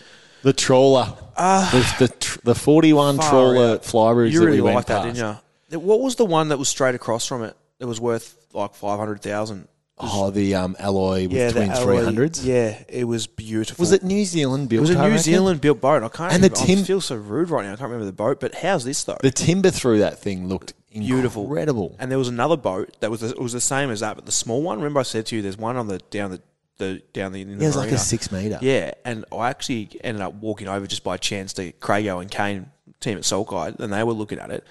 The 0.42 0.52
trawler, 0.52 1.14
the, 1.36 1.94
the, 1.98 2.08
tr- 2.08 2.38
the 2.44 2.54
41 2.54 3.16
trawler 3.18 3.74
out. 3.74 3.82
flyroos 3.82 4.30
You 4.30 4.40
that 4.40 4.46
really 4.46 4.58
we 4.58 4.62
went 4.62 4.76
liked 4.76 4.88
that, 4.88 5.02
didn't 5.02 5.40
you? 5.70 5.78
What 5.80 6.00
was 6.00 6.14
the 6.16 6.24
one 6.24 6.48
that 6.48 6.58
was 6.58 6.68
straight 6.68 6.94
across 6.94 7.26
from 7.26 7.42
it? 7.42 7.56
That 7.78 7.86
was 7.86 8.00
worth 8.00 8.36
like 8.54 8.74
five 8.74 8.98
hundred 8.98 9.20
thousand. 9.20 9.68
Oh, 9.98 10.30
the 10.30 10.54
um, 10.54 10.76
alloy 10.78 11.24
with 11.24 11.32
Yeah, 11.32 11.50
twin 11.50 11.70
300s. 11.70 12.44
Yeah, 12.44 12.82
it 12.88 13.04
was 13.04 13.26
beautiful. 13.26 13.82
Was 13.82 13.90
it 13.92 14.04
New 14.04 14.24
Zealand 14.24 14.68
built? 14.68 14.78
It 14.78 14.80
was 14.82 14.90
a 14.90 14.92
I 14.94 15.02
New 15.02 15.08
reckon? 15.08 15.22
Zealand 15.24 15.60
built 15.60 15.80
boat. 15.80 16.04
I 16.04 16.08
can't. 16.08 16.32
And 16.32 16.42
the 16.44 16.50
even, 16.52 16.66
tim- 16.66 16.78
I 16.78 16.82
feel 16.82 17.00
so 17.00 17.16
rude 17.16 17.50
right 17.50 17.64
now. 17.64 17.72
I 17.72 17.76
can't 17.76 17.82
remember 17.90 18.06
the 18.06 18.12
boat. 18.12 18.38
But 18.38 18.54
how's 18.54 18.84
this 18.84 19.02
though? 19.04 19.18
The 19.20 19.32
timber 19.32 19.70
through 19.70 19.98
that 19.98 20.20
thing 20.20 20.48
looked 20.48 20.72
beautiful, 20.92 21.44
incredible. 21.44 21.96
And 21.98 22.10
there 22.10 22.18
was 22.18 22.28
another 22.28 22.56
boat 22.56 22.96
that 23.00 23.10
was 23.10 23.20
the, 23.20 23.28
it 23.30 23.38
was 23.40 23.52
the 23.52 23.60
same 23.60 23.90
as 23.90 24.00
that, 24.00 24.16
but 24.16 24.26
the 24.26 24.32
small 24.32 24.62
one. 24.62 24.78
Remember, 24.78 25.00
I 25.00 25.04
said 25.04 25.26
to 25.26 25.36
you, 25.36 25.42
there's 25.42 25.58
one 25.58 25.76
on 25.76 25.88
the 25.88 25.98
down 26.10 26.30
the, 26.30 26.42
the 26.78 27.02
down 27.12 27.32
the. 27.32 27.42
In 27.42 27.48
the 27.48 27.54
Yeah, 27.56 27.64
it 27.64 27.66
was 27.66 27.76
like 27.76 27.90
a 27.92 27.98
six 27.98 28.30
metre. 28.32 28.58
Yeah, 28.62 28.92
and 29.04 29.24
I 29.32 29.50
actually 29.50 29.90
ended 30.02 30.22
up 30.22 30.34
walking 30.34 30.68
over 30.68 30.86
just 30.86 31.04
by 31.04 31.16
chance 31.16 31.52
to 31.54 31.72
Craigo 31.72 32.20
and 32.20 32.30
Kane 32.30 32.70
team 33.00 33.18
at 33.18 33.24
Salt 33.24 33.48
Guide, 33.48 33.78
and 33.80 33.92
they 33.92 34.02
were 34.04 34.12
looking 34.12 34.38
at 34.38 34.50
it. 34.50 34.64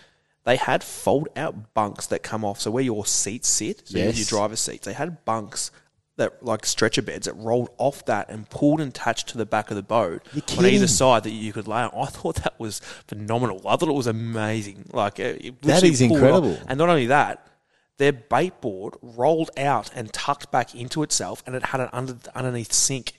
They 0.43 0.55
had 0.55 0.81
fold 0.83 1.27
out 1.35 1.73
bunks 1.73 2.07
that 2.07 2.23
come 2.23 2.45
off, 2.45 2.61
so 2.61 2.71
where 2.71 2.83
your 2.83 3.05
seats 3.05 3.49
sit, 3.49 3.87
so 3.87 3.97
Yes. 3.97 4.17
your 4.17 4.25
driver's 4.25 4.61
seats, 4.61 4.85
they 4.85 4.93
had 4.93 5.25
bunks 5.25 5.71
that 6.17 6.43
like 6.43 6.65
stretcher 6.65 7.01
beds 7.01 7.25
that 7.25 7.33
rolled 7.33 7.69
off 7.77 8.03
that 8.05 8.29
and 8.29 8.49
pulled 8.49 8.81
and 8.81 8.89
attached 8.89 9.29
to 9.29 9.37
the 9.37 9.45
back 9.45 9.69
of 9.69 9.75
the 9.77 9.83
boat 9.83 10.21
on 10.57 10.65
either 10.65 10.87
side 10.87 11.23
that 11.23 11.31
you 11.31 11.53
could 11.53 11.67
lay 11.67 11.81
on. 11.83 11.91
I 11.95 12.05
thought 12.07 12.35
that 12.37 12.59
was 12.59 12.79
phenomenal. 13.07 13.61
I 13.67 13.75
thought 13.75 13.89
it 13.89 13.93
was 13.95 14.07
amazing. 14.07 14.89
Like 14.91 15.19
it, 15.19 15.45
it 15.45 15.61
That 15.61 15.83
is 15.83 15.99
pulled 15.99 16.11
off. 16.11 16.17
incredible. 16.17 16.59
And 16.67 16.77
not 16.77 16.89
only 16.89 17.05
that, 17.07 17.47
their 17.97 18.11
bait 18.13 18.61
board 18.61 18.95
rolled 19.01 19.49
out 19.57 19.89
and 19.95 20.11
tucked 20.13 20.51
back 20.51 20.75
into 20.75 21.01
itself, 21.01 21.41
and 21.47 21.55
it 21.55 21.65
had 21.65 21.81
an 21.81 21.89
under, 21.93 22.15
underneath 22.35 22.71
sink. 22.73 23.13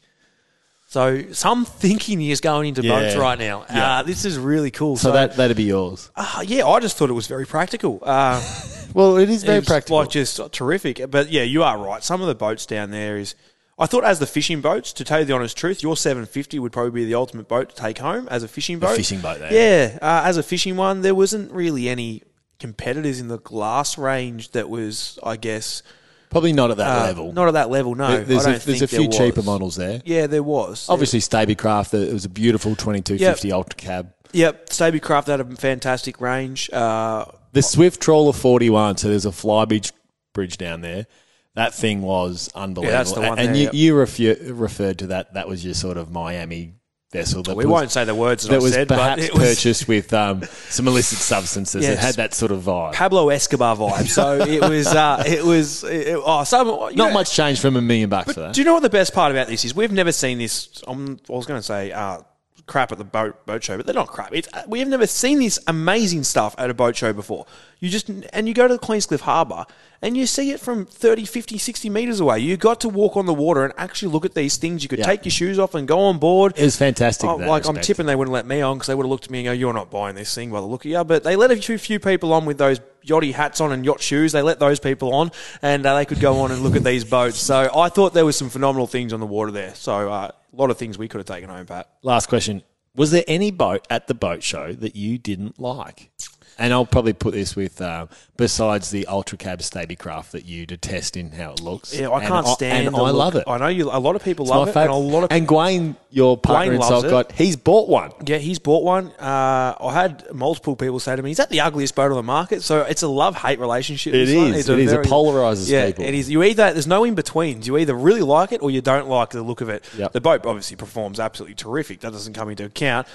So 0.91 1.33
some 1.33 1.67
thinking 1.67 2.23
is 2.23 2.41
going 2.41 2.69
into 2.71 2.83
boats 2.83 3.15
right 3.15 3.39
now. 3.39 3.67
Yeah. 3.71 3.99
Uh, 3.99 4.03
this 4.05 4.25
is 4.25 4.39
really 4.39 4.71
cool. 4.71 4.97
So 4.97 5.13
that 5.13 5.37
that'd 5.37 5.57
be 5.57 5.65
yours. 5.65 6.11
uh, 6.17 6.43
yeah, 6.47 6.67
I 6.67 6.81
just 6.81 6.97
thought 6.97 7.11
it 7.11 7.15
was 7.15 7.27
very 7.27 7.47
practical. 7.47 8.01
Uh, 8.03 8.43
Well, 8.95 9.19
it 9.19 9.29
is 9.29 9.45
very 9.45 9.59
it 9.59 9.67
practical. 9.67 9.99
like 9.99 10.09
just 10.09 10.41
terrific. 10.51 11.11
But 11.11 11.31
yeah, 11.31 11.43
you 11.43 11.63
are 11.63 11.77
right. 11.77 12.03
Some 12.03 12.23
of 12.23 12.27
the 12.27 12.35
boats 12.35 12.65
down 12.67 12.91
there 12.91 13.19
is. 13.19 13.35
I 13.79 13.85
thought 13.87 14.03
as 14.03 14.19
the 14.19 14.27
fishing 14.27 14.61
boats, 14.63 14.93
to 14.95 15.05
tell 15.05 15.21
you 15.21 15.25
the 15.27 15.35
honest 15.35 15.57
truth, 15.59 15.83
your 15.83 15.95
750 15.95 16.59
would 16.59 16.73
probably 16.73 17.03
be 17.03 17.05
the 17.05 17.15
ultimate 17.15 17.47
boat 17.49 17.69
to 17.69 17.77
take 17.77 17.99
home 17.99 18.27
as 18.29 18.43
a 18.43 18.49
fishing 18.49 18.79
boat. 18.81 18.97
fishing 18.97 19.21
boat 19.21 19.39
there. 19.39 19.53
Yeah, 19.53 19.99
uh, 20.03 20.23
as 20.25 20.37
a 20.39 20.43
fishing 20.43 20.77
one, 20.77 21.03
there 21.03 21.15
wasn't 21.15 21.53
really 21.53 21.89
any 21.89 22.23
competitors 22.59 23.21
in 23.21 23.29
the 23.29 23.39
glass 23.39 23.97
range 23.99 24.51
that 24.53 24.69
was, 24.69 25.19
I 25.23 25.37
guess, 25.37 25.83
Probably 26.31 26.53
not 26.53 26.71
at 26.71 26.77
that 26.77 26.99
uh, 27.03 27.05
level. 27.05 27.33
Not 27.33 27.49
at 27.49 27.55
that 27.55 27.71
level. 27.71 27.95
No, 27.95 28.09
There- 28.09 28.25
there's 28.25 28.47
I 28.47 28.55
a, 28.55 28.59
there's 28.59 28.83
a 28.83 28.89
few 28.89 29.09
there 29.09 29.19
cheaper 29.31 29.43
models 29.43 29.77
there. 29.77 30.03
Yeah, 30.05 30.27
there 30.27 30.43
was. 30.43 30.89
Obviously, 30.89 31.21
Stabicraft. 31.21 31.95
It 31.95 32.13
was 32.13 32.25
a 32.25 32.29
beautiful 32.29 32.73
2250 32.73 33.53
Ultra 33.53 33.77
Cab. 33.77 34.13
Yep, 34.33 34.69
Stabicraft 34.69 35.27
had 35.29 35.41
a 35.41 35.45
fantastic 35.57 36.21
range. 36.21 36.71
Uh, 36.71 37.25
The 37.53 37.63
Swift 37.63 38.01
Trawler 38.01 38.33
41. 38.35 38.99
So 38.99 39.09
there's 39.09 39.25
a 39.27 39.31
flybridge 39.31 39.93
bridge 40.35 40.59
down 40.59 40.83
there. 40.83 41.07
That 41.55 41.75
thing 41.75 42.03
was 42.03 42.51
unbelievable. 42.55 42.97
that's 42.97 43.13
the 43.13 43.21
one 43.21 43.39
and 43.39 43.49
there, 43.49 43.57
you, 43.57 43.63
yep. 43.65 43.75
you 43.75 43.95
refu- 43.95 44.61
referred 44.61 44.99
to 45.01 45.07
that. 45.09 45.35
That 45.35 45.49
was 45.49 45.65
your 45.65 45.75
sort 45.75 45.97
of 45.97 46.11
Miami 46.11 46.75
vessel. 47.11 47.43
That 47.43 47.57
we 47.57 47.65
was, 47.65 47.73
won't 47.73 47.91
say 47.91 48.05
the 48.05 48.15
words 48.15 48.45
that, 48.45 48.51
That 48.51 48.57
I 48.57 48.63
was 48.63 48.73
said, 48.73 48.89
but 48.89 48.97
perhaps 48.97 49.23
it 49.25 49.35
was 49.35 49.43
purchased 49.43 49.89
with 49.89 50.13
um, 50.13 50.43
some 50.69 50.89
illicit 50.89 51.19
substances. 51.19 51.87
It 51.87 51.99
had 51.99 52.17
that 52.17 52.35
sort 52.35 52.53
of 52.53 52.63
vibe. 52.63 52.93
Pablo 52.93 53.29
Escobar 53.31 53.77
vibe. 53.77 54.09
So 54.09 54.41
it 54.41 54.61
was, 54.61 54.87
uh, 54.87 55.23
it 55.27 55.45
was, 55.45 55.85
it, 55.85 56.17
oh, 56.23 56.45
some, 56.45 56.67
Not 56.67 56.95
know- 56.95 57.13
much 57.13 57.35
change 57.35 57.61
from 57.61 57.77
a 57.77 57.83
million 57.83 58.11
bucks 58.11 58.35
for 58.35 58.41
that. 58.41 58.55
Do 58.55 58.61
you 58.61 58.65
know 58.65 58.75
what 58.75 58.83
the 58.83 58.91
best 58.91 59.15
part 59.15 59.33
about 59.33 59.47
this 59.47 59.65
is? 59.65 59.75
We've 59.75 59.93
never 59.93 60.13
seen 60.13 60.39
this. 60.39 60.83
Um, 60.87 61.19
I 61.29 61.33
was 61.33 61.47
going 61.47 61.59
to 61.59 61.63
say 61.63 61.93
uh, 61.93 62.21
crap 62.69 62.93
at 62.93 62.99
the 62.99 63.05
boat 63.05 63.45
boat 63.47 63.65
show, 63.65 63.77
but 63.77 63.87
they're 63.87 63.95
not 63.95 64.09
crap. 64.09 64.33
It's, 64.33 64.49
uh, 64.53 64.63
we 64.69 64.79
have 64.79 64.89
never 64.89 65.07
seen 65.07 65.41
this 65.41 65.59
amazing 65.67 66.23
stuff 66.25 66.55
at 66.59 66.71
a 66.71 66.75
boat 66.75 66.95
show 66.97 67.13
before. 67.13 67.47
You 67.81 67.89
just 67.89 68.09
and 68.09 68.47
you 68.47 68.55
go 68.55 68.69
to 68.69 68.75
the 68.75 68.81
Queenscliff 68.81 69.21
Harbour 69.21 69.65
and 70.03 70.17
you 70.17 70.27
see 70.27 70.51
it 70.53 70.61
from 70.61 70.85
30, 70.87 71.25
50, 71.25 71.59
60 71.59 71.91
metres 71.91 72.21
away. 72.21 72.39
You 72.39 72.57
got 72.57 72.81
to 72.83 72.89
walk 72.89 73.17
on 73.17 73.27
the 73.27 73.35
water 73.35 73.65
and 73.65 73.73
actually 73.77 74.13
look 74.13 74.25
at 74.25 74.35
these 74.35 74.57
things. 74.57 74.83
You 74.83 74.89
could 74.89 75.01
Yeah. 75.01 75.07
take 75.07 75.25
your 75.25 75.31
shoes 75.33 75.59
off 75.59 75.75
and 75.75 75.89
go 75.89 75.99
on 76.01 76.19
board. 76.19 76.55
It 76.57 76.63
was 76.65 76.77
fantastic. 76.77 77.29
Oh, 77.29 77.37
like 77.37 77.67
I'm 77.67 77.77
tipping 77.81 78.07
they 78.07 78.15
wouldn't 78.17 78.33
let 78.33 78.47
me 78.47 78.61
on 78.61 78.77
because 78.77 78.87
they 78.89 78.95
would 78.95 79.05
have 79.05 79.11
looked 79.11 79.25
at 79.25 79.31
me 79.31 79.41
and 79.41 79.47
go, 79.47 79.53
"You're 79.53 79.73
not 79.73 79.91
buying 79.91 80.15
this 80.15 80.33
thing 80.35 80.51
by 80.51 80.61
the 80.61 80.67
look 80.67 80.85
of 80.85 80.91
you." 80.91 81.03
But 81.05 81.25
they 81.25 81.37
let 81.37 81.51
a 81.51 81.57
few, 81.57 81.79
few 81.79 81.99
people 81.99 82.33
on 82.33 82.45
with 82.45 82.59
those 82.59 82.81
yachty 83.07 83.33
hats 83.33 83.61
on 83.61 83.73
and 83.73 83.85
yacht 83.85 84.01
shoes. 84.03 84.33
They 84.33 84.43
let 84.43 84.59
those 84.61 84.79
people 84.81 85.15
on, 85.15 85.31
and 85.63 85.87
uh, 85.87 85.97
they 85.97 86.05
could 86.05 86.21
go 86.21 86.41
on 86.41 86.51
and 86.51 86.63
look 86.63 86.77
at 86.77 86.85
these 86.85 87.05
boats. 87.05 87.39
So 87.39 87.71
I 87.75 87.89
thought 87.89 88.13
there 88.15 88.27
was 88.27 88.37
some 88.37 88.51
phenomenal 88.51 88.87
things 88.87 89.13
on 89.13 89.21
the 89.21 89.27
water 89.27 89.51
there. 89.51 89.75
So 89.75 90.11
uh, 90.13 90.31
a 90.53 90.57
lot 90.57 90.71
of 90.71 90.79
things 90.79 90.99
we 90.99 91.09
could 91.09 91.19
have 91.19 91.27
taken 91.27 91.51
home, 91.51 91.67
Pat. 91.67 91.89
Last 92.03 92.29
question. 92.29 92.63
Was 92.95 93.11
there 93.11 93.25
any 93.29 93.51
boat 93.51 93.87
at 93.91 94.07
the 94.07 94.15
boat 94.15 94.43
show 94.43 94.73
that 94.73 94.97
you 94.97 95.19
didn't 95.19 95.61
like? 95.61 96.11
And 96.61 96.73
I'll 96.73 96.87
probably 96.87 97.13
put 97.13 97.35
this 97.35 97.55
with, 97.55 97.81
uh, 97.81 98.07
besides 98.37 98.91
the 98.91 99.07
Ultra 99.07 99.39
Cab 99.39 99.61
Stabicraft 99.61 100.33
that 100.33 100.45
you 100.45 100.67
detest 100.67 101.17
in 101.17 101.31
how 101.31 101.53
it 101.53 101.61
looks. 101.61 101.95
Yeah, 101.95 102.09
I 102.09 102.19
And 102.19 102.27
can't 102.29 102.47
stand. 102.49 102.87
And 102.89 102.97
the 102.97 103.01
I 103.01 103.11
look. 103.11 103.17
love 103.17 103.37
it. 103.37 103.45
I 103.47 103.59
know 103.59 103.69
you. 103.69 103.91
A 103.93 104.01
lot 104.01 104.17
of 104.17 104.25
people 104.25 104.45
It's 104.45 104.51
love 104.51 104.69
it, 104.69 104.77
and 104.77 104.91
a 104.91 104.95
lot 104.95 105.23
of 105.23 105.31
and 105.31 105.47
Gwayne, 105.47 105.95
your 106.11 106.37
partner 106.37 106.77
Gwayne 106.77 107.05
in. 107.05 107.11
God, 107.11 107.33
he's 107.33 107.55
bought 107.55 107.89
one. 107.89 108.11
Yeah, 108.27 108.39
he's 108.39 108.59
bought 108.59 108.83
one. 108.83 109.13
Uh, 109.21 109.75
I 109.81 109.93
had 109.93 110.35
multiple 110.35 110.75
people 110.75 110.99
say 110.99 111.15
to 111.15 111.23
me, 111.23 111.31
"Is 111.31 111.37
that 111.37 111.51
the 111.51 111.61
ugliest 111.61 111.95
boat 111.95 112.11
on 112.11 112.17
the 112.17 112.23
market?" 112.25 112.63
So 112.65 112.81
it's 112.83 113.03
a 113.03 113.09
love 113.09 113.37
hate 113.37 113.61
relationship. 113.61 114.15
It 114.15 114.23
it 114.23 114.29
is. 114.31 114.69
It 114.69 114.75
a 114.75 114.79
is. 114.79 114.93
It 114.93 115.03
polarizes 115.03 115.71
yeah, 115.71 115.87
people. 115.87 116.07
It 116.07 116.15
is. 116.15 116.29
You 116.29 116.43
either 116.43 116.73
there's 116.73 116.89
no 116.89 117.05
in 117.05 117.15
betweens. 117.15 117.69
You 117.69 117.79
either 117.79 117.95
really 117.95 118.23
like 118.23 118.51
it 118.51 118.63
or 118.63 118.71
you 118.73 118.81
don't 118.81 119.09
like 119.09 119.31
the 119.31 119.43
look 119.43 119.61
of 119.61 119.69
it. 119.69 119.85
Yep. 119.97 120.13
The 120.13 120.21
boat 120.21 120.45
obviously 120.45 120.77
performs 120.77 121.21
absolutely 121.21 121.55
terrific. 121.55 122.01
That 122.01 122.11
doesn't 122.13 122.33
come 122.33 122.49
into 122.49 122.65
account. 122.65 123.07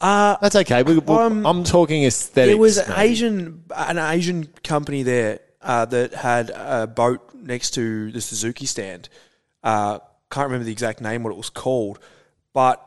That's 0.00 0.56
okay. 0.56 0.82
We, 0.82 0.98
we- 0.98 1.14
Um, 1.14 1.46
I'm 1.46 1.64
talking 1.64 2.04
aesthetics. 2.04 2.48
There 2.50 2.56
was 2.56 2.78
an 2.78 2.88
maybe. 2.90 3.00
Asian 3.12 3.62
an 3.76 3.98
Asian 3.98 4.46
company 4.62 5.02
there 5.02 5.40
uh, 5.62 5.84
that 5.86 6.14
had 6.14 6.50
a 6.50 6.86
boat 6.86 7.30
next 7.34 7.70
to 7.72 8.10
the 8.12 8.20
Suzuki 8.20 8.66
stand. 8.66 9.08
Uh, 9.62 9.98
can't 10.30 10.46
remember 10.46 10.64
the 10.64 10.72
exact 10.72 11.00
name 11.00 11.22
what 11.22 11.30
it 11.30 11.36
was 11.36 11.50
called, 11.50 11.98
but 12.52 12.84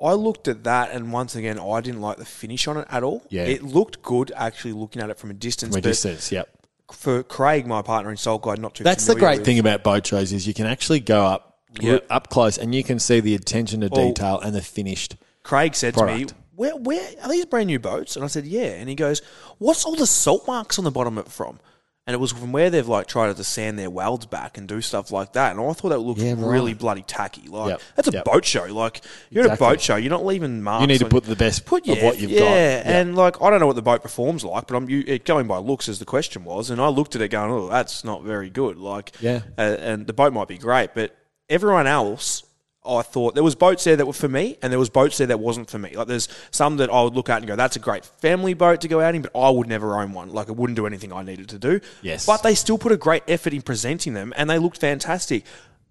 I 0.00 0.12
looked 0.14 0.46
at 0.48 0.64
that 0.64 0.90
and 0.92 1.12
once 1.12 1.34
again 1.36 1.58
I 1.58 1.80
didn't 1.80 2.00
like 2.00 2.18
the 2.18 2.24
finish 2.24 2.66
on 2.68 2.76
it 2.76 2.86
at 2.90 3.02
all. 3.02 3.22
Yeah. 3.28 3.44
it 3.44 3.62
looked 3.62 4.02
good 4.02 4.32
actually 4.36 4.72
looking 4.72 5.00
at 5.02 5.10
it 5.10 5.18
from 5.18 5.30
a 5.30 5.34
distance. 5.34 5.72
From 5.74 5.78
a 5.78 5.82
distance, 5.82 6.30
yep. 6.30 6.48
for 6.92 7.22
Craig, 7.22 7.66
my 7.66 7.82
partner 7.82 8.10
in 8.10 8.16
Salt 8.16 8.42
Guide, 8.42 8.58
not 8.60 8.74
too. 8.74 8.84
That's 8.84 9.06
the 9.06 9.14
great 9.14 9.38
with- 9.38 9.46
thing 9.46 9.58
about 9.58 9.82
boat 9.82 10.06
shows 10.06 10.32
is 10.32 10.46
you 10.46 10.54
can 10.54 10.66
actually 10.66 11.00
go 11.00 11.24
up 11.26 11.48
Yep. 11.80 12.06
up 12.10 12.28
close 12.28 12.58
and 12.58 12.74
you 12.74 12.84
can 12.84 12.98
see 12.98 13.20
the 13.20 13.34
attention 13.34 13.80
to 13.80 13.88
Well, 13.90 14.08
detail 14.08 14.38
and 14.40 14.54
the 14.54 14.60
finished. 14.60 15.16
Craig 15.42 15.74
said 15.74 15.94
to 15.94 16.04
me, 16.04 16.12
product. 16.24 16.34
Where, 16.62 16.76
where 16.76 17.08
are 17.22 17.28
these 17.28 17.44
brand 17.46 17.66
new 17.66 17.80
boats? 17.80 18.14
And 18.14 18.24
I 18.24 18.28
said, 18.28 18.46
yeah. 18.46 18.70
And 18.78 18.88
he 18.88 18.94
goes, 18.94 19.20
what's 19.58 19.84
all 19.84 19.96
the 19.96 20.06
salt 20.06 20.46
marks 20.46 20.78
on 20.78 20.84
the 20.84 20.92
bottom 20.92 21.18
of 21.18 21.26
it 21.26 21.32
from? 21.32 21.58
And 22.06 22.14
it 22.14 22.18
was 22.18 22.32
from 22.32 22.50
where 22.52 22.68
they've 22.70 22.86
like 22.86 23.06
tried 23.06 23.36
to 23.36 23.44
sand 23.44 23.78
their 23.78 23.90
welds 23.90 24.26
back 24.26 24.58
and 24.58 24.66
do 24.68 24.80
stuff 24.80 25.10
like 25.12 25.32
that. 25.34 25.56
And 25.56 25.60
I 25.64 25.72
thought 25.72 25.90
that 25.90 25.98
looked 25.98 26.20
Yeah, 26.20 26.32
right. 26.32 26.44
really 26.54 26.74
bloody 26.74 27.02
tacky. 27.02 27.46
Like 27.48 27.70
Yep, 27.70 27.80
that's 27.96 28.08
a 28.08 28.12
yep. 28.12 28.24
boat 28.24 28.44
show. 28.44 28.64
Like 28.64 29.02
you're 29.30 29.44
at 29.44 29.54
a 29.54 29.56
boat 29.56 29.80
show, 29.80 29.94
you're 29.96 30.10
not 30.10 30.24
leaving 30.24 30.62
marks. 30.62 30.80
You 30.82 30.86
need 30.88 30.98
to 30.98 31.04
on- 31.04 31.10
put 31.10 31.24
the 31.24 31.36
best 31.36 31.64
put 31.64 31.88
of 31.88 32.02
what 32.02 32.18
you've 32.20 32.30
yeah. 32.32 32.38
got. 32.40 32.50
Yeah. 32.50 32.82
And 33.00 33.14
like 33.16 33.40
I 33.40 33.50
don't 33.50 33.60
know 33.60 33.68
what 33.68 33.76
the 33.76 33.82
boat 33.82 34.02
performs 34.02 34.44
like, 34.44 34.66
but 34.66 34.76
I'm 34.76 34.88
you, 34.90 35.04
it, 35.06 35.24
going 35.24 35.46
by 35.46 35.58
looks 35.58 35.88
as 35.88 36.00
the 36.00 36.04
question 36.04 36.42
was, 36.44 36.70
and 36.70 36.80
I 36.80 36.88
looked 36.88 37.14
at 37.14 37.22
it 37.22 37.28
going, 37.28 37.52
oh, 37.52 37.68
that's 37.68 38.02
not 38.02 38.24
very 38.24 38.50
good. 38.50 38.78
Like 38.78 39.12
Yeah. 39.20 39.42
uh, 39.56 39.60
and 39.60 40.06
the 40.08 40.12
boat 40.12 40.32
might 40.32 40.48
be 40.48 40.58
great, 40.58 40.94
but 40.94 41.16
everyone 41.48 41.86
else 41.86 42.42
I 42.84 43.02
thought 43.02 43.34
there 43.34 43.44
was 43.44 43.54
boats 43.54 43.84
there 43.84 43.94
that 43.94 44.06
were 44.06 44.12
for 44.12 44.28
me, 44.28 44.58
and 44.60 44.72
there 44.72 44.78
was 44.78 44.90
boats 44.90 45.18
there 45.18 45.28
that 45.28 45.38
wasn't 45.38 45.70
for 45.70 45.78
me. 45.78 45.94
Like 45.94 46.08
there's 46.08 46.28
some 46.50 46.78
that 46.78 46.90
I 46.90 47.02
would 47.02 47.14
look 47.14 47.28
at 47.28 47.38
and 47.38 47.46
go, 47.46 47.54
"That's 47.54 47.76
a 47.76 47.78
great 47.78 48.04
family 48.04 48.54
boat 48.54 48.80
to 48.80 48.88
go 48.88 49.00
out 49.00 49.14
in," 49.14 49.22
but 49.22 49.30
I 49.36 49.50
would 49.50 49.68
never 49.68 50.00
own 50.00 50.12
one. 50.12 50.30
Like 50.32 50.48
it 50.48 50.56
wouldn't 50.56 50.76
do 50.76 50.86
anything 50.86 51.12
I 51.12 51.22
needed 51.22 51.48
to 51.50 51.58
do. 51.58 51.80
Yes. 52.02 52.26
but 52.26 52.42
they 52.42 52.54
still 52.56 52.78
put 52.78 52.90
a 52.90 52.96
great 52.96 53.22
effort 53.28 53.52
in 53.52 53.62
presenting 53.62 54.14
them, 54.14 54.32
and 54.36 54.50
they 54.50 54.58
looked 54.58 54.78
fantastic. 54.78 55.44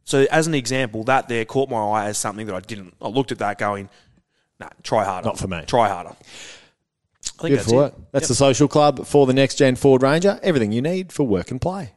So 0.03 0.25
as 0.31 0.47
an 0.47 0.53
example, 0.53 1.03
that 1.05 1.29
there 1.29 1.45
caught 1.45 1.69
my 1.69 1.77
eye 1.77 2.05
as 2.07 2.17
something 2.17 2.45
that 2.47 2.55
I 2.55 2.59
didn't. 2.59 2.93
I 3.01 3.07
looked 3.07 3.31
at 3.31 3.39
that 3.39 3.57
going, 3.57 3.89
"Nah, 4.59 4.67
try 4.83 5.05
harder. 5.05 5.27
Not 5.27 5.39
for 5.39 5.47
me. 5.47 5.63
Try 5.67 5.87
harder." 5.87 6.09
I 6.09 7.41
think 7.43 7.51
Good 7.51 7.59
that's 7.59 7.69
for 7.71 7.85
it. 7.85 7.87
it. 7.87 7.93
That's 8.11 8.27
the 8.27 8.35
social 8.35 8.67
club 8.67 9.05
for 9.05 9.25
the 9.25 9.33
next 9.33 9.55
gen 9.55 9.75
Ford 9.75 10.01
Ranger. 10.01 10.39
Everything 10.43 10.71
you 10.71 10.81
need 10.81 11.11
for 11.13 11.23
work 11.23 11.51
and 11.51 11.61
play. 11.61 11.93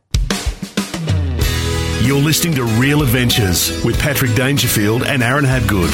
You're 2.04 2.20
listening 2.20 2.54
to 2.56 2.64
Real 2.64 3.00
Adventures 3.00 3.82
with 3.82 3.98
Patrick 3.98 4.34
Dangerfield 4.34 5.04
and 5.04 5.22
Aaron 5.22 5.46
Habgood. 5.46 5.88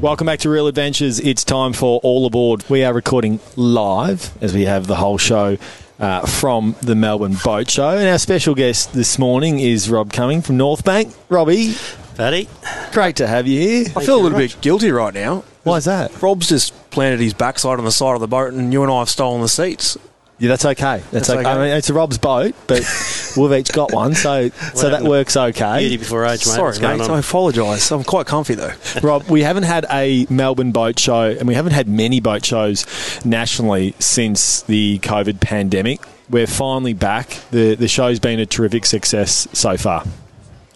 Welcome 0.00 0.26
back 0.26 0.40
to 0.40 0.50
Real 0.50 0.66
Adventures. 0.66 1.20
It's 1.20 1.44
time 1.44 1.72
for 1.72 2.00
All 2.02 2.26
Aboard. 2.26 2.68
We 2.68 2.82
are 2.82 2.92
recording 2.92 3.38
live 3.54 4.36
as 4.42 4.54
we 4.54 4.64
have 4.64 4.88
the 4.88 4.96
whole 4.96 5.18
show 5.18 5.56
uh, 6.00 6.26
from 6.26 6.74
the 6.82 6.96
Melbourne 6.96 7.36
Boat 7.44 7.70
Show. 7.70 7.90
And 7.90 8.08
our 8.08 8.18
special 8.18 8.56
guest 8.56 8.92
this 8.92 9.20
morning 9.20 9.60
is 9.60 9.88
Rob 9.88 10.12
Cumming 10.12 10.42
from 10.42 10.56
North 10.56 10.84
Bank. 10.84 11.14
Robbie, 11.28 11.76
Paddy. 12.16 12.48
great 12.90 13.14
to 13.16 13.28
have 13.28 13.46
you 13.46 13.60
here. 13.60 13.84
I 13.94 14.04
feel 14.04 14.20
a 14.20 14.22
little 14.22 14.36
bit 14.36 14.60
guilty 14.60 14.90
right 14.90 15.14
now. 15.14 15.44
Why 15.62 15.76
is 15.76 15.84
that? 15.84 16.20
Rob's 16.20 16.48
just 16.48 16.74
planted 16.90 17.20
his 17.20 17.34
backside 17.34 17.78
on 17.78 17.84
the 17.84 17.92
side 17.92 18.14
of 18.14 18.20
the 18.20 18.26
boat, 18.26 18.52
and 18.52 18.72
you 18.72 18.82
and 18.82 18.90
I 18.90 18.98
have 18.98 19.10
stolen 19.10 19.42
the 19.42 19.48
seats. 19.48 19.96
Yeah, 20.38 20.48
that's 20.48 20.66
okay. 20.66 20.98
That's, 20.98 21.10
That's 21.10 21.30
okay. 21.30 21.40
okay. 21.40 21.48
I 21.48 21.54
mean, 21.56 21.76
it's 21.76 21.88
a 21.88 21.94
Rob's 21.94 22.18
boat, 22.18 22.54
but 22.66 22.80
we've 23.38 23.52
each 23.52 23.72
got 23.72 23.92
one, 23.92 24.14
so 24.14 24.50
so 24.74 24.90
that 24.90 25.02
works 25.02 25.34
Beauty 25.34 25.48
okay. 25.58 25.96
before 25.96 26.26
age, 26.26 26.40
mate. 26.40 26.40
Sorry, 26.40 26.62
What's 26.64 26.78
going 26.78 26.98
mate. 26.98 27.08
on? 27.08 27.16
I 27.16 27.20
apologise. 27.20 27.90
I'm 27.90 28.04
quite 28.04 28.26
comfy 28.26 28.54
though. 28.54 28.72
Rob, 29.02 29.24
we 29.30 29.42
haven't 29.42 29.62
had 29.62 29.86
a 29.90 30.26
Melbourne 30.28 30.72
boat 30.72 30.98
show, 30.98 31.22
and 31.22 31.48
we 31.48 31.54
haven't 31.54 31.72
had 31.72 31.88
many 31.88 32.20
boat 32.20 32.44
shows 32.44 32.84
nationally 33.24 33.94
since 33.98 34.60
the 34.62 34.98
COVID 34.98 35.40
pandemic. 35.40 36.00
We're 36.28 36.46
finally 36.46 36.92
back. 36.92 37.38
The 37.50 37.74
the 37.74 37.88
show's 37.88 38.18
been 38.18 38.38
a 38.38 38.46
terrific 38.46 38.84
success 38.84 39.48
so 39.54 39.78
far. 39.78 40.04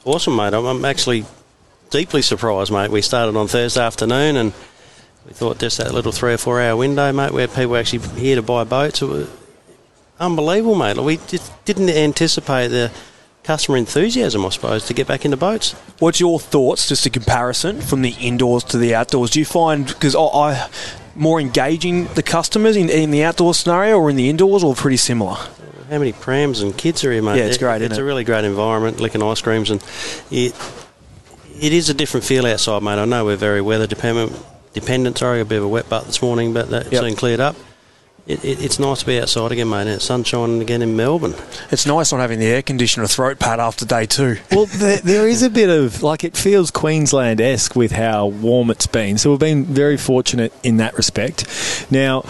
Awesome, 0.06 0.36
mate. 0.36 0.54
I'm, 0.54 0.64
I'm 0.64 0.84
actually 0.86 1.26
deeply 1.90 2.22
surprised, 2.22 2.72
mate. 2.72 2.90
We 2.90 3.02
started 3.02 3.36
on 3.36 3.46
Thursday 3.46 3.82
afternoon 3.82 4.36
and 4.36 4.54
we 5.26 5.34
thought 5.34 5.58
just 5.58 5.76
that 5.76 5.92
little 5.92 6.12
three 6.12 6.32
or 6.32 6.38
four 6.38 6.62
hour 6.62 6.76
window, 6.76 7.12
mate, 7.12 7.32
where 7.32 7.46
people 7.46 7.68
were 7.68 7.78
actually 7.78 8.08
here 8.18 8.36
to 8.36 8.42
buy 8.42 8.64
boats. 8.64 9.02
It 9.02 9.06
was 9.06 9.28
unbelievable, 10.20 10.74
mate. 10.74 10.96
We 10.98 11.16
just 11.28 11.52
didn't 11.64 11.90
anticipate 11.90 12.68
the 12.68 12.90
customer 13.42 13.76
enthusiasm, 13.78 14.44
I 14.44 14.50
suppose, 14.50 14.86
to 14.86 14.94
get 14.94 15.08
back 15.08 15.24
into 15.24 15.36
boats. 15.36 15.72
What's 15.98 16.20
your 16.20 16.38
thoughts, 16.38 16.86
just 16.88 17.06
a 17.06 17.10
comparison 17.10 17.80
from 17.80 18.02
the 18.02 18.10
indoors 18.20 18.62
to 18.64 18.78
the 18.78 18.94
outdoors? 18.94 19.30
Do 19.30 19.38
you 19.38 19.44
find 19.44 19.86
because 19.86 20.14
I, 20.14 20.20
I 20.20 20.68
more 21.16 21.40
engaging 21.40 22.04
the 22.14 22.22
customers 22.22 22.76
in, 22.76 22.88
in 22.90 23.10
the 23.10 23.24
outdoor 23.24 23.54
scenario 23.54 23.98
or 23.98 24.10
in 24.10 24.16
the 24.16 24.28
indoors, 24.28 24.62
or 24.62 24.74
pretty 24.74 24.98
similar? 24.98 25.34
How 25.88 25.98
many 25.98 26.12
prams 26.12 26.60
and 26.60 26.76
kids 26.76 27.02
are 27.04 27.10
here, 27.10 27.20
mate? 27.22 27.38
Yeah, 27.38 27.46
it's 27.46 27.56
It- 27.56 27.60
great, 27.60 27.82
It's 27.82 27.92
isn't 27.92 28.02
a 28.02 28.04
it? 28.04 28.06
really 28.06 28.22
great 28.24 28.44
environment, 28.44 29.00
licking 29.00 29.22
ice 29.22 29.40
creams, 29.40 29.70
and 29.70 29.82
it 30.30 30.54
it 31.60 31.72
is 31.74 31.90
a 31.90 31.94
different 31.94 32.24
feel 32.24 32.46
outside, 32.46 32.82
mate. 32.82 32.98
I 32.98 33.04
know 33.04 33.24
we're 33.24 33.36
very 33.36 33.60
weather 33.60 33.86
dependent. 33.86 34.32
Dependent, 34.72 35.18
sorry, 35.18 35.40
a 35.40 35.44
bit 35.44 35.58
of 35.58 35.64
a 35.64 35.68
wet 35.68 35.88
butt 35.88 36.06
this 36.06 36.22
morning, 36.22 36.52
but 36.54 36.70
that's 36.70 36.90
Yep. 36.92 37.00
soon 37.02 37.16
cleared 37.16 37.40
up. 37.40 37.56
It, 38.30 38.44
it, 38.44 38.62
it's 38.62 38.78
nice 38.78 39.00
to 39.00 39.06
be 39.06 39.20
outside 39.20 39.50
again, 39.50 39.68
mate. 39.68 39.82
And 39.82 39.90
it's 39.90 40.04
sunshine 40.04 40.60
again 40.62 40.82
in 40.82 40.94
Melbourne. 40.94 41.34
It's 41.70 41.84
nice 41.84 42.12
not 42.12 42.20
having 42.20 42.38
the 42.38 42.46
air 42.46 42.62
conditioner 42.62 43.08
throat 43.08 43.40
pad 43.40 43.58
after 43.58 43.84
day 43.84 44.06
two. 44.06 44.36
Well, 44.52 44.66
there, 44.66 44.98
there 44.98 45.28
is 45.28 45.42
a 45.42 45.50
bit 45.50 45.68
of 45.68 46.02
like 46.02 46.22
it 46.22 46.36
feels 46.36 46.70
Queensland 46.70 47.40
esque 47.40 47.74
with 47.74 47.90
how 47.90 48.26
warm 48.26 48.70
it's 48.70 48.86
been. 48.86 49.18
So 49.18 49.30
we've 49.30 49.40
been 49.40 49.64
very 49.64 49.96
fortunate 49.96 50.52
in 50.62 50.76
that 50.76 50.96
respect. 50.96 51.86
Now, 51.90 52.24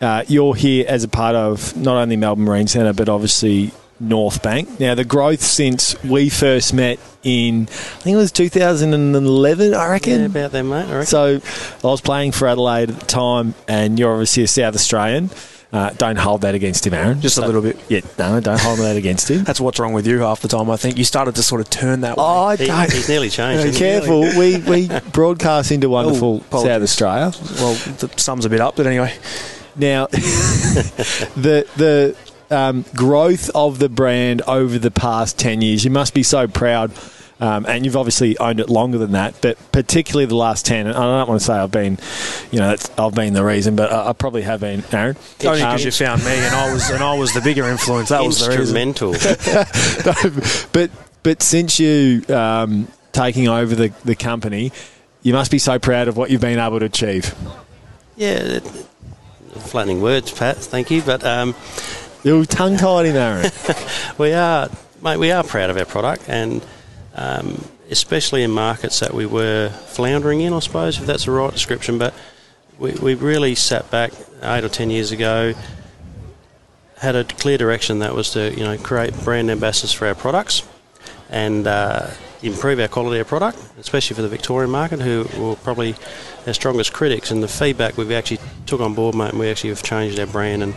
uh, 0.00 0.24
you're 0.28 0.54
here 0.54 0.84
as 0.86 1.02
a 1.02 1.08
part 1.08 1.34
of 1.34 1.76
not 1.76 1.96
only 1.96 2.16
Melbourne 2.16 2.44
Marine 2.44 2.68
Centre, 2.68 2.92
but 2.92 3.08
obviously 3.08 3.72
North 4.00 4.42
Bank. 4.42 4.78
Now, 4.80 4.94
the 4.94 5.04
growth 5.04 5.42
since 5.42 6.00
we 6.04 6.28
first 6.28 6.72
met 6.72 6.98
in, 7.22 7.62
I 7.62 7.66
think 7.66 8.14
it 8.14 8.16
was 8.16 8.32
2011, 8.32 9.74
I 9.74 9.88
reckon. 9.88 10.20
Yeah, 10.20 10.26
about 10.26 10.52
there, 10.52 10.64
mate. 10.64 10.86
I. 10.88 11.04
So 11.04 11.40
I 11.84 11.86
was 11.86 12.00
playing 12.00 12.32
for 12.32 12.48
Adelaide 12.48 12.90
at 12.90 13.00
the 13.00 13.06
time, 13.06 13.54
and 13.66 13.98
you're 13.98 14.12
obviously 14.12 14.42
a 14.44 14.48
South 14.48 14.74
Australian. 14.74 15.30
Uh, 15.70 15.90
don't 15.90 16.16
hold 16.16 16.40
that 16.40 16.54
against 16.54 16.86
him, 16.86 16.94
Aaron. 16.94 17.20
Just 17.20 17.36
a 17.36 17.42
little 17.44 17.60
bit. 17.60 17.78
Yeah, 17.90 18.00
no, 18.18 18.40
don't 18.40 18.58
hold 18.58 18.78
that 18.78 18.96
against 18.96 19.28
him. 19.30 19.44
That's 19.44 19.60
what's 19.60 19.78
wrong 19.78 19.92
with 19.92 20.06
you 20.06 20.18
half 20.20 20.40
the 20.40 20.48
time. 20.48 20.70
I 20.70 20.78
think 20.78 20.96
you 20.96 21.04
started 21.04 21.34
to 21.34 21.42
sort 21.42 21.60
of 21.60 21.68
turn 21.68 22.00
that 22.00 22.16
way. 22.16 22.24
Oh, 22.26 22.44
I 22.46 22.56
He- 22.56 22.66
don't. 22.66 22.90
he's 22.90 23.06
nearly 23.06 23.28
changed. 23.28 23.64
Be 23.64 23.68
isn't 23.68 23.78
careful. 23.78 24.20
We 24.38 24.56
we 24.62 24.88
broadcast 25.12 25.70
into 25.70 25.90
wonderful 25.90 26.42
Oh. 26.52 26.64
South 26.64 26.80
Australia. 26.82 27.32
Well, 27.56 27.74
the 27.74 28.10
sum's 28.16 28.46
a 28.46 28.48
bit 28.48 28.60
up, 28.62 28.76
but 28.76 28.86
anyway. 28.86 29.12
Now, 29.76 30.06
the 31.36 31.66
the 31.76 32.16
um, 32.50 32.84
growth 32.94 33.50
of 33.54 33.78
the 33.78 33.88
brand 33.88 34.42
over 34.42 34.78
the 34.78 34.90
past 34.90 35.38
ten 35.38 35.60
years, 35.62 35.84
you 35.84 35.90
must 35.90 36.14
be 36.14 36.22
so 36.22 36.46
proud. 36.48 36.92
Um, 37.40 37.66
and 37.66 37.84
you've 37.84 37.96
obviously 37.96 38.36
owned 38.38 38.58
it 38.58 38.68
longer 38.68 38.98
than 38.98 39.12
that, 39.12 39.36
but 39.40 39.56
particularly 39.70 40.26
the 40.26 40.34
last 40.34 40.66
ten. 40.66 40.88
And 40.88 40.96
I 40.96 41.18
don't 41.18 41.28
want 41.28 41.40
to 41.40 41.46
say 41.46 41.52
I've 41.52 41.70
been, 41.70 41.96
you 42.50 42.58
know, 42.58 42.70
that's, 42.70 42.90
I've 42.98 43.14
been 43.14 43.32
the 43.32 43.44
reason, 43.44 43.76
but 43.76 43.92
I, 43.92 44.08
I 44.08 44.12
probably 44.12 44.42
have 44.42 44.58
been, 44.58 44.82
Aaron. 44.90 45.16
Only 45.44 45.62
Um, 45.62 45.68
because 45.70 45.84
you 45.84 45.92
found 45.92 46.24
me, 46.24 46.32
and 46.32 46.52
I 46.52 46.72
was 46.72 46.90
and 46.90 47.00
I 47.00 47.14
was 47.16 47.32
the 47.34 47.40
bigger 47.40 47.68
influence. 47.68 48.08
That 48.08 48.24
was 48.24 48.40
the 48.40 48.48
reason. 48.58 48.76
Instrumental. 48.76 49.12
but 50.72 50.90
but 51.22 51.42
since 51.42 51.78
you 51.78 52.24
um, 52.28 52.88
taking 53.12 53.46
over 53.46 53.72
the, 53.74 53.92
the 54.04 54.16
company, 54.16 54.72
you 55.22 55.32
must 55.32 55.52
be 55.52 55.58
so 55.60 55.78
proud 55.78 56.08
of 56.08 56.16
what 56.16 56.30
you've 56.30 56.40
been 56.40 56.58
able 56.58 56.80
to 56.80 56.86
achieve. 56.86 57.34
yeah, 58.16 58.30
it- 58.38 58.86
flattening 59.58 60.00
words, 60.02 60.30
Pat. 60.32 60.56
Thank 60.56 60.90
you, 60.90 61.02
but 61.02 61.24
um, 61.24 61.54
You're 62.28 62.44
tongue 62.44 62.76
tied 62.76 63.06
in 63.06 63.16
Aaron. 63.16 63.50
we 64.18 64.34
are, 64.34 64.68
mate. 65.02 65.16
We 65.16 65.32
are 65.32 65.42
proud 65.42 65.70
of 65.70 65.78
our 65.78 65.86
product, 65.86 66.28
and 66.28 66.62
um, 67.14 67.64
especially 67.88 68.42
in 68.42 68.50
markets 68.50 69.00
that 69.00 69.14
we 69.14 69.24
were 69.24 69.70
floundering 69.70 70.42
in, 70.42 70.52
I 70.52 70.58
suppose, 70.58 70.98
if 70.98 71.06
that's 71.06 71.24
the 71.24 71.30
right 71.30 71.50
description. 71.50 71.96
But 71.96 72.12
we, 72.78 72.92
we 72.92 73.14
really 73.14 73.54
sat 73.54 73.90
back 73.90 74.12
eight 74.42 74.62
or 74.62 74.68
ten 74.68 74.90
years 74.90 75.10
ago, 75.10 75.54
had 76.98 77.16
a 77.16 77.24
clear 77.24 77.56
direction 77.56 78.00
that 78.00 78.14
was 78.14 78.32
to 78.32 78.50
you 78.50 78.62
know 78.62 78.76
create 78.76 79.14
brand 79.24 79.50
ambassadors 79.50 79.94
for 79.94 80.06
our 80.06 80.14
products, 80.14 80.68
and 81.30 81.66
uh, 81.66 82.10
improve 82.42 82.78
our 82.78 82.88
quality 82.88 83.20
of 83.20 83.26
product, 83.26 83.56
especially 83.78 84.16
for 84.16 84.20
the 84.20 84.28
Victorian 84.28 84.70
market, 84.70 85.00
who 85.00 85.26
were 85.42 85.56
probably 85.56 85.94
our 86.46 86.52
strongest 86.52 86.92
critics. 86.92 87.30
And 87.30 87.42
the 87.42 87.48
feedback 87.48 87.96
we've 87.96 88.12
actually 88.12 88.40
took 88.66 88.82
on 88.82 88.92
board, 88.92 89.14
mate, 89.14 89.30
and 89.30 89.38
we 89.38 89.48
actually 89.48 89.70
have 89.70 89.82
changed 89.82 90.20
our 90.20 90.26
brand 90.26 90.62
and. 90.62 90.74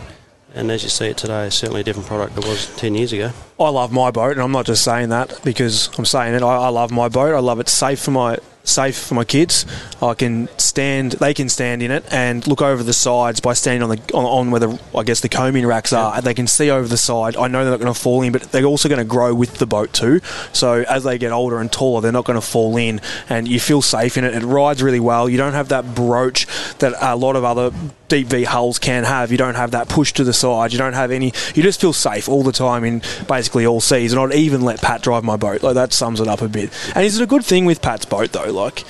And 0.54 0.70
as 0.70 0.82
you 0.82 0.90
see 0.90 1.06
it 1.06 1.16
today, 1.16 1.46
it's 1.46 1.56
certainly 1.56 1.80
a 1.80 1.84
different 1.84 2.06
product 2.06 2.34
than 2.34 2.44
it 2.44 2.48
was 2.48 2.74
10 2.76 2.94
years 2.94 3.12
ago. 3.12 3.30
I 3.58 3.68
love 3.70 3.92
my 3.92 4.10
boat, 4.10 4.32
and 4.32 4.40
I'm 4.42 4.52
not 4.52 4.66
just 4.66 4.84
saying 4.84 5.08
that 5.08 5.40
because 5.44 5.88
I'm 5.98 6.04
saying 6.04 6.34
it. 6.34 6.42
I, 6.42 6.56
I 6.56 6.68
love 6.68 6.90
my 6.90 7.08
boat. 7.08 7.34
I 7.34 7.38
love 7.38 7.60
it 7.60 7.68
safe 7.68 8.00
for 8.00 8.10
my 8.10 8.38
safe 8.64 8.96
for 8.96 9.14
my 9.14 9.24
kids. 9.24 9.66
I 10.00 10.14
can 10.14 10.48
stand; 10.58 11.12
they 11.12 11.34
can 11.34 11.48
stand 11.48 11.82
in 11.82 11.90
it 11.90 12.04
and 12.12 12.46
look 12.46 12.62
over 12.62 12.82
the 12.82 12.92
sides 12.92 13.40
by 13.40 13.52
standing 13.54 13.82
on 13.82 13.90
the 13.90 14.14
on, 14.14 14.24
on 14.24 14.50
where 14.50 14.60
the 14.60 14.80
I 14.94 15.02
guess 15.02 15.20
the 15.20 15.28
combing 15.28 15.66
racks 15.66 15.92
are. 15.92 16.20
They 16.20 16.34
can 16.34 16.46
see 16.46 16.70
over 16.70 16.88
the 16.88 16.96
side. 16.96 17.36
I 17.36 17.48
know 17.48 17.64
they're 17.64 17.72
not 17.72 17.80
going 17.80 17.92
to 17.92 17.98
fall 17.98 18.22
in, 18.22 18.32
but 18.32 18.42
they're 18.52 18.64
also 18.64 18.88
going 18.88 18.98
to 18.98 19.04
grow 19.04 19.34
with 19.34 19.58
the 19.58 19.66
boat 19.66 19.92
too. 19.92 20.20
So 20.52 20.84
as 20.88 21.04
they 21.04 21.18
get 21.18 21.32
older 21.32 21.58
and 21.58 21.70
taller, 21.70 22.00
they're 22.00 22.12
not 22.12 22.24
going 22.24 22.40
to 22.40 22.46
fall 22.46 22.76
in, 22.76 23.00
and 23.28 23.48
you 23.48 23.60
feel 23.60 23.82
safe 23.82 24.16
in 24.16 24.24
it. 24.24 24.34
It 24.34 24.42
rides 24.42 24.82
really 24.82 25.00
well. 25.00 25.28
You 25.28 25.38
don't 25.38 25.54
have 25.54 25.68
that 25.68 25.94
broach 25.94 26.46
that 26.78 26.94
a 27.00 27.16
lot 27.16 27.36
of 27.36 27.44
other 27.44 27.72
deep 28.12 28.26
V 28.26 28.44
hulls 28.44 28.78
can 28.78 29.04
have. 29.04 29.32
You 29.32 29.38
don't 29.38 29.54
have 29.54 29.70
that 29.70 29.88
push 29.88 30.12
to 30.12 30.24
the 30.24 30.34
side. 30.34 30.72
You 30.72 30.78
don't 30.78 30.92
have 30.92 31.10
any. 31.10 31.32
You 31.54 31.62
just 31.62 31.80
feel 31.80 31.94
safe 31.94 32.28
all 32.28 32.42
the 32.42 32.52
time 32.52 32.84
in 32.84 33.02
basically 33.26 33.64
all 33.64 33.80
seas. 33.80 34.12
And 34.12 34.20
I'd 34.20 34.34
even 34.34 34.60
let 34.60 34.82
Pat 34.82 35.02
drive 35.02 35.24
my 35.24 35.36
boat. 35.36 35.62
Like 35.62 35.74
that 35.74 35.94
sums 35.94 36.20
it 36.20 36.28
up 36.28 36.42
a 36.42 36.48
bit. 36.48 36.70
And 36.94 37.06
is 37.06 37.18
it 37.18 37.22
a 37.22 37.26
good 37.26 37.44
thing 37.44 37.64
with 37.64 37.80
Pat's 37.80 38.04
boat 38.04 38.32
though? 38.32 38.51
Like 38.52 38.84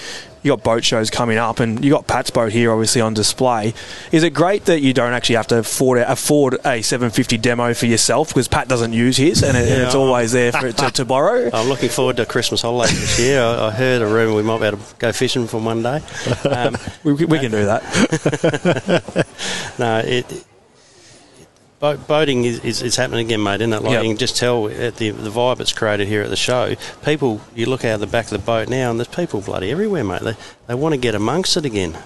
you 0.44 0.50
got 0.50 0.64
boat 0.64 0.82
shows 0.82 1.08
coming 1.08 1.38
up, 1.38 1.60
and 1.60 1.84
you 1.84 1.90
got 1.92 2.08
Pat's 2.08 2.30
boat 2.30 2.50
here 2.50 2.72
obviously 2.72 3.00
on 3.00 3.14
display. 3.14 3.74
Is 4.10 4.24
it 4.24 4.30
great 4.30 4.64
that 4.64 4.80
you 4.80 4.92
don't 4.92 5.12
actually 5.12 5.36
have 5.36 5.46
to 5.48 5.58
afford 5.58 5.98
afford 5.98 6.54
a 6.64 6.82
750 6.82 7.38
demo 7.38 7.72
for 7.74 7.86
yourself 7.86 8.28
because 8.28 8.48
Pat 8.48 8.66
doesn't 8.66 8.92
use 8.92 9.16
his, 9.16 9.44
and, 9.44 9.56
it, 9.56 9.70
and 9.70 9.82
it's 9.82 9.94
Yeah. 9.94 10.00
always 10.00 10.32
there 10.32 10.50
for 10.50 10.66
it 10.66 10.76
to, 10.78 10.90
to 10.90 11.04
borrow? 11.04 11.48
I'm 11.54 11.68
looking 11.68 11.90
forward 11.90 12.16
to 12.16 12.26
Christmas 12.26 12.62
holidays 12.62 13.00
this 13.00 13.20
year. 13.20 13.40
I, 13.40 13.66
I 13.68 13.70
heard 13.70 14.02
a 14.02 14.06
rumour 14.06 14.34
we 14.34 14.42
might 14.42 14.58
be 14.58 14.66
able 14.66 14.78
to 14.78 14.94
go 14.98 15.12
fishing 15.12 15.46
for 15.46 15.60
one 15.60 15.82
day. 15.82 16.00
Um, 16.44 16.76
We, 17.04 17.12
we 17.14 17.38
can 17.38 17.50
do 17.52 17.64
that. 17.66 17.82
no, 19.78 19.98
it, 20.00 20.26
boat, 21.82 22.06
boating 22.06 22.44
is, 22.44 22.60
is, 22.60 22.80
is 22.80 22.96
happening 22.96 23.26
again, 23.26 23.42
mate. 23.42 23.60
Isn't 23.60 23.72
it? 23.72 23.82
Like 23.82 23.92
Yep. 23.92 24.02
you 24.04 24.10
can 24.10 24.16
just 24.16 24.36
tell 24.36 24.68
at 24.68 24.96
the 24.96 25.10
the 25.10 25.30
vibe 25.30 25.60
it's 25.60 25.72
created 25.72 26.06
here 26.08 26.22
at 26.22 26.30
the 26.30 26.36
show. 26.36 26.74
People, 27.04 27.40
you 27.54 27.66
look 27.66 27.84
out 27.84 27.94
of 27.94 28.00
the 28.00 28.06
back 28.06 28.26
of 28.26 28.30
the 28.30 28.38
boat 28.38 28.68
now, 28.68 28.90
and 28.90 28.98
there's 28.98 29.08
people 29.08 29.40
bloody 29.42 29.70
everywhere, 29.70 30.04
mate. 30.04 30.22
They 30.22 30.36
they 30.68 30.74
want 30.74 30.94
to 30.94 31.00
get 31.00 31.14
amongst 31.14 31.56
it 31.56 31.66
again. 31.66 31.98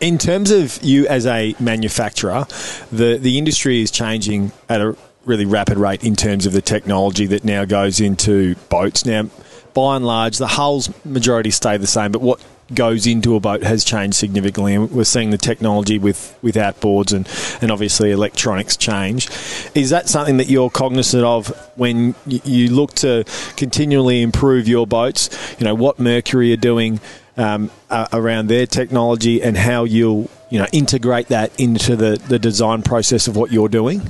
In 0.00 0.16
terms 0.16 0.50
of 0.50 0.78
you 0.82 1.06
as 1.08 1.26
a 1.26 1.54
manufacturer, 1.58 2.46
the, 2.92 3.18
the 3.18 3.36
industry 3.36 3.82
is 3.82 3.90
changing 3.90 4.52
at 4.68 4.80
a 4.80 4.96
really 5.24 5.44
rapid 5.44 5.76
rate 5.76 6.04
in 6.04 6.14
terms 6.14 6.46
of 6.46 6.52
the 6.52 6.62
technology 6.62 7.26
that 7.26 7.44
now 7.44 7.64
goes 7.64 8.00
into 8.00 8.54
boats. 8.68 9.04
Now, 9.04 9.28
by 9.74 9.96
and 9.96 10.06
large, 10.06 10.38
the 10.38 10.46
hulls 10.46 10.88
majority 11.04 11.50
stay 11.50 11.76
the 11.76 11.86
same, 11.86 12.12
but 12.12 12.22
what 12.22 12.40
goes 12.74 13.06
into 13.06 13.36
a 13.36 13.40
boat 13.40 13.62
has 13.62 13.84
changed 13.84 14.16
significantly, 14.16 14.74
and 14.74 14.90
we're 14.90 15.04
seeing 15.04 15.30
the 15.30 15.38
technology 15.38 15.98
with, 15.98 16.36
with 16.42 16.56
outboards 16.56 17.12
and, 17.12 17.28
and 17.62 17.70
obviously 17.70 18.10
electronics 18.10 18.76
change. 18.76 19.28
Is 19.74 19.90
that 19.90 20.08
something 20.08 20.36
that 20.38 20.48
you're 20.48 20.70
cognizant 20.70 21.24
of 21.24 21.48
when 21.76 22.14
you 22.26 22.70
look 22.70 22.94
to 22.94 23.24
continually 23.56 24.22
improve 24.22 24.66
your 24.66 24.86
boats? 24.86 25.30
You 25.58 25.64
know, 25.64 25.74
what 25.74 25.98
Mercury 25.98 26.52
are 26.52 26.56
doing 26.56 27.00
um, 27.36 27.70
uh, 27.90 28.08
around 28.12 28.48
their 28.48 28.66
technology 28.66 29.42
and 29.42 29.56
how 29.56 29.84
you'll 29.84 30.30
you 30.50 30.58
know 30.58 30.66
integrate 30.72 31.28
that 31.28 31.58
into 31.60 31.96
the, 31.96 32.20
the 32.28 32.38
design 32.38 32.82
process 32.82 33.28
of 33.28 33.36
what 33.36 33.52
you're 33.52 33.68
doing? 33.68 34.02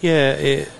Yeah, 0.00 0.32
it, 0.32 0.70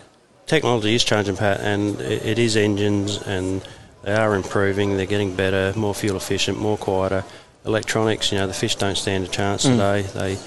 technology 0.47 0.95
is 0.95 1.05
changing, 1.05 1.37
Pat, 1.37 1.61
and 1.61 2.01
it, 2.01 2.25
it 2.25 2.39
is 2.39 2.57
engines, 2.57 3.21
and 3.23 3.63
they 4.03 4.15
are 4.15 4.35
improving. 4.35 4.97
They're 4.97 5.07
getting 5.07 5.35
better, 5.35 5.73
more 5.77 5.95
fuel 5.95 6.17
efficient, 6.17 6.59
more 6.59 6.79
quieter. 6.79 7.25
Electronics, 7.65 8.33
you 8.33 8.39
know, 8.39 8.47
the 8.47 8.55
fish 8.55 8.77
don't 8.77 8.97
stand 8.97 9.25
a 9.25 9.29
chance 9.29 9.65
hmm. 9.65 9.73
today. 9.73 10.03
They, 10.03 10.33
you 10.33 10.39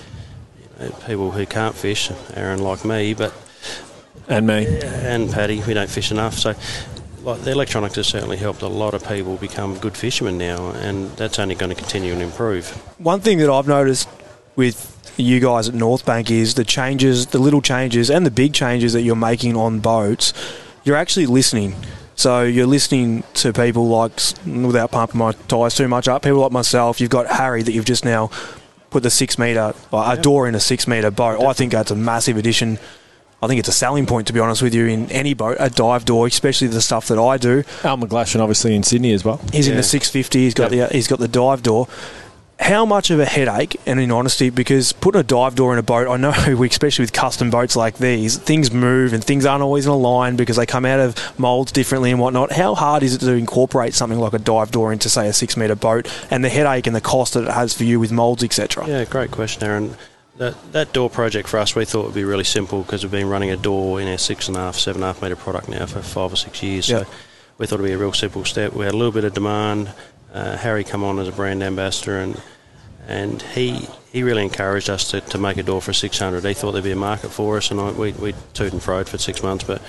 know, 0.79 0.89
people 1.05 1.31
who 1.31 1.45
can't 1.45 1.75
fish, 1.75 2.11
Aaron 2.33 2.63
like 2.63 2.85
me, 2.85 3.13
but 3.13 3.33
And 4.27 4.47
me. 4.47 4.65
and 4.83 5.31
Paddy, 5.31 5.61
we 5.67 5.73
don't 5.73 5.89
fish 5.89 6.11
enough. 6.11 6.35
So, 6.35 6.55
like 7.23 7.41
the 7.41 7.51
electronics 7.51 7.95
has 7.95 8.07
certainly 8.07 8.37
helped 8.37 8.61
a 8.61 8.67
lot 8.67 8.93
of 8.93 9.07
people 9.07 9.37
become 9.37 9.77
good 9.77 9.95
fishermen 9.95 10.37
now, 10.37 10.71
and 10.71 11.11
that's 11.17 11.37
only 11.37 11.55
going 11.55 11.69
to 11.69 11.75
continue 11.75 12.13
and 12.13 12.21
improve. 12.21 12.69
One 12.97 13.19
thing 13.19 13.37
that 13.39 13.51
I've 13.51 13.67
noticed 13.67 14.09
with 14.55 14.87
you 15.17 15.39
guys 15.39 15.69
at 15.69 15.75
North 15.75 16.05
Bank 16.05 16.31
is 16.31 16.55
the 16.55 16.63
changes, 16.63 17.27
the 17.27 17.39
little 17.39 17.61
changes, 17.61 18.09
and 18.09 18.25
the 18.25 18.31
big 18.31 18.53
changes 18.53 18.93
that 18.93 19.01
you're 19.01 19.15
making 19.15 19.55
on 19.55 19.79
boats. 19.79 20.33
You're 20.83 20.95
actually 20.95 21.27
listening. 21.27 21.75
So 22.21 22.43
you're 22.43 22.67
listening 22.67 23.23
to 23.33 23.51
people 23.51 23.87
like, 23.87 24.11
without 24.45 24.91
pumping 24.91 25.17
my 25.17 25.31
tyres 25.47 25.73
too 25.73 25.87
much 25.87 26.07
up, 26.07 26.21
people 26.21 26.37
like 26.37 26.51
myself. 26.51 27.01
You've 27.01 27.09
got 27.09 27.25
Harry 27.25 27.63
that 27.63 27.71
you've 27.71 27.85
just 27.85 28.05
now 28.05 28.29
put 28.91 29.01
the 29.01 29.09
six 29.09 29.39
metre, 29.39 29.73
a 29.91 30.17
door 30.17 30.47
in 30.47 30.53
a 30.53 30.59
six 30.59 30.87
metre 30.87 31.09
boat. 31.09 31.43
I 31.43 31.53
think 31.53 31.71
that's 31.71 31.89
a 31.89 31.95
massive 31.95 32.37
addition. 32.37 32.77
I 33.41 33.47
think 33.47 33.57
it's 33.57 33.69
a 33.69 33.73
selling 33.73 34.05
point, 34.05 34.27
to 34.27 34.33
be 34.33 34.39
honest 34.39 34.61
with 34.61 34.75
you, 34.75 34.85
in 34.85 35.11
any 35.11 35.33
boat, 35.33 35.57
a 35.59 35.71
dive 35.71 36.05
door, 36.05 36.27
especially 36.27 36.67
the 36.67 36.79
stuff 36.79 37.07
that 37.07 37.17
I 37.17 37.37
do. 37.37 37.63
Al 37.83 37.97
McGlashan, 37.97 38.39
obviously 38.39 38.75
in 38.75 38.83
Sydney 38.83 39.13
as 39.13 39.25
well. 39.25 39.41
He's 39.51 39.67
in 39.67 39.75
the 39.75 39.81
650. 39.81 40.37
He's 40.37 40.53
got 40.53 40.69
the 40.69 40.85
he's 40.89 41.07
got 41.07 41.17
the 41.17 41.27
dive 41.27 41.63
door. 41.63 41.87
How 42.61 42.85
much 42.85 43.09
of 43.09 43.19
a 43.19 43.25
headache, 43.25 43.75
and 43.87 43.99
in 43.99 44.11
honesty, 44.11 44.51
because 44.51 44.93
putting 44.93 45.19
a 45.19 45.23
dive 45.23 45.55
door 45.55 45.73
in 45.73 45.79
a 45.79 45.83
boat, 45.83 46.07
I 46.07 46.17
know, 46.17 46.55
we, 46.57 46.69
especially 46.69 47.01
with 47.03 47.11
custom 47.11 47.49
boats 47.49 47.75
like 47.75 47.97
these, 47.97 48.37
things 48.37 48.71
move 48.71 49.13
and 49.13 49.23
things 49.23 49.47
aren't 49.47 49.63
always 49.63 49.87
in 49.87 49.91
a 49.91 49.97
line 49.97 50.35
because 50.35 50.57
they 50.57 50.67
come 50.67 50.85
out 50.85 50.99
of 50.99 51.39
moulds 51.39 51.71
differently 51.71 52.11
and 52.11 52.19
whatnot. 52.19 52.51
How 52.51 52.75
hard 52.75 53.01
is 53.01 53.15
it 53.15 53.19
to 53.19 53.31
incorporate 53.31 53.95
something 53.95 54.19
like 54.19 54.33
a 54.33 54.39
dive 54.39 54.69
door 54.69 54.93
into, 54.93 55.09
say, 55.09 55.27
a 55.27 55.33
six 55.33 55.57
metre 55.57 55.75
boat, 55.75 56.07
and 56.29 56.45
the 56.45 56.49
headache 56.49 56.85
and 56.85 56.95
the 56.95 57.01
cost 57.01 57.33
that 57.33 57.45
it 57.45 57.51
has 57.51 57.73
for 57.73 57.83
you 57.83 57.99
with 57.99 58.11
moulds, 58.11 58.43
etc.? 58.43 58.87
Yeah, 58.87 59.05
great 59.05 59.31
question, 59.31 59.63
Aaron. 59.63 59.97
That, 60.37 60.55
that 60.71 60.93
door 60.93 61.09
project 61.09 61.49
for 61.49 61.57
us, 61.57 61.75
we 61.75 61.85
thought 61.85 62.05
would 62.05 62.15
be 62.15 62.23
really 62.23 62.43
simple 62.43 62.83
because 62.83 63.03
we've 63.03 63.11
been 63.11 63.27
running 63.29 63.49
a 63.49 63.57
door 63.57 63.99
in 63.99 64.07
our 64.07 64.19
six 64.19 64.47
and 64.47 64.55
a 64.55 64.59
half, 64.59 64.75
seven 64.75 65.01
and 65.01 65.09
a 65.09 65.13
half 65.13 65.21
metre 65.23 65.35
product 65.35 65.67
now 65.67 65.87
for 65.87 66.01
five 66.01 66.31
or 66.31 66.35
six 66.35 66.61
years. 66.61 66.87
Yeah. 66.89 67.03
So 67.03 67.07
we 67.57 67.65
thought 67.65 67.75
it'd 67.75 67.85
be 67.85 67.93
a 67.93 67.97
real 67.97 68.13
simple 68.13 68.45
step. 68.45 68.73
We 68.73 68.85
had 68.85 68.93
a 68.93 68.97
little 68.97 69.11
bit 69.11 69.23
of 69.23 69.33
demand. 69.33 69.93
Uh, 70.33 70.55
Harry 70.57 70.83
come 70.83 71.03
on 71.03 71.19
as 71.19 71.27
a 71.27 71.31
brand 71.31 71.61
ambassador, 71.61 72.17
and 72.19 72.41
and 73.07 73.41
he 73.41 73.87
he 74.11 74.23
really 74.23 74.43
encouraged 74.43 74.89
us 74.89 75.11
to, 75.11 75.21
to 75.21 75.37
make 75.37 75.57
a 75.57 75.63
door 75.63 75.81
for 75.81 75.93
600. 75.93 76.43
He 76.43 76.53
thought 76.53 76.73
there'd 76.73 76.83
be 76.83 76.91
a 76.91 76.95
market 76.95 77.29
for 77.29 77.57
us, 77.57 77.71
and 77.71 77.79
I, 77.79 77.91
we 77.91 78.11
we 78.13 78.33
toot 78.53 78.73
and 78.73 78.81
froed 78.81 79.07
for 79.07 79.17
six 79.17 79.43
months, 79.43 79.63
but 79.63 79.81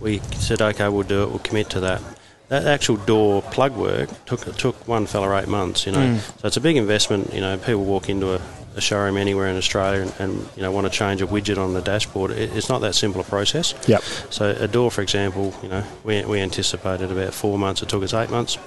we 0.00 0.18
said, 0.34 0.60
okay, 0.62 0.88
we'll 0.88 1.02
do 1.02 1.22
it. 1.24 1.28
We'll 1.28 1.38
commit 1.40 1.70
to 1.70 1.80
that. 1.80 2.02
That 2.48 2.66
actual 2.66 2.96
door 2.96 3.42
plug 3.42 3.76
work 3.76 4.08
took 4.24 4.40
took 4.56 4.88
one 4.88 5.06
fella 5.06 5.40
eight 5.40 5.48
months. 5.48 5.86
You 5.86 5.92
know, 5.92 6.18
so 6.38 6.48
it's 6.48 6.56
a 6.56 6.60
big 6.60 6.76
investment. 6.76 7.32
You 7.32 7.40
know, 7.40 7.56
people 7.58 7.84
walk 7.84 8.08
into 8.08 8.34
a, 8.34 8.40
a 8.74 8.80
showroom 8.80 9.16
anywhere 9.16 9.46
in 9.46 9.56
Australia 9.56 10.02
and, 10.02 10.14
and 10.18 10.48
you 10.56 10.62
know 10.62 10.72
want 10.72 10.86
to 10.86 10.90
change 10.92 11.22
a 11.22 11.28
widget 11.28 11.58
on 11.58 11.74
the 11.74 11.80
dashboard. 11.80 12.32
It, 12.32 12.56
it's 12.56 12.68
not 12.68 12.80
that 12.80 12.96
simple 12.96 13.20
a 13.20 13.24
process. 13.24 13.74
Yep. 13.86 14.02
So 14.30 14.50
a 14.50 14.66
door, 14.66 14.90
for 14.90 15.00
example, 15.00 15.54
you 15.62 15.68
know, 15.68 15.84
we, 16.02 16.24
we 16.24 16.40
anticipated 16.40 17.12
about 17.12 17.34
four 17.34 17.56
months. 17.56 17.82
It 17.82 17.88
took 17.88 18.02
us 18.02 18.14
eight 18.14 18.30
months. 18.30 18.58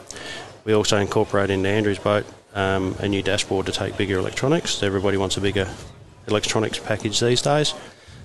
We 0.65 0.73
also 0.73 0.97
incorporate 0.97 1.49
into 1.49 1.69
Andrew's 1.69 1.99
boat 1.99 2.25
um, 2.53 2.95
a 2.99 3.07
new 3.07 3.21
dashboard 3.21 3.65
to 3.65 3.71
take 3.71 3.97
bigger 3.97 4.17
electronics. 4.17 4.83
Everybody 4.83 5.17
wants 5.17 5.37
a 5.37 5.41
bigger 5.41 5.67
electronics 6.27 6.79
package 6.79 7.19
these 7.19 7.41
days. 7.41 7.73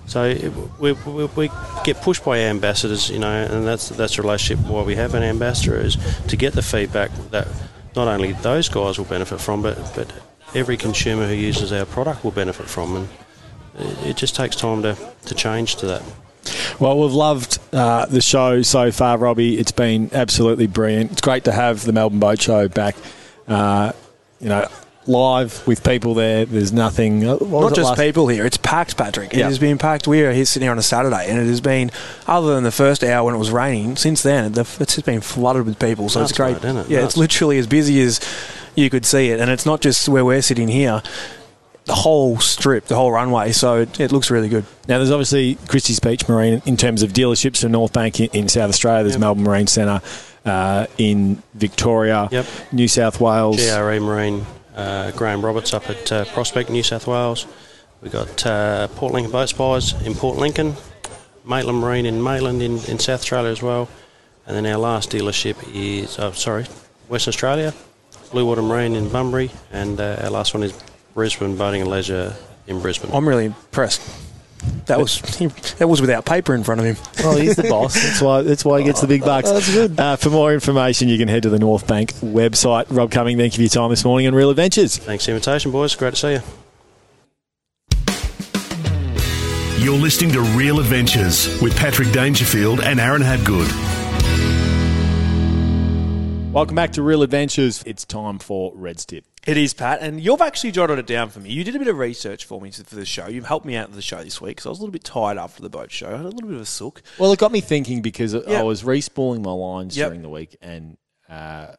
So 0.05 0.33
we, 0.79 0.93
we, 0.93 1.25
we 1.25 1.51
get 1.83 1.97
pushed 2.01 2.25
by 2.25 2.39
ambassadors, 2.39 3.09
you 3.09 3.19
know, 3.19 3.31
and 3.31 3.67
that's 3.67 3.89
that's 3.89 4.15
the 4.15 4.23
relationship. 4.23 4.65
Why 4.65 4.81
we 4.81 4.95
have 4.95 5.13
an 5.13 5.21
ambassador 5.21 5.79
is 5.79 5.97
to 6.27 6.35
get 6.35 6.53
the 6.53 6.63
feedback 6.63 7.11
that 7.29 7.47
not 7.95 8.07
only 8.07 8.31
those 8.33 8.69
guys 8.69 8.97
will 8.97 9.05
benefit 9.05 9.39
from, 9.39 9.61
but 9.61 9.77
but 9.95 10.11
every 10.55 10.77
consumer 10.77 11.27
who 11.27 11.35
uses 11.35 11.71
our 11.71 11.85
product 11.85 12.23
will 12.23 12.31
benefit 12.31 12.67
from, 12.67 12.95
and 12.95 13.09
it, 13.77 14.07
it 14.07 14.17
just 14.17 14.35
takes 14.35 14.55
time 14.55 14.81
to, 14.81 14.97
to 15.25 15.35
change 15.35 15.75
to 15.75 15.85
that. 15.85 16.03
Well, 16.79 16.99
we've 16.99 17.11
loved 17.13 17.59
uh, 17.73 18.05
the 18.07 18.21
show 18.21 18.61
so 18.61 18.91
far, 18.91 19.17
Robbie. 19.17 19.57
It's 19.57 19.71
been 19.71 20.09
absolutely 20.13 20.67
brilliant. 20.67 21.11
It's 21.13 21.21
great 21.21 21.43
to 21.45 21.51
have 21.51 21.83
the 21.85 21.93
Melbourne 21.93 22.19
Boat 22.19 22.41
Show 22.41 22.67
back. 22.67 22.95
Uh, 23.47 23.91
you 24.39 24.49
know, 24.49 24.67
live 25.07 25.65
with 25.65 25.83
people 25.83 26.13
there. 26.13 26.45
There's 26.45 26.71
nothing. 26.71 27.27
uh, 27.27 27.37
what 27.37 27.49
was 27.49 27.61
Not 27.71 27.75
just 27.75 27.89
last- 27.89 27.99
people 27.99 28.27
here, 28.27 28.45
it's 28.45 28.57
packed, 28.57 28.95
Patrick. 28.95 29.33
It 29.33 29.39
Yeah. 29.39 29.45
has 29.47 29.57
been 29.57 29.77
packed. 29.79 30.07
We 30.07 30.21
are 30.21 30.31
here 30.31 30.45
sitting 30.45 30.65
here 30.65 30.71
on 30.71 30.77
a 30.77 30.83
Saturday, 30.83 31.27
and 31.29 31.39
it 31.39 31.47
has 31.47 31.61
been, 31.61 31.89
other 32.27 32.53
than 32.53 32.63
the 32.63 32.71
first 32.71 33.03
hour 33.03 33.25
when 33.25 33.33
it 33.33 33.39
was 33.39 33.49
raining, 33.51 33.95
since 33.97 34.21
then, 34.21 34.51
the, 34.51 34.61
it's 34.79 34.95
just 34.95 35.05
been 35.05 35.21
flooded 35.21 35.65
with 35.65 35.79
people. 35.79 36.09
So 36.09 36.19
Nuts, 36.19 36.31
it's 36.31 36.37
great. 36.37 36.53
mate, 36.53 36.63
isn't 36.65 36.77
it? 36.77 36.89
Yeah, 36.89 36.99
Nuts. 37.01 37.13
it's 37.13 37.17
literally 37.17 37.57
as 37.57 37.65
busy 37.67 37.99
as 38.01 38.19
you 38.75 38.89
could 38.91 39.05
see 39.05 39.29
it. 39.31 39.39
And 39.39 39.49
it's 39.49 39.65
not 39.65 39.81
just 39.81 40.07
where 40.07 40.23
we're 40.23 40.41
sitting 40.43 40.67
here, 40.67 41.01
the 41.89 41.95
whole 41.95 42.37
strip, 42.39 42.85
the 42.85 42.95
whole 42.95 43.11
runway. 43.11 43.51
So 43.51 43.77
it, 43.77 43.99
it 43.99 44.11
looks 44.11 44.29
really 44.29 44.47
good. 44.47 44.63
Now, 44.87 44.99
there's 44.99 45.09
obviously 45.09 45.55
Christie's 45.67 45.99
Beach 45.99 46.29
Marine 46.29 46.61
in 46.67 46.77
terms 46.77 47.01
of 47.01 47.13
dealerships 47.13 47.63
in 47.63 47.71
North 47.71 47.93
Bank 47.93 48.19
in, 48.19 48.29
in 48.31 48.47
South 48.47 48.69
Australia. 48.69 49.01
There's 49.03 49.15
Yep. 49.15 49.21
Melbourne 49.21 49.43
Marine 49.43 49.65
Centre 49.65 49.99
uh, 50.45 50.85
in 50.99 51.41
Victoria, 51.55 52.29
Yep. 52.31 52.45
New 52.71 52.87
South 52.87 53.19
Wales. 53.19 53.57
GRE 53.57 53.99
Marine, 53.99 54.45
uh, 54.75 55.09
Graham 55.11 55.43
Roberts 55.43 55.73
up 55.73 55.89
at 55.89 56.11
uh, 56.11 56.25
Prospect, 56.25 56.69
New 56.69 56.83
South 56.83 57.07
Wales. 57.07 57.47
We've 58.01 58.11
got 58.11 58.45
uh, 58.45 58.87
Port 58.89 59.11
Lincoln 59.11 59.31
Boat 59.31 59.49
Spies 59.49 59.93
in 60.05 60.13
Port 60.13 60.37
Lincoln, 60.37 60.75
Maitland 61.43 61.79
Marine 61.79 62.05
in 62.05 62.21
Maitland 62.21 62.61
in, 62.61 62.73
in 62.85 62.99
South 62.99 63.21
Australia 63.21 63.49
as 63.49 63.63
well. 63.63 63.89
And 64.45 64.55
then 64.55 64.65
our 64.71 64.77
last 64.77 65.09
dealership 65.09 65.57
is, 65.73 66.19
oh, 66.19 66.33
sorry, 66.33 66.65
Western 67.07 67.31
Australia, 67.31 67.73
Blue 68.31 68.45
Water 68.45 68.61
Marine 68.61 68.95
in 68.95 69.09
Bunbury. 69.09 69.49
And 69.71 69.99
uh, 69.99 70.17
our 70.21 70.29
last 70.29 70.53
one 70.53 70.61
is 70.61 70.73
Brisbane 71.13 71.55
Boating 71.55 71.81
and 71.81 71.89
Leisure 71.89 72.35
in 72.67 72.81
Brisbane. 72.81 73.11
I'm 73.13 73.27
really 73.27 73.45
impressed. 73.45 74.01
That 74.87 74.99
was 74.99 75.21
that 75.77 75.87
was 75.87 76.01
without 76.01 76.25
paper 76.25 76.53
in 76.53 76.63
front 76.63 76.81
of 76.81 76.85
him. 76.85 76.97
Well, 77.19 77.37
he's 77.37 77.55
the 77.55 77.63
boss. 77.63 77.93
That's 77.93 78.21
why. 78.21 78.41
That's 78.41 78.65
why 78.65 78.79
he 78.79 78.85
gets 78.85 79.01
the 79.01 79.07
big 79.07 79.21
bucks. 79.21 79.49
That's 79.51 79.71
good. 79.71 79.99
Uh, 79.99 80.15
for 80.17 80.29
more 80.29 80.53
information, 80.53 81.07
you 81.07 81.17
can 81.17 81.27
head 81.27 81.43
to 81.43 81.49
the 81.49 81.59
North 81.59 81.87
Bank 81.87 82.13
website. 82.15 82.85
Rob 82.89 83.11
Cumming, 83.11 83.37
thank 83.37 83.53
you 83.53 83.57
for 83.57 83.61
your 83.61 83.69
time 83.69 83.89
this 83.89 84.03
morning 84.03 84.27
on 84.27 84.35
Real 84.35 84.49
Adventures. 84.49 84.97
Thanks 84.97 85.25
for 85.25 85.31
the 85.31 85.35
invitation, 85.35 85.71
boys. 85.71 85.95
Great 85.95 86.15
to 86.15 86.19
see 86.19 86.31
you. 86.33 86.41
You're 89.83 89.97
listening 89.97 90.33
to 90.33 90.41
Real 90.41 90.81
Adventures 90.81 91.61
with 91.61 91.75
Patrick 91.77 92.11
Dangerfield 92.11 92.81
and 92.81 92.99
Aaron 92.99 93.21
Habgood. 93.21 93.98
Welcome 96.59 96.75
back 96.75 96.91
to 96.91 97.03
Real 97.03 97.23
Adventures. 97.23 97.81
It's 97.85 98.03
time 98.03 98.37
for 98.37 98.73
Red's 98.75 99.05
Tip. 99.05 99.23
It 99.47 99.55
is, 99.55 99.73
Pat, 99.73 100.01
and 100.01 100.19
you've 100.19 100.41
actually 100.41 100.71
jotted 100.71 100.99
it 100.99 101.07
down 101.07 101.29
for 101.29 101.39
me. 101.39 101.51
You 101.51 101.63
did 101.63 101.73
a 101.73 101.79
bit 101.79 101.87
of 101.87 101.97
research 101.97 102.43
for 102.43 102.59
me 102.59 102.69
for 102.69 102.83
the 102.97 103.05
show. 103.05 103.27
You've 103.27 103.45
helped 103.45 103.65
me 103.65 103.77
out 103.77 103.87
with 103.87 103.95
the 103.95 104.01
show 104.01 104.21
this 104.21 104.41
week 104.41 104.57
because 104.57 104.65
I 104.65 104.69
was 104.69 104.79
a 104.79 104.81
little 104.81 104.91
bit 104.91 105.05
tired 105.05 105.37
after 105.37 105.61
the 105.61 105.69
boat 105.69 105.89
show. 105.89 106.07
I 106.09 106.17
had 106.17 106.19
a 106.19 106.23
little 106.27 106.49
bit 106.49 106.55
of 106.55 106.61
a 106.61 106.65
sook. 106.65 107.01
Well, 107.17 107.31
it 107.31 107.39
got 107.39 107.53
me 107.53 107.61
thinking 107.61 108.01
because 108.01 108.35
I 108.35 108.39
Yep. 108.39 108.65
was 108.65 108.83
respooling 108.83 109.41
my 109.41 109.53
lines 109.53 109.95
Yep. 109.95 110.09
during 110.09 110.21
the 110.21 110.27
week 110.27 110.57
and 110.61 110.97
uh, 111.29 111.75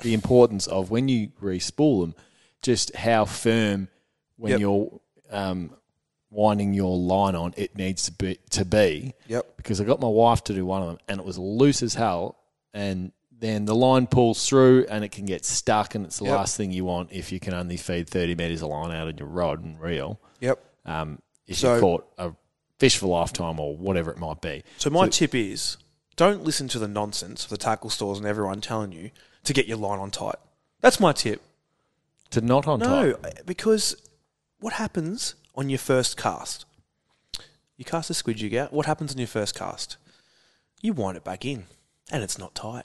the 0.00 0.12
importance 0.12 0.66
of 0.66 0.90
when 0.90 1.08
you 1.08 1.28
respool 1.40 2.02
them, 2.02 2.14
just 2.60 2.94
how 2.94 3.24
firm 3.24 3.88
when 4.36 4.50
Yep. 4.50 4.60
you're 4.60 5.00
um, 5.30 5.74
winding 6.30 6.74
your 6.74 6.94
line 6.94 7.34
on 7.34 7.54
it 7.56 7.74
needs 7.74 8.04
to 8.04 8.12
be. 8.12 8.38
To 8.50 8.66
be. 8.66 9.14
Yep. 9.28 9.56
Because 9.56 9.80
I 9.80 9.84
got 9.84 9.98
my 9.98 10.08
wife 10.08 10.44
to 10.44 10.52
do 10.52 10.66
one 10.66 10.82
of 10.82 10.88
them 10.88 10.98
and 11.08 11.20
it 11.20 11.24
was 11.24 11.38
loose 11.38 11.82
as 11.82 11.94
hell, 11.94 12.36
and 12.74 13.12
then 13.40 13.64
the 13.64 13.74
line 13.74 14.06
pulls 14.06 14.46
through 14.46 14.86
and 14.90 15.02
it 15.04 15.10
can 15.10 15.24
get 15.26 15.44
stuck, 15.44 15.94
and 15.94 16.04
it's 16.06 16.18
the 16.18 16.26
Yep. 16.26 16.36
last 16.36 16.56
thing 16.56 16.70
you 16.72 16.84
want 16.84 17.10
if 17.12 17.32
you 17.32 17.40
can 17.40 17.54
only 17.54 17.76
feed 17.76 18.08
thirty 18.08 18.34
meters 18.34 18.62
of 18.62 18.68
line 18.68 18.90
out 18.92 19.08
of 19.08 19.18
your 19.18 19.28
rod 19.28 19.64
and 19.64 19.80
reel. 19.80 20.20
Yep. 20.40 20.62
Um, 20.84 21.20
if 21.46 21.58
So- 21.58 21.74
you 21.74 21.80
caught 21.80 22.12
a 22.18 22.32
fish 22.78 22.96
for 22.96 23.06
lifetime 23.06 23.58
or 23.58 23.76
whatever 23.76 24.10
it 24.10 24.18
might 24.18 24.40
be. 24.40 24.62
So 24.78 24.88
my 24.90 25.08
tip 25.08 25.34
is 25.34 25.76
don't 26.16 26.44
listen 26.44 26.68
to 26.68 26.78
the 26.78 26.88
nonsense 26.88 27.44
of 27.44 27.50
the 27.50 27.56
tackle 27.56 27.90
stores 27.90 28.18
and 28.18 28.26
everyone 28.26 28.60
telling 28.60 28.92
you 28.92 29.10
to 29.44 29.52
get 29.52 29.66
your 29.66 29.78
line 29.78 29.98
on 29.98 30.10
tight. 30.10 30.36
That's 30.80 31.00
my 31.00 31.12
tip. 31.12 31.42
To 32.30 32.40
not 32.40 32.66
on 32.66 32.80
tight 32.80 32.88
No, 33.22 33.30
because 33.46 33.96
what 34.60 34.74
happens 34.74 35.34
on 35.54 35.68
your 35.68 35.78
first 35.78 36.16
cast? 36.16 36.64
You 37.76 37.84
cast 37.84 38.10
a 38.10 38.14
squid 38.14 38.36
jig 38.36 38.54
out. 38.54 38.72
What 38.72 38.86
happens 38.86 39.12
on 39.12 39.18
your 39.18 39.26
first 39.26 39.54
cast? 39.54 39.96
You 40.82 40.92
wind 40.92 41.16
it 41.16 41.24
back 41.24 41.44
in, 41.44 41.66
and 42.10 42.22
it's 42.22 42.38
not 42.38 42.54
tight. 42.54 42.84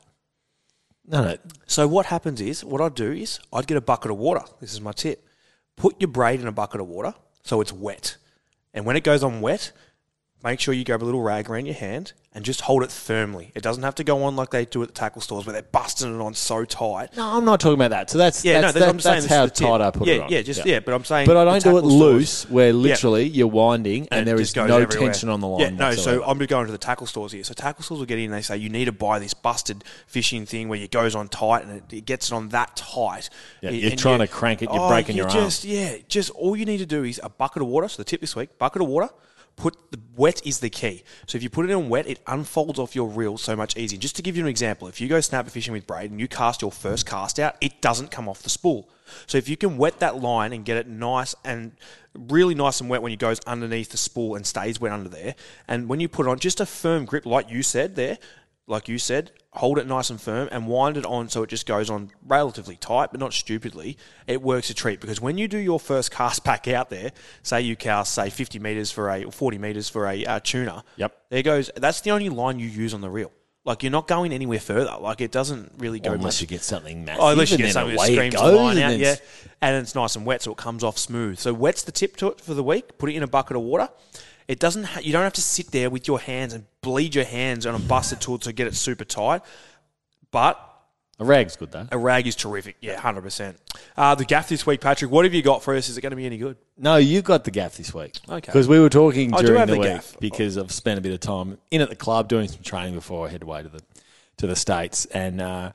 No, 1.08 1.24
no. 1.24 1.38
So 1.68 1.88
what 1.88 2.08
happens 2.08 2.41
is, 2.41 2.64
what 2.64 2.82
I'd 2.82 2.95
do 2.95 3.12
is, 3.12 3.39
I'd 3.53 3.68
get 3.68 3.78
a 3.78 3.82
bucket 3.82 4.12
of 4.12 4.18
water. 4.18 4.41
This 4.60 4.74
is 4.74 4.82
my 4.82 4.91
tip. 4.91 5.28
Put 5.76 5.99
your 5.99 6.08
braid 6.08 6.41
in 6.41 6.47
a 6.47 6.51
bucket 6.51 6.82
of 6.82 6.88
water 6.88 7.14
so 7.43 7.62
it's 7.62 7.72
wet. 7.72 8.18
And 8.74 8.86
when 8.86 8.95
it 8.95 9.03
goes 9.03 9.24
on 9.24 9.41
wet, 9.41 9.72
make 10.43 10.59
sure 10.59 10.73
you 10.73 10.83
grab 10.83 11.01
a 11.01 11.05
little 11.05 11.21
rag 11.21 11.49
around 11.49 11.65
your 11.65 11.75
hand 11.75 12.13
and 12.33 12.43
just 12.45 12.61
hold 12.61 12.83
it 12.83 12.91
firmly. 12.91 13.51
It 13.55 13.63
doesn't 13.63 13.81
have 13.83 13.95
to 13.95 14.03
go 14.03 14.23
on 14.25 14.36
like 14.36 14.49
they 14.51 14.65
do 14.65 14.81
at 14.83 14.89
the 14.89 14.93
tackle 14.93 15.21
stores 15.21 15.45
where 15.45 15.53
they're 15.53 15.61
busting 15.63 16.13
it 16.13 16.21
on 16.21 16.33
so 16.36 16.65
tight. 16.65 17.15
No, 17.15 17.25
I'm 17.38 17.45
not 17.45 17.61
talking 17.61 17.75
about 17.75 17.91
that. 17.91 18.09
So 18.11 18.17
that's 18.17 18.43
Yeah, 18.45 18.59
that's, 18.61 18.75
no, 18.75 18.81
that- 18.81 18.89
I'm 18.89 18.99
saying 18.99 19.21
that's 19.21 19.33
how 19.33 19.47
tight 19.47 19.81
I 19.81 19.89
put 19.91 20.07
yeah, 20.07 20.13
it 20.15 20.21
on. 20.21 20.29
Yeah, 20.29 20.41
just 20.41 20.65
yeah. 20.65 20.81
but 20.81 20.93
I'm 20.93 21.05
saying, 21.05 21.25
But 21.27 21.38
I 21.38 21.45
don't 21.45 21.63
do 21.63 21.77
it 21.77 21.81
stores- 21.81 21.93
loose, 21.93 22.49
where 22.49 22.73
literally 22.73 23.23
you're 23.27 23.47
winding 23.47 24.07
and, 24.11 24.21
it 24.21 24.25
there 24.25 24.39
is 24.39 24.55
no 24.55 24.65
everywhere. 24.65 24.88
tension 24.88 25.29
on 25.29 25.39
the 25.39 25.47
line. 25.47 25.61
Yeah, 25.61 25.69
no. 25.69 25.86
whatsoever. 25.88 26.17
So 26.19 26.21
I'm 26.23 26.38
going 26.38 26.39
to 26.39 26.47
go 26.47 26.59
into 26.59 26.73
the 26.73 26.77
tackle 26.77 27.07
stores 27.07 27.31
here. 27.31 27.43
So 27.45 27.53
tackle 27.53 27.83
stores 27.83 27.99
will 27.99 28.05
get 28.05 28.19
in. 28.19 28.25
and 28.25 28.33
They 28.33 28.41
say 28.41 28.57
you 28.57 28.69
need 28.69 28.86
to 28.86 28.91
buy 28.91 29.17
this 29.17 29.33
busted 29.33 29.83
fishing 30.05 30.45
thing 30.45 30.67
where 30.67 30.79
it 30.79 30.91
goes 30.91 31.15
on 31.15 31.29
tight 31.29 31.63
and 31.63 31.77
it, 31.77 31.83
it 31.93 32.05
gets 32.05 32.31
it 32.31 32.36
on 32.36 32.49
that 32.49 32.75
tight. 32.75 33.29
Yeah, 33.61 33.69
And- 33.69 33.77
you're 33.79 33.91
trying 33.95 34.19
you- 34.19 34.27
to 34.27 34.31
crank 34.31 34.61
it, 34.61 34.69
you're 34.71 34.81
oh, 34.81 34.89
breaking 34.89 35.15
you 35.15 35.23
your 35.23 35.31
arm. 35.31 35.45
just, 35.45 35.63
Yeah, 35.63 35.95
just 36.09 36.29
all 36.31 36.55
you 36.55 36.65
need 36.65 36.77
to 36.79 36.86
do 36.86 37.03
is 37.05 37.19
a 37.23 37.29
bucket 37.29 37.61
of 37.61 37.69
water. 37.69 37.88
So 37.88 37.97
the 38.01 38.05
tip 38.05 38.19
this 38.21 38.36
week, 38.36 38.57
bucket 38.59 38.81
of 38.83 38.89
water. 38.89 39.09
Put 39.56 39.91
the 39.91 39.99
wet 40.18 40.45
is 40.45 40.60
the 40.60 40.70
key. 40.70 41.03
So 41.28 41.38
if 41.38 41.43
you 41.43 41.49
put 41.49 41.70
it 41.70 41.74
on 41.74 41.88
wet, 41.88 42.08
it 42.08 42.20
unfolds 42.28 42.78
off 42.78 42.95
your 42.95 43.08
reel 43.08 43.38
so 43.38 43.56
much 43.56 43.78
easier. 43.78 43.99
Just 43.99 44.16
to 44.18 44.22
give 44.22 44.36
you 44.36 44.43
an 44.43 44.49
example, 44.49 44.88
if 44.88 44.99
you 44.99 45.08
go 45.08 45.22
snapper 45.22 45.49
fishing 45.49 45.74
with 45.74 45.88
braid 45.88 46.12
and 46.12 46.20
you 46.20 46.28
cast 46.28 46.62
your 46.62 46.72
first 46.72 47.06
cast 47.06 47.39
out, 47.39 47.56
it 47.62 47.82
doesn't 47.82 48.12
come 48.12 48.28
off 48.28 48.43
the 48.43 48.49
spool. 48.49 48.89
So 49.28 49.38
if 49.38 49.47
you 49.47 49.56
can 49.56 49.78
wet 49.78 49.99
that 49.99 50.22
line 50.22 50.51
and 50.51 50.66
get 50.66 50.78
it 50.78 50.88
nice 50.88 51.36
and 51.45 51.72
really 52.14 52.56
nice 52.56 52.82
and 52.82 52.89
wet 52.89 53.01
when 53.01 53.12
it 53.12 53.20
goes 53.20 53.39
underneath 53.41 53.91
the 53.91 53.97
spool 53.97 54.36
and 54.36 54.45
stays 54.45 54.80
wet 54.80 54.91
under 54.91 55.10
there, 55.10 55.36
and 55.68 55.88
when 55.88 55.99
you 55.99 56.10
put 56.10 56.28
on 56.28 56.39
just 56.39 56.60
a 56.60 56.66
firm 56.66 57.06
grip, 57.06 57.26
like 57.26 57.49
you 57.49 57.64
said 57.64 57.95
there, 57.95 58.18
like 58.68 58.89
you 58.89 58.97
said, 58.97 59.32
hold 59.51 59.78
it 59.78 59.88
nice 59.88 60.09
and 60.09 60.20
firm 60.20 60.49
and 60.51 60.68
wind 60.68 60.97
it 60.97 61.05
on 61.05 61.30
so 61.30 61.43
it 61.43 61.47
just 61.47 61.66
goes 61.66 61.89
on 61.89 62.11
relatively 62.26 62.76
tight, 62.76 63.11
but 63.11 63.20
not 63.20 63.34
stupidly. 63.34 63.97
It 64.28 64.41
works 64.41 64.70
a 64.70 64.74
treat 64.74 64.99
because 64.99 65.22
when 65.22 65.38
you 65.38 65.47
do 65.47 65.57
your 65.57 65.80
first 65.80 66.11
cast 66.11 66.43
back 66.43 66.68
out 66.68 66.89
there, 66.89 67.11
say 67.43 67.61
you 67.61 67.76
cast 67.76 68.13
say 68.13 68.30
50 68.30 68.59
meters 68.59 68.91
for 68.91 69.09
a 69.09 69.24
or 69.24 69.32
40 69.32 69.57
meters 69.57 69.88
for 69.89 70.07
a 70.07 70.26
uh, 70.26 70.39
tuna. 70.43 70.84
Yep. 70.97 71.16
There 71.30 71.43
goes. 71.43 71.70
That's 71.76 72.01
the 72.01 72.11
only 72.11 72.30
line 72.30 72.59
you 72.59 72.68
use 72.68 72.93
on 72.93 73.01
the 73.01 73.09
reel. 73.09 73.32
Like 73.66 73.82
you're 73.82 73.91
not 73.91 74.07
going 74.07 74.32
anywhere 74.32 74.59
further. 74.59 74.95
Like 74.99 75.22
it 75.22 75.32
doesn't 75.32 75.74
really 75.78 75.99
go 75.99 76.13
unless 76.13 76.36
much. 76.36 76.41
you 76.41 76.47
get 76.47 76.61
something 76.61 77.03
massive. 77.03 77.24
Oh, 77.24 77.30
unless 77.30 77.51
you 77.51 77.57
get 77.57 77.74
something 77.74 77.95
that 77.95 78.05
screams 78.05 78.36
the 78.36 78.51
line 78.51 78.78
out, 78.78 78.97
yeah. 78.97 79.16
And 79.61 79.76
it's 79.82 79.95
nice 79.95 80.16
and 80.16 80.26
wet, 80.26 80.43
so 80.43 80.51
it 80.51 80.57
comes 80.57 80.84
off 80.84 80.99
smooth. 80.99 81.39
So 81.39 81.51
wet's 81.51 81.82
the 81.82 81.91
tip 81.91 82.16
to 82.18 82.28
it 82.28 82.39
for 82.39 82.53
the 82.53 82.63
week. 82.63 82.99
Put 82.99 83.09
it 83.09 83.16
in 83.16 83.24
a 83.24 83.28
bucket 83.28 83.57
of 83.57 83.63
water. 83.63 83.89
It 84.48 84.60
doesn't. 84.60 84.84
Ha- 84.84 85.00
you 85.04 85.12
don't 85.12 85.24
have 85.24 85.34
to 85.34 85.41
sit 85.41 85.72
there 85.72 85.89
with 85.89 86.08
your 86.08 86.20
hands 86.20 86.54
and 86.54 86.66
bleed 86.82 87.16
your 87.16 87.26
hands 87.26 87.66
on 87.66 87.74
a 87.76 87.80
busted 87.80 88.22
tool 88.22 88.38
to 88.39 88.54
get 88.54 88.68
it 88.68 88.76
super 88.76 89.04
tight. 89.06 89.41
But 90.32 90.60
A 91.20 91.26
rag's 91.26 91.56
good 91.56 91.72
though. 91.72 91.88
a 91.91 91.98
rag 91.98 92.28
is 92.28 92.36
terrific. 92.36 92.76
Yeah, 92.82 93.00
hundred 93.00 93.22
percent. 93.22 93.58
Uh, 93.98 94.16
the 94.16 94.26
gaff 94.26 94.50
this 94.50 94.66
week, 94.66 94.82
Patrick. 94.82 95.10
What 95.12 95.26
have 95.26 95.34
you 95.34 95.41
got 95.41 95.64
for 95.64 95.76
us? 95.76 95.89
Is 95.89 95.98
it 95.98 96.02
going 96.02 96.12
to 96.12 96.16
be 96.18 96.26
any 96.26 96.38
good? 96.38 96.58
No, 96.78 96.98
you 96.98 97.22
got 97.22 97.43
the 97.43 97.52
gaff 97.52 97.78
this 97.78 97.93
week. 97.93 98.18
Okay. 98.30 98.39
Because 98.39 98.68
we 98.68 98.80
were 98.80 98.89
talking 98.89 99.34
I 99.34 99.39
do 99.41 99.48
during 99.48 99.60
have 99.60 99.68
the, 99.70 99.76
the 99.76 99.80
week 99.80 99.89
gaff. 99.89 100.16
because 100.20 100.58
I've 100.58 100.72
spent 100.72 101.00
a 101.00 101.02
bit 101.02 101.14
of 101.14 101.20
time 101.22 101.58
in 101.72 101.82
at 101.82 101.89
the 101.89 101.96
club 101.96 102.28
doing 102.28 102.48
some 102.48 102.62
training 102.64 102.93
before 102.96 103.28
I 103.28 103.32
head 103.32 103.43
away 103.43 103.64
to 103.64 103.70
the 103.70 103.82
to 104.38 104.48
the 104.48 104.56
states, 104.56 105.06
and 105.06 105.41
uh, 105.41 105.72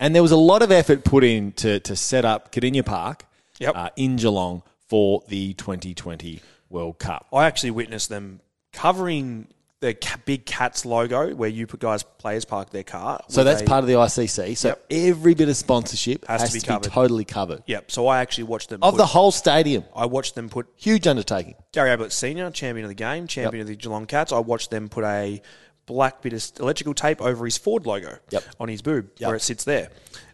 and 0.00 0.14
there 0.14 0.22
was 0.22 0.32
a 0.32 0.36
lot 0.36 0.62
of 0.62 0.72
effort 0.72 1.04
put 1.04 1.22
in 1.24 1.52
to 1.52 1.78
to 1.80 1.94
set 1.94 2.24
up 2.24 2.50
Kardinia 2.50 2.84
Park 2.84 3.24
Yep. 3.58 3.72
uh, 3.76 3.90
in 3.96 4.16
Geelong 4.16 4.62
for 4.88 5.22
the 5.28 5.52
2020 5.54 6.40
World 6.70 6.98
Cup. 6.98 7.26
I 7.32 7.46
actually 7.46 7.72
witnessed 7.72 8.08
them 8.08 8.40
covering 8.72 9.48
the 9.80 9.96
big 10.26 10.44
Cats 10.44 10.84
logo 10.84 11.34
where 11.34 11.48
you 11.48 11.66
put 11.66 11.80
guys 11.80 12.02
players 12.02 12.44
park 12.44 12.68
their 12.70 12.82
car. 12.82 13.22
So 13.28 13.44
that's 13.44 13.62
a- 13.62 13.64
part 13.64 13.82
of 13.82 13.86
the 13.88 13.94
ICC. 13.94 14.54
So 14.54 14.68
Yep. 14.68 14.84
every 14.90 15.32
bit 15.34 15.48
of 15.48 15.56
sponsorship 15.56 16.26
Has 16.26 16.42
has, 16.42 16.50
to 16.50 16.54
be 16.56 16.60
to, 16.60 16.66
covered. 16.66 16.82
be 16.84 16.88
totally 16.90 17.24
covered 17.24 17.62
Yep. 17.66 17.90
So 17.90 18.06
I 18.06 18.20
actually 18.20 18.44
watched 18.44 18.68
them. 18.68 18.82
of 18.82 18.92
put- 18.92 18.98
the 18.98 19.06
whole 19.06 19.32
stadium. 19.32 19.84
I 19.96 20.04
watched 20.04 20.34
them 20.34 20.50
put 20.50 20.66
Huge 20.76 21.06
undertaking. 21.06 21.54
Gary 21.72 21.90
Ablett 21.90 22.12
Senior, 22.12 22.50
champion 22.50 22.84
of 22.84 22.90
the 22.90 22.94
game, 22.94 23.26
champion 23.26 23.62
of 23.62 23.68
the 23.68 23.76
Geelong 23.76 24.04
Cats. 24.06 24.32
I 24.32 24.38
watched 24.38 24.70
them 24.70 24.90
put 24.90 25.04
a 25.04 25.40
black 25.86 26.20
bit 26.20 26.34
of 26.34 26.44
electrical 26.60 26.92
tape 26.94 27.20
over 27.22 27.46
his 27.46 27.56
Ford 27.56 27.86
logo 27.86 28.18
Yep. 28.30 28.44
on 28.60 28.68
his 28.68 28.82
boob 28.82 29.08
Yep. 29.16 29.26
where 29.28 29.36
it 29.36 29.40
sits 29.42 29.64
there. 29.64 29.88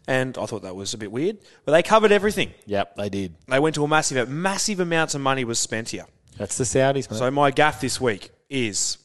And 0.09 0.37
I 0.39 0.47
thought 0.47 0.63
that 0.63 0.75
was 0.75 0.93
a 0.93 0.99
bit 0.99 1.13
weird. 1.13 1.39
But 1.65 1.71
they 1.73 1.83
covered 1.85 2.11
everything. 2.13 2.53
Yep, 2.67 2.97
they 2.97 3.09
did. 3.09 3.35
They 3.49 3.59
went 3.61 3.75
to 3.77 3.85
a 3.85 3.89
massive, 3.89 4.29
massive 4.29 4.81
amounts 4.81 5.15
of 5.15 5.21
money 5.21 5.45
was 5.45 5.59
spent 5.61 5.91
here. 5.91 6.07
That's 6.39 6.59
the 6.59 6.65
Saudis, 6.65 7.11
mate. 7.11 7.19
So 7.19 7.31
my 7.31 7.51
gaff 7.51 7.81
this 7.81 8.01
week 8.01 8.31
is 8.51 8.99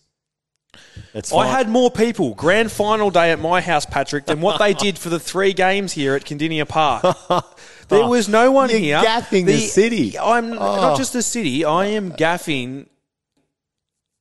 I 1.33 1.47
had 1.47 1.67
more 1.69 1.91
people 1.91 2.33
grand 2.35 2.71
final 2.71 3.09
day 3.11 3.31
at 3.31 3.39
my 3.39 3.61
house, 3.61 3.85
Patrick, 3.85 4.25
than 4.25 4.41
what 4.41 4.57
they 4.59 4.73
did 4.73 4.97
for 4.97 5.09
the 5.09 5.19
three 5.19 5.53
games 5.53 5.91
here 5.93 6.15
at 6.15 6.23
Kardinia 6.25 6.67
Park. 6.67 7.15
There 7.89 8.07
was 8.07 8.29
no 8.29 8.51
one 8.53 8.69
You're 8.69 8.79
here. 8.79 8.97
gaffing 8.99 9.45
the 9.45 9.57
city. 9.59 10.17
I'm 10.17 10.53
Oh. 10.53 10.55
not 10.55 10.97
just 10.97 11.11
the 11.11 11.21
city. 11.21 11.65
I 11.65 11.87
am 11.87 12.13
gaffing 12.13 12.87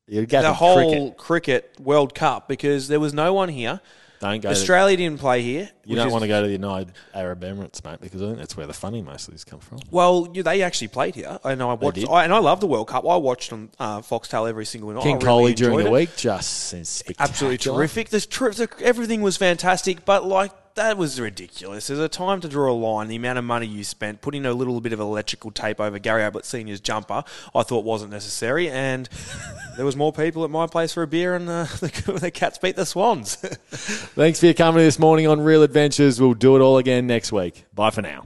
You're 0.07 0.25
gaffing 0.25 0.41
the 0.41 0.53
whole 0.53 1.11
cricket. 1.13 1.17
cricket. 1.17 1.79
World 1.79 2.13
Cup 2.13 2.49
because 2.49 2.89
there 2.89 2.99
was 2.99 3.13
no 3.13 3.33
one 3.33 3.47
here. 3.47 3.79
Don't 4.21 4.39
go. 4.39 4.49
to- 4.49 4.55
Australia 4.55 4.95
didn't 4.95 5.19
play 5.19 5.41
here. 5.41 5.69
You 5.83 5.95
don't 5.95 6.07
is- 6.07 6.13
want 6.13 6.21
to 6.21 6.27
go 6.27 6.41
to 6.41 6.47
the 6.47 6.53
United 6.53 6.93
Arab 7.13 7.41
Emirates, 7.41 7.83
mate, 7.83 7.99
because 7.99 8.21
I 8.21 8.25
think 8.27 8.37
that's 8.37 8.55
where 8.55 8.67
the 8.67 8.73
funny 8.73 9.01
most 9.01 9.27
of 9.27 9.33
these 9.33 9.43
come 9.43 9.59
from. 9.59 9.79
Well, 9.89 10.29
you, 10.33 10.43
they 10.43 10.61
actually 10.61 10.89
played 10.89 11.15
here, 11.15 11.39
and 11.43 11.61
I 11.61 11.73
watched. 11.73 12.07
I, 12.07 12.23
and 12.23 12.33
I 12.33 12.37
love 12.37 12.59
the 12.61 12.67
World 12.67 12.87
Cup. 12.87 13.03
I 13.05 13.17
watched 13.17 13.51
on 13.51 13.69
uh, 13.79 13.99
Foxtel 14.01 14.47
every 14.47 14.65
single 14.65 14.91
night. 14.91 15.03
King 15.03 15.15
really 15.15 15.25
Coley 15.25 15.53
during 15.55 15.73
enjoyed 15.73 15.85
the 15.87 15.91
week 15.91 16.15
just 16.15 16.69
spectacular. 16.85 17.15
absolutely 17.29 17.57
terrific. 17.57 18.09
The, 18.09 18.21
tri- 18.21 18.51
the, 18.51 18.69
everything 18.81 19.21
was 19.21 19.37
fantastic, 19.37 20.05
but 20.05 20.23
like 20.25 20.51
that 20.75 20.97
was 20.97 21.19
ridiculous. 21.19 21.87
There's 21.87 21.99
a 21.99 22.09
time 22.09 22.41
to 22.41 22.47
draw 22.47 22.71
a 22.71 22.73
line. 22.73 23.07
The 23.07 23.15
amount 23.15 23.39
of 23.39 23.45
money 23.45 23.65
you 23.65 23.83
spent 23.83 24.21
putting 24.21 24.45
a 24.45 24.53
little 24.53 24.81
bit 24.81 24.93
of 24.93 24.99
electrical 24.99 25.51
tape 25.51 25.79
over 25.79 25.99
Gary 25.99 26.23
Ablett 26.23 26.45
Senior's 26.45 26.79
jumper, 26.79 27.23
I 27.53 27.63
thought 27.63 27.83
wasn't 27.83 28.11
necessary, 28.11 28.69
and 28.69 29.09
there 29.77 29.85
was 29.85 29.95
more 29.95 30.13
people 30.13 30.43
at 30.43 30.49
my 30.49 30.67
place 30.67 30.93
for 30.93 31.03
a 31.03 31.07
beer, 31.07 31.35
and 31.35 31.49
uh, 31.49 31.63
the, 31.79 32.19
the 32.21 32.31
Cats 32.31 32.57
beat 32.57 32.75
the 32.75 32.85
Swans. 32.85 33.35
Thanks 33.35 34.39
for 34.39 34.47
your 34.47 34.55
company 34.55 34.83
this 34.83 34.99
morning 34.99 35.27
on 35.27 35.41
Real 35.41 35.63
Adventures. 35.63 36.19
We'll 36.19 36.33
do 36.33 36.55
it 36.55 36.61
all 36.61 36.77
again 36.77 37.07
next 37.07 37.31
week. 37.31 37.65
Bye 37.73 37.89
for 37.89 38.01
now. 38.01 38.25